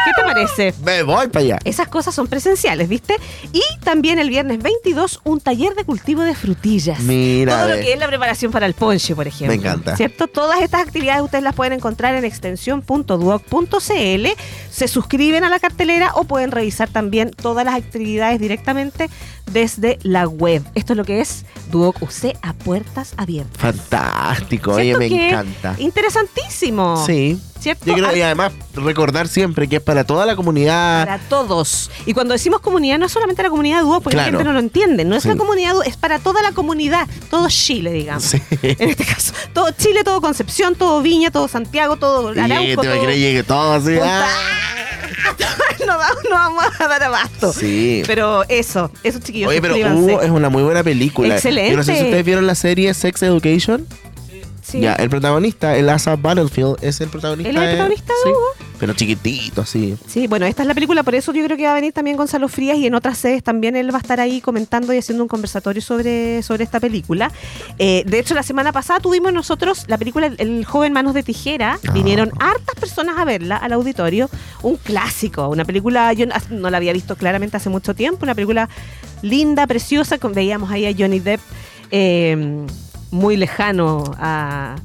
¿Qué 0.08 0.14
te 0.22 0.24
parece? 0.24 0.74
Me 0.84 1.04
voy 1.04 1.28
para 1.28 1.44
allá. 1.44 1.60
Esas 1.66 1.90
cosas 1.90 2.16
son 2.16 2.28
presenciales, 2.28 2.88
¿viste? 2.88 3.18
Y 3.52 3.62
también 3.84 4.20
el 4.20 4.30
viernes 4.30 4.64
22 4.64 5.20
un 5.24 5.42
taller 5.42 5.76
de 5.76 5.84
cultivo 5.84 6.24
de 6.24 6.34
frutillas. 6.34 7.02
Mira, 7.02 7.64
Todo 7.64 7.76
lo 7.76 7.82
que 7.82 7.94
es 7.94 8.00
la 8.00 8.08
preparación 8.08 8.52
para 8.52 8.66
el 8.66 8.74
ponche, 8.74 9.14
por 9.16 9.28
ejemplo. 9.28 9.56
Me 9.56 9.62
encanta. 9.62 9.96
¿Cierto? 9.98 10.28
Todas 10.28 10.62
estas 10.62 10.82
actividades 10.82 11.22
ustedes 11.24 11.44
las 11.44 11.54
pueden 11.56 11.74
encontrar 11.74 12.16
en 12.16 12.24
extensión.duoc.cl. 12.24 14.28
Se 14.70 14.88
suscriben 14.88 15.44
a 15.44 15.50
la 15.50 15.60
cartelera 15.60 16.14
o 16.16 16.24
pueden 16.24 16.52
revisar 16.52 16.88
también 16.90 17.32
todas 17.32 17.66
las 17.66 17.76
actividades 17.76 18.40
directamente 18.40 19.10
desde 19.52 19.98
la 20.04 20.28
web. 20.28 20.64
Esto 20.76 20.94
es 20.94 20.98
lo 20.98 21.06
que 21.06 21.22
es 21.22 21.46
Duoc 21.72 22.02
UC 22.02 22.38
a 22.42 22.54
puertas 22.54 23.14
abiertas. 23.18 23.58
Fantástico, 23.60 24.72
oye, 24.74 24.84
¿Cierto 24.84 25.00
me 25.00 25.10
que 25.10 25.30
encanta. 25.30 25.76
Interesantísimo. 25.78 27.04
Sí. 27.06 27.40
¿Cierto? 27.60 27.86
Yo 27.88 27.96
creo 27.96 28.16
y 28.16 28.22
además 28.22 28.54
recordar 28.76 29.28
siempre 29.28 29.68
que 29.68 29.78
es 29.78 29.82
para 29.82 30.04
toda 30.04 30.28
la 30.28 30.36
comunidad. 30.36 31.06
Para 31.08 31.18
todos. 31.28 31.90
Y 32.06 32.14
cuando 32.14 32.34
decimos 32.34 32.62
comunidad, 32.62 33.00
no 33.00 33.08
es 33.08 33.12
solamente 33.12 33.42
la 33.42 33.50
comunidad 33.50 33.78
de 33.78 33.84
Duoc, 33.84 34.04
porque 34.04 34.16
Claro. 34.16 34.32
la 34.32 34.38
gente 34.38 34.44
no 34.44 34.54
lo 34.54 34.60
entiende. 34.60 35.04
No 35.06 35.16
es 35.16 35.24
Sí. 35.24 35.30
la 35.30 35.36
comunidad 35.38 35.74
Duoc, 35.74 35.88
es 35.88 35.98
para 35.98 36.20
toda 36.20 36.44
la 36.44 36.52
comunidad. 36.52 37.08
Todo 37.32 37.48
Chile, 37.50 37.92
digamos. 37.92 38.24
Sí. 38.24 38.42
En 38.62 38.90
este 38.90 39.06
caso. 39.06 39.34
Todo 39.54 39.72
Chile, 39.72 40.04
todo 40.04 40.22
Concepción, 40.22 40.76
todo 40.76 41.02
Viña, 41.02 41.32
todo 41.32 41.48
Santiago, 41.48 41.98
todo 41.98 42.34
Y 42.36 42.40
Arauco. 42.40 42.62
llegue, 42.64 42.76
te 42.78 42.88
todo... 43.00 43.12
llegue 43.12 43.44
todo 43.44 43.74
así. 43.74 43.98
No, 45.88 45.98
vamos, 45.98 46.24
no 46.30 46.36
vamos 46.36 46.66
a 46.80 46.88
dar 46.88 47.04
abasto. 47.04 47.54
Sí. 47.54 48.04
Pero 48.06 48.44
eso, 48.50 48.92
eso 49.04 49.20
chiquillos, 49.20 49.50
Oye, 49.50 49.62
pero. 49.62 49.76
Hugo 49.96 50.22
es 50.22 50.30
una 50.30 50.50
muy 50.50 50.64
buena 50.64 50.84
película. 50.84 51.36
Excelente. 51.36 51.72
Yo 51.72 51.78
no 51.78 51.84
sé 51.84 51.96
si 51.96 52.04
ustedes 52.04 52.26
vieron 52.26 52.46
la 52.46 52.56
serie 52.56 52.94
Sex 52.94 53.24
Education. 53.24 53.88
Sí. 54.68 54.82
Ya, 54.82 54.94
el 54.96 55.10
protagonista, 55.10 55.78
el 55.78 55.88
Asa 55.88 56.18
Battlefield, 56.18 56.76
es 56.82 57.00
el 57.00 57.08
protagonista. 57.08 57.50
¿Él 57.50 57.56
es 57.56 57.62
el 57.62 57.68
de- 57.70 57.74
protagonista 57.76 58.14
de 58.14 58.20
sí, 58.24 58.30
Hugo? 58.30 58.68
Pero 58.80 58.94
chiquitito, 58.94 59.62
así. 59.62 59.96
Sí, 60.08 60.28
bueno, 60.28 60.46
esta 60.46 60.62
es 60.64 60.68
la 60.68 60.74
película, 60.74 61.04
por 61.04 61.16
eso 61.16 61.32
yo 61.34 61.44
creo 61.46 61.56
que 61.56 61.64
va 61.64 61.72
a 61.72 61.76
venir 61.76 61.94
también 61.94 62.18
Gonzalo 62.18 62.50
Frías 62.50 62.78
y 62.78 62.86
en 62.86 62.94
otras 62.94 63.18
sedes 63.18 63.42
también 63.44 63.76
él 63.78 63.92
va 63.94 63.98
a 64.00 64.02
estar 64.02 64.20
ahí 64.20 64.42
comentando 64.42 64.94
y 64.94 64.98
haciendo 64.98 65.24
un 65.24 65.30
conversatorio 65.30 65.82
sobre, 65.82 66.44
sobre 66.44 66.66
esta 66.66 66.80
película. 66.82 67.32
Eh, 67.80 68.04
de 68.06 68.20
hecho, 68.20 68.36
la 68.36 68.44
semana 68.44 68.72
pasada 68.74 69.00
tuvimos 69.00 69.32
nosotros 69.34 69.86
la 69.88 69.98
película 69.98 70.28
El, 70.38 70.66
joven 70.66 70.92
manos 70.94 71.14
de 71.14 71.24
tijera. 71.24 71.80
Ah. 71.88 71.92
Vinieron 71.94 72.32
hartas 72.40 72.76
personas 72.78 73.18
a 73.18 73.24
verla 73.26 73.56
al 73.56 73.72
auditorio. 73.72 74.30
Un 74.64 74.76
clásico, 74.76 75.48
una 75.48 75.64
película, 75.66 76.12
yo 76.14 76.26
no- 76.28 76.36
no 76.52 76.70
la 76.70 76.76
había 76.78 76.92
visto 76.94 77.16
claramente 77.16 77.56
hace 77.58 77.70
mucho 77.70 77.96
tiempo, 77.96 78.26
una 78.26 78.36
película 78.36 78.68
linda, 79.22 79.66
preciosa, 79.66 80.18
con, 80.18 80.34
veíamos 80.34 80.70
ahí 80.72 80.86
a 80.86 80.94
Johnny 80.96 81.20
Depp 81.20 81.40
eh, 81.90 82.66
muy 83.12 83.38
lejano 83.38 84.04
a... 84.18 84.76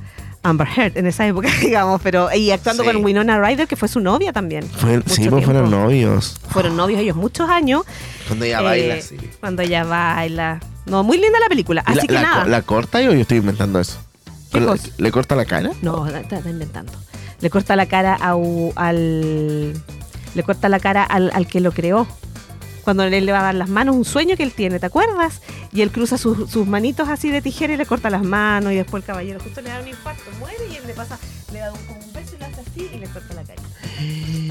Amber 0.44 0.66
Heard 0.76 0.98
en 0.98 1.06
esa 1.06 1.24
época, 1.24 1.48
digamos, 1.60 2.00
pero 2.02 2.28
y 2.34 2.50
actuando 2.50 2.82
Sí. 2.82 2.90
con 2.90 3.04
Winona 3.04 3.40
Ryder, 3.40 3.68
que 3.68 3.76
fue 3.76 3.86
su 3.86 4.00
novia 4.00 4.32
también. 4.32 4.64
Fue- 4.68 5.00
sí, 5.06 5.28
pues 5.30 5.44
fueron 5.44 5.70
novios. 5.70 6.34
Fueron 6.48 6.76
novios 6.76 6.98
ellos 7.00 7.14
muchos 7.14 7.48
años. 7.48 7.82
Cuando 8.26 8.44
ella 8.46 8.58
Eh, 8.58 8.64
baila 8.64 8.94
así. 8.94 9.16
Cuando 9.38 9.62
ella 9.62 9.84
baila. 9.84 10.58
No, 10.84 11.04
muy 11.04 11.18
linda 11.18 11.38
la 11.38 11.46
película. 11.46 11.84
¿Y 11.86 11.92
Así 11.92 12.00
la, 12.00 12.06
que 12.08 12.12
la- 12.14 12.22
nada. 12.22 12.44
¿La 12.46 12.62
corta 12.62 13.00
yo, 13.00 13.12
yo 13.12 13.20
estoy 13.20 13.38
inventando 13.38 13.78
eso? 13.78 14.00
¿Qué 14.50 14.60
¿Le- 14.98 15.12
corta 15.12 15.36
la 15.36 15.44
cara? 15.44 15.70
No, 15.80 16.08
está, 16.08 16.38
está 16.38 16.50
inventando. 16.50 16.92
Le 17.40 17.48
corta 17.48 17.76
la 17.76 17.86
cara 17.86 18.18
a 18.20 18.32
al. 18.74 19.72
Le 20.34 20.42
corta 20.42 20.68
la 20.68 20.80
cara 20.80 21.04
al, 21.04 21.30
al 21.34 21.46
que 21.46 21.60
lo 21.60 21.70
creó. 21.70 22.08
Cuando 22.84 23.04
él 23.04 23.24
le 23.26 23.32
va 23.32 23.40
a 23.40 23.42
dar 23.44 23.54
las 23.54 23.68
manos, 23.68 23.94
un 23.94 24.04
sueño 24.04 24.36
que 24.36 24.42
él 24.42 24.52
tiene, 24.52 24.80
¿te 24.80 24.86
acuerdas? 24.86 25.40
Y 25.72 25.82
él 25.82 25.90
cruza 25.92 26.18
sus, 26.18 26.50
sus 26.50 26.66
manitos 26.66 27.08
así 27.08 27.30
de 27.30 27.40
tijera 27.40 27.74
y 27.74 27.76
le 27.76 27.86
corta 27.86 28.10
las 28.10 28.24
manos. 28.24 28.72
Y 28.72 28.76
después 28.76 29.02
el 29.02 29.06
caballero 29.06 29.40
justo 29.40 29.60
le 29.60 29.68
da 29.70 29.80
un 29.80 29.88
infarto, 29.88 30.24
muere 30.38 30.56
y 30.72 30.76
él 30.76 30.82
le 30.86 30.94
pasa, 30.94 31.18
le 31.52 31.60
da 31.60 31.72
un, 31.72 31.78
como 31.86 32.00
un 32.00 32.12
beso 32.12 32.34
y 32.36 32.38
le 32.38 32.44
hace 32.46 32.60
así 32.60 32.90
y 32.94 32.98
le 32.98 33.06
corta 33.06 33.34
la 33.34 33.44
cara. 33.44 33.62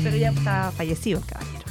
Pero 0.04 0.16
ya 0.18 0.30
está 0.30 0.72
fallecido 0.76 1.20
el 1.20 1.26
caballero. 1.26 1.66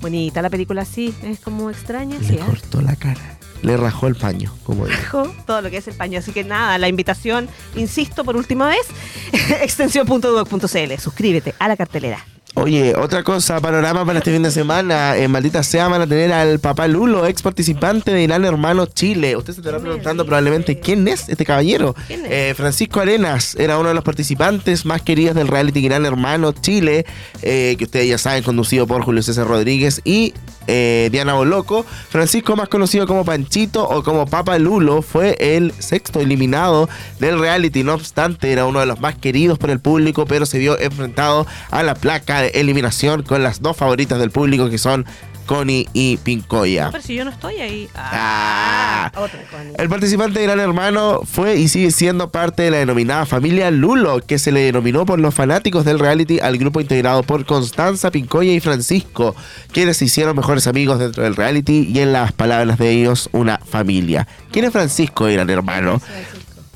Bonita 0.00 0.42
la 0.42 0.50
película, 0.50 0.84
sí, 0.84 1.14
es 1.24 1.40
como 1.40 1.70
extraña. 1.70 2.18
sí, 2.20 2.34
Le 2.34 2.40
¿eh? 2.40 2.44
cortó 2.46 2.80
la 2.82 2.94
cara. 2.94 3.38
Le 3.62 3.76
rajó 3.76 4.06
el 4.06 4.14
paño, 4.14 4.54
como 4.62 4.86
digo. 4.86 4.96
Bajo 4.96 5.34
todo 5.44 5.62
lo 5.62 5.70
que 5.70 5.78
es 5.78 5.88
el 5.88 5.94
paño. 5.94 6.20
Así 6.20 6.30
que 6.30 6.44
nada, 6.44 6.78
la 6.78 6.86
invitación, 6.88 7.48
insisto 7.74 8.24
por 8.24 8.36
última 8.36 8.68
vez, 8.68 8.86
extensión.duoc.cl. 9.62 10.98
Suscríbete 11.00 11.54
a 11.58 11.66
la 11.66 11.76
cartelera. 11.76 12.24
Oye, 12.54 12.94
otra 12.96 13.22
cosa, 13.22 13.60
panorama 13.60 14.04
para 14.04 14.18
este 14.18 14.32
fin 14.32 14.42
de 14.42 14.50
semana. 14.50 15.16
En 15.16 15.30
Maldita 15.30 15.62
Sea 15.62 15.86
van 15.88 16.02
a 16.02 16.06
tener 16.06 16.32
al 16.32 16.58
papá 16.58 16.88
Lulo, 16.88 17.26
ex 17.26 17.42
participante 17.42 18.10
de 18.10 18.26
Gran 18.26 18.44
Hermano 18.44 18.86
Chile. 18.86 19.36
Usted 19.36 19.52
se 19.52 19.60
estará 19.60 19.78
preguntando 19.78 20.24
probablemente 20.24 20.80
quién 20.80 21.06
es 21.06 21.28
este 21.28 21.44
caballero. 21.44 21.94
Eh, 22.08 22.54
Francisco 22.56 23.00
Arenas 23.00 23.54
era 23.56 23.78
uno 23.78 23.90
de 23.90 23.94
los 23.94 24.02
participantes 24.02 24.86
más 24.86 25.02
queridos 25.02 25.36
del 25.36 25.46
reality 25.46 25.82
Gran 25.82 26.04
Hermano 26.06 26.52
Chile, 26.52 27.06
eh, 27.42 27.76
que 27.78 27.84
ustedes 27.84 28.08
ya 28.08 28.18
saben, 28.18 28.42
conducido 28.42 28.86
por 28.86 29.02
Julio 29.02 29.22
César 29.22 29.46
Rodríguez 29.46 30.00
y 30.04 30.32
eh, 30.66 31.08
Diana 31.10 31.34
Boloco. 31.34 31.84
Francisco, 32.10 32.56
más 32.56 32.68
conocido 32.68 33.06
como 33.06 33.24
Panchito 33.24 33.88
o 33.88 34.02
como 34.02 34.26
Papa 34.26 34.58
Lulo, 34.58 35.02
fue 35.02 35.36
el 35.38 35.72
sexto 35.78 36.20
eliminado 36.20 36.88
del 37.20 37.38
reality. 37.38 37.84
No 37.84 37.94
obstante, 37.94 38.52
era 38.52 38.66
uno 38.66 38.80
de 38.80 38.86
los 38.86 39.00
más 39.00 39.16
queridos 39.16 39.58
por 39.58 39.70
el 39.70 39.80
público, 39.80 40.26
pero 40.26 40.44
se 40.44 40.58
vio 40.58 40.78
enfrentado 40.78 41.46
a 41.70 41.82
la 41.82 41.94
placa 41.94 42.37
eliminación 42.46 43.22
con 43.22 43.42
las 43.42 43.60
dos 43.62 43.76
favoritas 43.76 44.18
del 44.18 44.30
público, 44.30 44.70
que 44.70 44.78
son 44.78 45.06
Connie 45.48 45.88
y 45.94 46.18
Pincoya. 46.18 46.90
Pero 46.92 47.02
si 47.02 47.14
yo 47.14 47.24
no 47.24 47.30
estoy 47.30 47.56
ahí. 47.56 47.88
Ah. 47.96 49.10
Otra 49.16 49.40
Connie. 49.50 49.72
El 49.78 49.88
participante 49.88 50.40
de 50.40 50.46
Gran 50.46 50.60
Hermano 50.60 51.22
fue 51.24 51.56
y 51.56 51.68
sigue 51.68 51.90
siendo 51.90 52.30
parte 52.30 52.64
de 52.64 52.70
la 52.70 52.76
denominada 52.76 53.24
familia 53.24 53.70
Lulo, 53.70 54.20
que 54.20 54.38
se 54.38 54.52
le 54.52 54.60
denominó 54.60 55.06
por 55.06 55.18
los 55.18 55.34
fanáticos 55.34 55.86
del 55.86 55.98
reality 55.98 56.38
al 56.38 56.58
grupo 56.58 56.82
integrado 56.82 57.22
por 57.22 57.46
Constanza, 57.46 58.10
Pincoya 58.10 58.52
y 58.52 58.60
Francisco, 58.60 59.34
quienes 59.72 59.96
se 59.96 60.04
hicieron 60.04 60.36
mejores 60.36 60.66
amigos 60.66 60.98
dentro 60.98 61.24
del 61.24 61.34
reality 61.34 61.88
y 61.90 61.98
en 62.00 62.12
las 62.12 62.32
palabras 62.32 62.76
de 62.76 62.90
ellos, 62.90 63.30
una 63.32 63.58
familia. 63.58 64.28
¿Quién 64.52 64.66
es 64.66 64.72
Francisco 64.72 65.24
Gran 65.24 65.48
Hermano? 65.48 66.02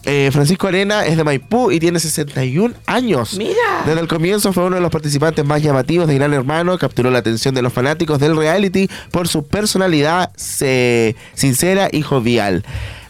Eh, 0.04 0.30
Francisco 0.32 0.66
Arena 0.66 1.06
es 1.06 1.16
de 1.16 1.24
Maipú 1.24 1.70
y 1.70 1.78
tiene 1.78 2.00
61 2.00 2.74
años. 2.86 3.34
Mira. 3.36 3.54
Desde 3.86 4.00
el 4.00 4.08
comienzo 4.08 4.52
fue 4.52 4.64
uno 4.64 4.76
de 4.76 4.82
los 4.82 4.90
participantes 4.90 5.44
más 5.44 5.62
llamativos 5.62 6.08
de 6.08 6.14
Gran 6.14 6.32
Hermano, 6.32 6.76
capturó 6.76 7.10
la 7.10 7.18
atención 7.18 7.54
de 7.54 7.62
los 7.62 7.72
fanáticos 7.72 8.18
del 8.18 8.36
reality 8.36 8.88
por 9.10 9.28
su 9.28 9.46
personalidad 9.46 10.32
sincera 10.36 11.88
y 11.92 12.02
jovial. 12.02 12.64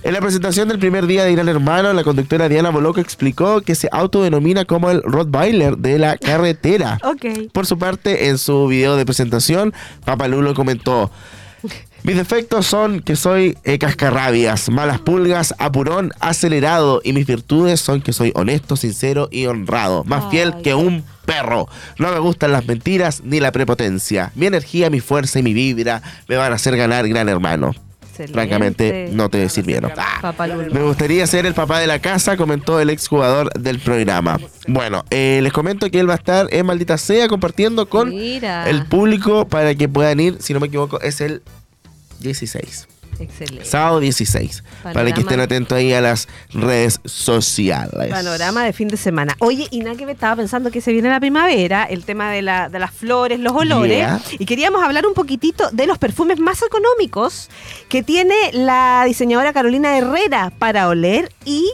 En 0.04 0.14
la 0.14 0.20
presentación 0.20 0.68
del 0.68 0.80
primer 0.80 1.06
día 1.06 1.24
de 1.24 1.32
Gran 1.32 1.48
Hermano, 1.48 1.92
la 1.92 2.02
conductora 2.02 2.48
Diana 2.48 2.70
Boloco 2.70 3.00
explicó 3.00 3.60
que 3.60 3.76
se 3.76 3.88
autodenomina 3.92 4.64
como 4.64 4.90
el 4.90 5.00
Rottweiler 5.02 5.78
de 5.78 5.98
la 5.98 6.18
carretera. 6.18 6.98
Ok. 7.04 7.52
Por 7.52 7.66
su 7.66 7.78
parte, 7.78 8.28
en 8.28 8.36
su 8.36 8.66
video 8.66 8.96
de 8.96 9.06
presentación, 9.06 9.72
Papalulo 10.04 10.54
comentó: 10.54 11.12
Mis 12.04 12.16
defectos 12.16 12.66
son 12.66 13.00
que 13.00 13.14
soy 13.14 13.56
eh, 13.62 13.78
cascarrabias, 13.78 14.68
malas 14.70 14.98
pulgas, 14.98 15.54
apurón, 15.58 16.12
acelerado. 16.18 17.00
Y 17.04 17.12
mis 17.12 17.26
virtudes 17.26 17.80
son 17.80 18.00
que 18.02 18.12
soy 18.12 18.32
honesto, 18.34 18.74
sincero 18.74 19.28
y 19.30 19.46
honrado. 19.46 20.02
Más 20.04 20.28
fiel 20.28 20.54
que 20.64 20.74
un 20.74 21.04
perro. 21.24 21.68
No 21.98 22.10
me 22.10 22.18
gustan 22.18 22.50
las 22.50 22.66
mentiras 22.66 23.22
ni 23.24 23.38
la 23.38 23.52
prepotencia. 23.52 24.32
Mi 24.34 24.46
energía, 24.46 24.90
mi 24.90 24.98
fuerza 24.98 25.38
y 25.38 25.44
mi 25.44 25.54
vibra 25.54 26.02
me 26.26 26.36
van 26.36 26.50
a 26.50 26.56
hacer 26.56 26.76
ganar 26.76 27.06
gran 27.08 27.28
hermano. 27.28 27.72
Excelente. 28.12 28.34
francamente 28.34 29.08
no 29.12 29.30
te 29.30 29.48
sirvieron. 29.48 29.90
Ah, 29.96 30.34
me 30.70 30.82
gustaría 30.82 31.26
ser 31.26 31.46
el 31.46 31.54
papá 31.54 31.78
de 31.78 31.86
la 31.86 31.98
casa, 31.98 32.36
comentó 32.36 32.78
el 32.78 32.90
exjugador 32.90 33.50
del 33.54 33.78
programa. 33.78 34.38
Bueno, 34.68 35.04
eh, 35.08 35.40
les 35.42 35.50
comento 35.50 35.90
que 35.90 35.98
él 35.98 36.08
va 36.10 36.14
a 36.14 36.16
estar 36.16 36.46
en 36.50 36.66
Maldita 36.66 36.98
Sea 36.98 37.26
compartiendo 37.28 37.88
con 37.88 38.10
Mira. 38.10 38.68
el 38.68 38.84
público 38.84 39.48
para 39.48 39.74
que 39.74 39.88
puedan 39.88 40.20
ir, 40.20 40.36
si 40.40 40.52
no 40.52 40.60
me 40.60 40.66
equivoco, 40.66 41.00
es 41.00 41.22
el 41.22 41.42
16. 42.22 42.88
Excelente. 43.20 43.64
Sábado 43.66 44.00
16. 44.00 44.64
Para 44.82 45.12
que 45.12 45.20
estén 45.20 45.38
atentos 45.38 45.76
ahí 45.76 45.92
a 45.92 46.00
las 46.00 46.28
redes 46.54 46.98
sociales. 47.04 48.08
Panorama 48.10 48.64
de 48.64 48.72
fin 48.72 48.88
de 48.88 48.96
semana. 48.96 49.36
Oye, 49.38 49.68
y 49.70 49.80
nada 49.80 49.96
que 49.96 50.06
me 50.06 50.12
estaba 50.12 50.36
pensando 50.36 50.70
que 50.70 50.80
se 50.80 50.92
viene 50.92 51.08
la 51.10 51.20
primavera, 51.20 51.84
el 51.84 52.04
tema 52.04 52.30
de, 52.30 52.42
la- 52.42 52.68
de 52.68 52.78
las 52.78 52.90
flores, 52.90 53.38
los 53.38 53.52
olores. 53.52 53.98
Yeah. 53.98 54.20
Y 54.38 54.46
queríamos 54.46 54.82
hablar 54.82 55.06
un 55.06 55.14
poquitito 55.14 55.70
de 55.70 55.86
los 55.86 55.98
perfumes 55.98 56.40
más 56.40 56.62
económicos 56.62 57.48
que 57.88 58.02
tiene 58.02 58.34
la 58.54 59.04
diseñadora 59.06 59.52
Carolina 59.52 59.96
Herrera 59.96 60.50
para 60.58 60.88
oler 60.88 61.30
y 61.44 61.70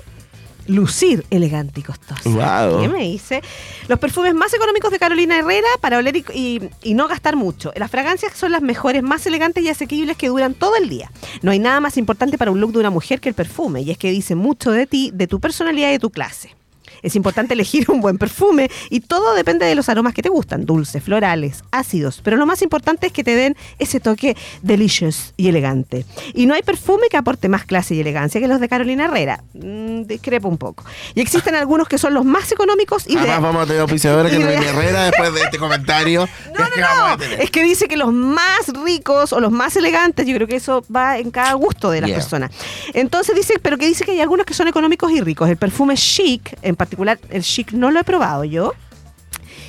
lucir 0.68 1.24
elegante 1.30 1.80
y 1.80 1.82
costoso. 1.82 2.30
Wow. 2.30 2.80
¿Qué 2.82 2.88
me 2.88 3.02
dice? 3.02 3.42
Los 3.88 3.98
perfumes 3.98 4.34
más 4.34 4.54
económicos 4.54 4.90
de 4.92 4.98
Carolina 5.00 5.36
Herrera 5.38 5.66
para 5.80 5.98
oler 5.98 6.16
y, 6.16 6.24
y- 6.32 6.70
y 6.82 6.94
no 6.94 7.08
gastar 7.08 7.34
mucho. 7.34 7.72
Las 7.74 7.90
fragancias 7.90 8.34
son 8.36 8.52
las 8.52 8.62
mejores, 8.62 9.02
más 9.02 9.26
elegantes 9.26 9.64
y 9.64 9.68
asequibles 9.68 10.16
que 10.16 10.28
duran 10.28 10.54
todo 10.54 10.76
el 10.76 10.88
día. 10.88 11.10
No 11.42 11.50
hay 11.50 11.58
nada 11.58 11.80
más 11.80 11.96
importante 11.96 12.38
para 12.38 12.50
un 12.50 12.60
look 12.60 12.72
de 12.72 12.78
una 12.80 12.90
mujer 12.90 13.20
que 13.20 13.28
el 13.30 13.34
perfume, 13.34 13.80
y 13.82 13.90
es 13.90 13.98
que 13.98 14.10
dice 14.10 14.34
mucho 14.34 14.70
de 14.70 14.86
ti, 14.86 15.10
de 15.12 15.26
tu 15.26 15.40
personalidad 15.40 15.88
y 15.88 15.92
de 15.92 15.98
tu 15.98 16.10
clase. 16.10 16.54
Es 17.02 17.16
importante 17.16 17.54
elegir 17.54 17.90
un 17.90 18.00
buen 18.00 18.18
perfume 18.18 18.70
y 18.90 19.00
todo 19.00 19.34
depende 19.34 19.66
de 19.66 19.74
los 19.74 19.88
aromas 19.88 20.14
que 20.14 20.22
te 20.22 20.28
gustan, 20.28 20.66
dulces, 20.66 21.02
florales, 21.02 21.62
ácidos, 21.70 22.20
pero 22.22 22.36
lo 22.36 22.46
más 22.46 22.62
importante 22.62 23.06
es 23.08 23.12
que 23.12 23.24
te 23.24 23.34
den 23.34 23.56
ese 23.78 24.00
toque 24.00 24.36
delicious 24.62 25.34
y 25.36 25.48
elegante. 25.48 26.04
Y 26.34 26.46
no 26.46 26.54
hay 26.54 26.62
perfume 26.62 27.08
que 27.10 27.16
aporte 27.16 27.48
más 27.48 27.64
clase 27.64 27.94
y 27.94 28.00
elegancia 28.00 28.40
que 28.40 28.48
los 28.48 28.60
de 28.60 28.68
Carolina 28.68 29.04
Herrera. 29.06 29.42
Mm, 29.54 30.02
discrepo 30.04 30.48
un 30.48 30.58
poco. 30.58 30.84
Y 31.14 31.20
existen 31.20 31.54
algunos 31.54 31.88
que 31.88 31.98
son 31.98 32.14
los 32.14 32.24
más 32.24 32.50
económicos 32.52 33.04
y 33.06 33.14
de- 33.14 33.20
Además 33.20 33.42
vamos 33.42 33.62
a 33.62 33.66
tener 33.66 33.80
auspiciadora 33.82 34.28
que 34.30 34.38
de- 34.38 34.54
Herrera 34.54 35.04
después 35.04 35.32
de 35.34 35.40
este 35.42 35.58
comentario. 35.58 36.28
No, 36.58 36.64
no, 36.76 37.16
no. 37.16 37.24
es 37.38 37.50
que 37.50 37.62
dice 37.62 37.88
que 37.88 37.96
los 37.96 38.12
más 38.12 38.68
ricos 38.84 39.32
o 39.32 39.40
los 39.40 39.52
más 39.52 39.76
elegantes, 39.76 40.26
yo 40.26 40.34
creo 40.34 40.46
que 40.48 40.56
eso 40.56 40.84
va 40.94 41.18
en 41.18 41.30
cada 41.30 41.52
gusto 41.54 41.90
de 41.90 42.00
las 42.00 42.08
Yeah. 42.08 42.16
personas. 42.18 42.50
Entonces 42.94 43.36
dice, 43.36 43.54
pero 43.60 43.76
que 43.76 43.86
dice 43.86 44.04
que 44.04 44.12
hay 44.12 44.20
algunos 44.20 44.46
que 44.46 44.54
son 44.54 44.66
económicos 44.66 45.12
y 45.12 45.20
ricos. 45.20 45.48
El 45.50 45.58
perfume 45.58 45.94
chic, 45.94 46.56
en 46.62 46.74
particular 46.74 46.87
el 47.30 47.42
chic 47.42 47.72
no 47.72 47.90
lo 47.90 48.00
he 48.00 48.04
probado 48.04 48.44
yo. 48.44 48.72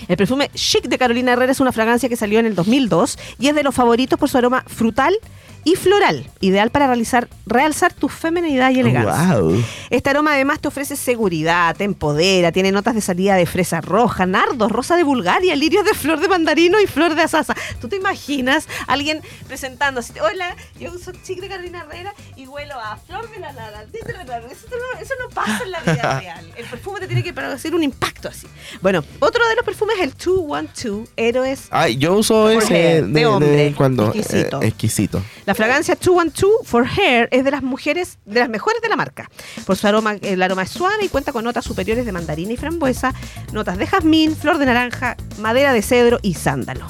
El 0.07 0.17
perfume 0.17 0.49
Chic 0.55 0.87
de 0.87 0.97
Carolina 0.97 1.33
Herrera 1.33 1.51
es 1.51 1.59
una 1.59 1.71
fragancia 1.71 2.09
que 2.09 2.15
salió 2.15 2.39
en 2.39 2.45
el 2.45 2.55
2002 2.55 3.17
y 3.37 3.47
es 3.47 3.55
de 3.55 3.63
los 3.63 3.75
favoritos 3.75 4.17
por 4.17 4.29
su 4.29 4.37
aroma 4.37 4.63
frutal 4.65 5.15
y 5.63 5.75
floral, 5.75 6.29
ideal 6.39 6.69
para 6.69 6.87
realizar, 6.87 7.27
realzar 7.45 7.93
tu 7.93 8.09
feminidad 8.09 8.71
y 8.71 8.79
elegancia. 8.79 9.39
Wow. 9.39 9.63
Este 9.89 10.09
aroma 10.09 10.33
además 10.33 10.59
te 10.59 10.67
ofrece 10.67 10.95
seguridad, 10.95 11.75
te 11.75 11.83
empodera, 11.83 12.51
tiene 12.51 12.71
notas 12.71 12.95
de 12.95 13.01
salida 13.01 13.35
de 13.35 13.45
fresa 13.45 13.81
roja, 13.81 14.25
nardos, 14.25 14.71
rosa 14.71 14.95
de 14.95 15.03
Bulgaria, 15.03 15.55
lirios 15.55 15.85
de 15.85 15.93
flor 15.93 16.19
de 16.19 16.27
mandarino 16.27 16.79
y 16.79 16.87
flor 16.87 17.15
de 17.15 17.23
asasa. 17.23 17.55
¿Tú 17.81 17.87
te 17.89 17.95
imaginas 17.97 18.67
alguien 18.87 19.21
presentándose? 19.47 20.19
Hola, 20.21 20.55
yo 20.79 20.91
uso 20.93 21.11
chic 21.23 21.39
de 21.39 21.47
Carolina 21.49 21.85
Herrera 21.87 22.13
y 22.35 22.47
huelo 22.47 22.75
a 22.79 22.97
flor 22.97 23.29
de 23.29 23.39
la 23.39 23.51
nada. 23.53 23.83
Eso 23.93 24.67
no, 24.71 25.01
eso 25.01 25.13
no 25.21 25.29
pasa 25.33 25.63
en 25.63 25.71
la 25.71 25.79
vida 25.81 26.19
real. 26.21 26.51
El 26.57 26.65
perfume 26.65 26.99
te 26.99 27.07
tiene 27.07 27.23
que 27.23 27.33
producir 27.33 27.75
un 27.75 27.83
impacto 27.83 28.27
así. 28.29 28.47
Bueno, 28.81 29.03
otro 29.19 29.47
de 29.47 29.55
los 29.55 29.65
perfumes 29.65 29.95
es 29.97 30.03
el 30.03 30.13
212 30.13 31.09
Héroes. 31.17 31.67
Ay, 31.71 31.97
yo 31.97 32.13
uso 32.15 32.49
ese 32.49 32.73
de, 32.73 33.01
de 33.03 33.39
de 33.39 33.73
cuando. 33.75 34.13
exquisito. 34.13 34.61
Eh, 34.61 34.67
exquisito. 34.67 35.21
La 35.49 35.55
fragancia 35.55 35.95
212 35.95 36.63
for 36.63 36.85
Hair 36.85 37.27
es 37.31 37.43
de 37.43 37.49
las 37.49 37.63
mujeres, 37.63 38.19
de 38.23 38.39
las 38.39 38.49
mejores 38.49 38.83
de 38.83 38.87
la 38.87 38.95
marca. 38.95 39.31
Por 39.65 39.77
su 39.77 39.87
aroma, 39.87 40.13
el 40.21 40.43
aroma 40.43 40.61
es 40.61 40.69
suave 40.69 41.03
y 41.03 41.09
cuenta 41.09 41.31
con 41.31 41.43
notas 41.43 41.65
superiores 41.65 42.05
de 42.05 42.11
mandarina 42.11 42.53
y 42.53 42.55
frambuesa, 42.55 43.15
notas 43.51 43.79
de 43.79 43.87
jazmín, 43.87 44.35
flor 44.35 44.59
de 44.59 44.67
naranja, 44.67 45.17
madera 45.39 45.73
de 45.73 45.81
cedro 45.81 46.19
y 46.21 46.35
sándalo. 46.35 46.85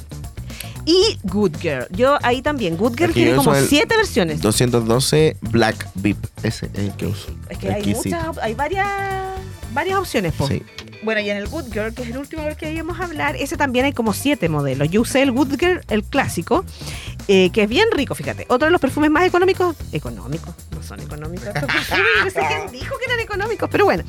Y 0.83 1.17
Good 1.23 1.55
Girl. 1.61 1.87
Yo 1.91 2.17
ahí 2.21 2.41
también. 2.41 2.75
Good 2.75 2.97
Girl 2.97 3.11
Aquí 3.11 3.21
tiene 3.21 3.37
como 3.37 3.55
siete 3.55 3.95
versiones. 3.95 4.41
212 4.41 5.37
Black 5.39 5.89
Beep. 5.95 6.17
Ese 6.43 6.65
es 6.65 6.79
el 6.79 6.91
que 6.97 7.05
uso. 7.05 7.31
Es 7.47 7.59
que 7.59 7.71
hay 7.71 7.95
muchas, 7.95 8.37
hay 8.39 8.55
varias, 8.55 8.89
varias 9.71 9.99
opciones. 9.99 10.33
po. 10.33 10.49
Sí. 10.49 10.63
Bueno, 11.01 11.21
y 11.21 11.29
en 11.29 11.37
el 11.37 11.47
Good 11.47 11.71
Girl, 11.71 11.93
que 11.93 12.03
es 12.03 12.09
el 12.09 12.17
último 12.17 12.43
del 12.43 12.57
que 12.57 12.71
íbamos 12.73 12.99
a 12.99 13.05
hablar, 13.05 13.35
ese 13.37 13.55
también 13.55 13.85
hay 13.85 13.93
como 13.93 14.13
siete 14.13 14.49
modelos. 14.49 14.89
Yo 14.89 15.01
usé 15.01 15.21
el 15.21 15.31
Good 15.31 15.57
Girl, 15.57 15.81
el 15.87 16.03
clásico, 16.03 16.65
eh, 17.27 17.49
que 17.51 17.63
es 17.63 17.69
bien 17.69 17.87
rico, 17.91 18.15
fíjate. 18.15 18.45
Otro 18.49 18.65
de 18.65 18.71
los 18.71 18.81
perfumes 18.81 19.09
más 19.09 19.25
económicos, 19.25 19.75
económicos, 19.93 20.53
no 20.71 20.83
son 20.83 20.99
económicos 20.99 21.19
no 21.29 22.29
sé 22.29 22.41
quién 22.47 22.71
dijo 22.71 22.97
que 22.97 23.05
eran 23.05 23.19
económicos, 23.19 23.69
pero 23.71 23.85
bueno. 23.85 24.03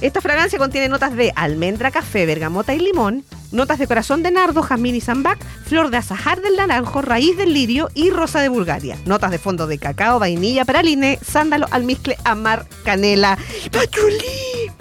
Esta 0.00 0.20
fragancia 0.20 0.58
contiene 0.58 0.88
notas 0.88 1.14
de 1.14 1.32
almendra, 1.36 1.90
café, 1.90 2.26
bergamota 2.26 2.74
y 2.74 2.80
limón, 2.80 3.24
notas 3.52 3.78
de 3.78 3.86
corazón 3.86 4.22
de 4.22 4.30
nardo, 4.32 4.62
jazmín 4.62 4.96
y 4.96 5.00
sambac, 5.00 5.38
flor 5.64 5.90
de 5.90 5.98
azahar 5.98 6.42
del 6.42 6.56
naranjo, 6.56 7.02
raíz 7.02 7.36
del 7.36 7.52
lirio 7.52 7.88
y 7.94 8.10
rosa 8.10 8.40
de 8.40 8.48
Bulgaria. 8.48 8.98
Notas 9.06 9.30
de 9.30 9.38
fondo 9.38 9.66
de 9.66 9.78
cacao, 9.78 10.18
vainilla, 10.18 10.64
praline, 10.64 11.18
sándalo, 11.24 11.66
almizcle, 11.70 12.16
amar, 12.24 12.66
canela, 12.84 13.38
pachulí. 13.70 14.72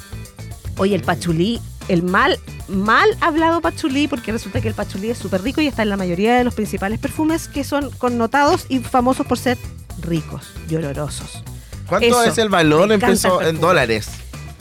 Oye, 0.78 0.95
el 0.95 1.01
pachulí, 1.03 1.59
el 1.88 2.03
mal, 2.03 2.39
mal 2.67 3.09
hablado 3.22 3.61
pachulí, 3.61 4.07
porque 4.07 4.32
resulta 4.32 4.61
que 4.61 4.67
el 4.67 4.74
pachulí 4.74 5.09
es 5.09 5.17
súper 5.17 5.41
rico 5.41 5.61
y 5.61 5.67
está 5.67 5.84
en 5.84 5.89
la 5.89 5.97
mayoría 5.97 6.36
de 6.38 6.43
los 6.43 6.53
principales 6.55 6.99
perfumes 6.99 7.47
que 7.47 7.63
son 7.63 7.89
connotados 7.91 8.65
y 8.69 8.80
famosos 8.80 9.26
por 9.26 9.38
ser 9.38 9.57
ricos 10.01 10.47
y 10.69 10.76
olorosos. 10.76 11.43
¿Cuánto 11.88 12.07
Eso, 12.07 12.24
es 12.24 12.38
el 12.38 12.49
valor 12.49 12.86
en, 12.86 12.93
encanta 12.93 13.07
peso, 13.11 13.41
el 13.41 13.47
en 13.55 13.59
dólares? 13.61 14.07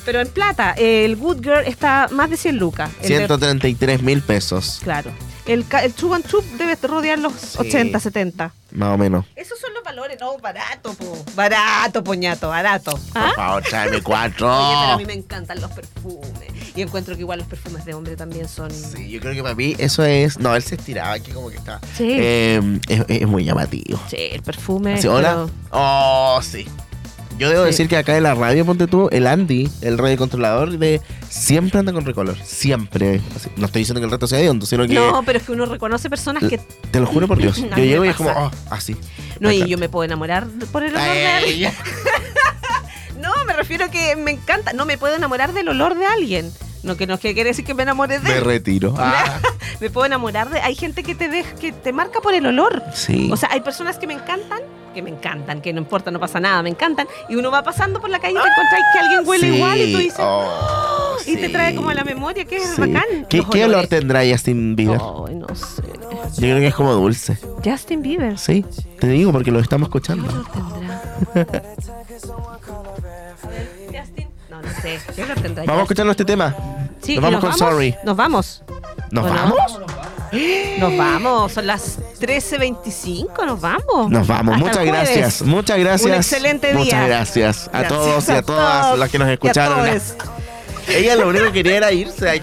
Pero 0.04 0.20
en 0.20 0.28
plata, 0.28 0.72
el 0.72 1.14
Good 1.16 1.42
Girl 1.42 1.64
está 1.66 2.08
más 2.11 2.30
de 2.30 2.36
100 2.36 2.56
lucas. 2.58 2.90
El 3.02 3.08
de- 3.08 3.16
133 3.18 4.02
mil 4.02 4.22
pesos. 4.22 4.80
claro. 4.82 5.11
El, 5.46 5.64
el 5.82 5.94
Chup 5.96 6.12
and 6.12 6.26
Chup 6.28 6.44
debe 6.58 6.76
rodear 6.82 7.18
los 7.18 7.56
80, 7.58 7.98
70. 7.98 8.52
Más 8.72 8.94
o 8.94 8.98
menos. 8.98 9.24
Esos 9.36 9.58
son 9.58 9.72
los 9.74 9.82
valores, 9.82 10.18
no, 10.20 10.36
barato, 10.38 10.94
po. 10.94 11.24
Barato, 11.34 12.04
poñato, 12.04 12.48
barato. 12.48 12.92
Por 12.92 13.00
¿Ah? 13.22 13.32
favor, 13.34 13.62
tráeme 13.62 14.00
cuatro. 14.02 14.46
Oye, 14.48 14.76
pero 14.80 14.92
a 14.92 14.96
mí 14.96 15.04
me 15.06 15.14
encantan 15.14 15.60
los 15.60 15.70
perfumes. 15.72 16.50
Y 16.76 16.82
encuentro 16.82 17.14
que 17.16 17.22
igual 17.22 17.40
los 17.40 17.48
perfumes 17.48 17.84
de 17.84 17.94
hombre 17.94 18.14
también 18.16 18.48
son. 18.48 18.70
Sí, 18.70 19.10
yo 19.10 19.20
creo 19.20 19.34
que 19.34 19.42
para 19.42 19.54
mí 19.56 19.74
eso 19.78 20.04
es. 20.04 20.38
No, 20.38 20.54
él 20.54 20.62
se 20.62 20.76
estiraba 20.76 21.12
aquí 21.14 21.32
como 21.32 21.50
que 21.50 21.56
está. 21.56 21.80
Sí. 21.96 22.14
Eh, 22.18 22.80
es, 22.88 23.04
es 23.08 23.26
muy 23.26 23.44
llamativo. 23.44 23.98
Sí, 24.08 24.16
el 24.32 24.42
perfume. 24.42 24.94
Así, 24.94 25.08
Hola. 25.08 25.30
pero- 25.30 25.50
Oh, 25.72 26.40
sí. 26.42 26.66
Yo 27.41 27.49
debo 27.49 27.62
Sí. 27.64 27.70
decir 27.70 27.88
que 27.88 27.97
acá 27.97 28.16
en 28.16 28.22
la 28.22 28.34
radio, 28.34 28.66
ponte 28.66 28.86
tú, 28.86 29.09
el 29.11 29.26
Andy, 29.26 29.68
el 29.80 29.97
radiocontrolador, 29.97 30.78
de 30.78 31.01
siempre 31.28 31.78
anda 31.80 31.93
con 31.93 32.05
recolor. 32.05 32.36
Siempre. 32.45 33.20
Así, 33.34 33.49
no 33.57 33.64
estoy 33.66 33.80
diciendo 33.80 34.01
que 34.01 34.05
el 34.05 34.11
resto 34.11 34.26
sea 34.26 34.38
hediondo, 34.41 34.66
sino 34.66 34.86
que. 34.86 34.93
No, 34.95 35.22
pero 35.24 35.38
es 35.38 35.45
que 35.47 35.53
uno 35.53 35.64
reconoce 35.64 36.11
personas 36.11 36.45
que. 36.49 36.59
Te 36.91 37.01
lo 37.01 37.07
juro 37.07 37.26
por 37.26 37.38
Dios. 37.38 37.57
Yo 37.76 37.76
llego 37.82 38.05
y 38.05 38.09
es 38.09 38.16
como, 38.16 38.30
oh, 38.30 38.51
así. 38.70 38.95
No, 39.41 39.51
y 39.51 39.66
yo 39.66 39.78
me 39.78 39.88
puedo 39.88 40.05
enamorar 40.05 40.47
por 40.70 40.82
el 40.82 40.95
olor 40.95 41.03
de 41.14 41.26
alguien. 41.28 41.72
no, 43.20 43.30
me 43.47 43.55
refiero 43.55 43.86
a 43.86 43.91
que 43.91 44.16
me 44.16 44.32
encanta. 44.32 44.75
No 44.75 44.84
me 44.84 44.99
puedo 44.99 45.17
enamorar 45.17 45.53
del 45.54 45.68
olor 45.71 45.95
de 45.96 46.04
alguien. 46.04 46.53
No, 46.83 46.96
que 46.96 47.07
no 47.07 47.18
que 47.18 47.34
quiere 47.34 47.50
decir 47.50 47.64
que 47.64 47.75
me 47.75 47.83
enamore 47.83 48.18
de 48.18 48.29
Me 48.29 48.38
él. 48.38 48.45
retiro. 48.45 48.95
Ah, 48.99 49.41
me 49.80 49.91
puedo 49.91 50.04
enamorar 50.07 50.50
de. 50.50 50.61
Hay 50.61 50.75
gente 50.75 51.03
que 51.03 51.14
te 51.14 51.29
deja, 51.29 51.54
que 51.57 51.72
te 51.72 51.92
marca 51.92 52.21
por 52.21 52.34
el 52.34 52.45
olor. 52.46 52.83
sí. 52.95 53.30
O 53.33 53.37
sea, 53.37 53.49
hay 53.53 53.61
personas 53.62 53.99
que 53.99 54.07
me 54.07 54.14
encantan, 54.14 54.61
que 54.95 55.03
me 55.03 55.11
encantan, 55.11 55.61
que 55.61 55.72
no 55.72 55.80
importa, 55.80 56.11
no 56.11 56.18
pasa 56.21 56.41
nada, 56.41 56.62
me 56.62 56.71
encantan. 56.71 57.07
Y 57.29 57.37
uno 57.37 57.50
va 57.50 57.62
pasando 57.62 58.00
por 58.00 58.11
la 58.11 58.18
calle 58.18 58.34
y 58.38 58.42
te 58.42 58.49
encuentras 58.49 58.83
que 58.92 58.99
alguien 58.99 59.29
huele 59.29 59.49
Sí. 59.50 59.57
igual 59.57 59.80
y 59.80 59.92
tú 59.92 59.99
dices. 59.99 60.21
Oh, 60.21 61.17
y 61.26 61.37
te 61.37 61.49
trae 61.49 61.75
como 61.75 61.91
a 61.91 61.95
la 61.95 62.04
memoria, 62.04 62.45
que 62.45 62.57
es 62.57 62.71
Sí. 62.75 62.80
bacán. 62.80 63.26
¿Qué, 63.29 63.42
qué 63.50 63.64
olor 63.64 63.87
tendrá 63.87 64.22
Justin 64.29 64.75
Bieber? 64.76 65.00
Ay, 65.29 65.34
no 65.37 65.54
sé. 65.54 65.83
Yo 66.34 66.41
creo 66.41 66.58
que 66.58 66.67
es 66.68 66.75
como 66.75 66.92
dulce. 66.95 67.38
Justin 67.64 68.03
Bieber. 68.03 68.38
Sí, 68.38 68.64
te 68.99 69.08
digo 69.08 69.33
porque 69.33 69.50
lo 69.50 69.61
estamos 69.61 69.87
escuchando. 69.88 70.26
No, 74.50 74.61
no 74.62 74.68
sé. 74.83 74.99
¿Qué 75.14 75.22
olor 75.22 75.41
tendrá 75.41 75.64
Vamos 75.64 75.80
a 75.80 75.83
escucharnos 75.83 76.12
este 76.12 76.25
tema. 76.25 76.54
Sí, 77.00 77.14
nos 77.14 77.25
vamos 77.25 77.41
con 77.41 77.54
Sorry. 77.57 77.95
Nos 78.04 78.17
vamos. 78.17 78.62
¿Nos 79.11 79.25
¿O 79.25 79.29
no? 79.34 79.54
Nos 80.78 80.96
vamos. 80.96 81.52
Son 81.52 81.66
las 81.66 81.98
13.25. 82.20 83.46
Nos 83.46 83.61
vamos. 83.61 84.11
Nos 84.11 84.26
vamos. 84.26 84.54
Hasta 84.54 84.66
Muchas 84.66 84.84
gracias. 84.84 85.42
Muchas 85.42 85.78
gracias. 85.78 86.11
Un 86.11 86.14
excelente 86.14 86.68
día. 86.68 86.76
Muchas 86.78 87.07
gracias 87.07 87.68
a 87.68 87.80
Gracias 87.80 87.88
todos 87.88 88.28
y 88.28 88.32
a 88.32 88.38
a 88.38 88.42
todas 88.42 88.82
todos 88.86 88.98
las 88.98 89.11
que 89.11 89.18
nos 89.18 89.28
escucharon. 89.28 90.00
Ella 90.88 91.16
lo 91.16 91.28
único 91.28 91.46
que 91.46 91.52
quería 91.52 91.76
era 91.76 91.92
irse. 91.92 92.40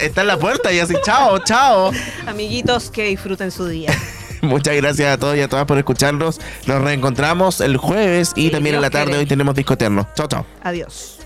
Está 0.00 0.20
en 0.20 0.26
la 0.26 0.36
puerta 0.38 0.72
y 0.72 0.80
así, 0.80 0.94
chao, 1.04 1.38
chao. 1.40 1.90
Amiguitos, 2.26 2.90
que 2.90 3.04
disfruten 3.04 3.50
su 3.50 3.66
día. 3.66 3.92
Muchas 4.40 4.74
gracias 4.76 5.14
a 5.14 5.18
todos 5.18 5.36
y 5.36 5.40
a 5.40 5.48
todas 5.48 5.66
por 5.66 5.78
escucharnos. 5.78 6.40
Nos 6.66 6.82
reencontramos 6.82 7.60
el 7.60 7.76
jueves 7.76 8.32
y 8.34 8.50
también 8.50 8.74
en 8.76 8.82
la 8.82 8.90
tarde. 8.90 9.06
quiere. 9.06 9.20
Hoy 9.20 9.26
tenemos 9.26 9.54
discoterno. 9.54 10.08
Chao, 10.14 10.26
chao. 10.26 10.46
Adiós. 10.62 11.18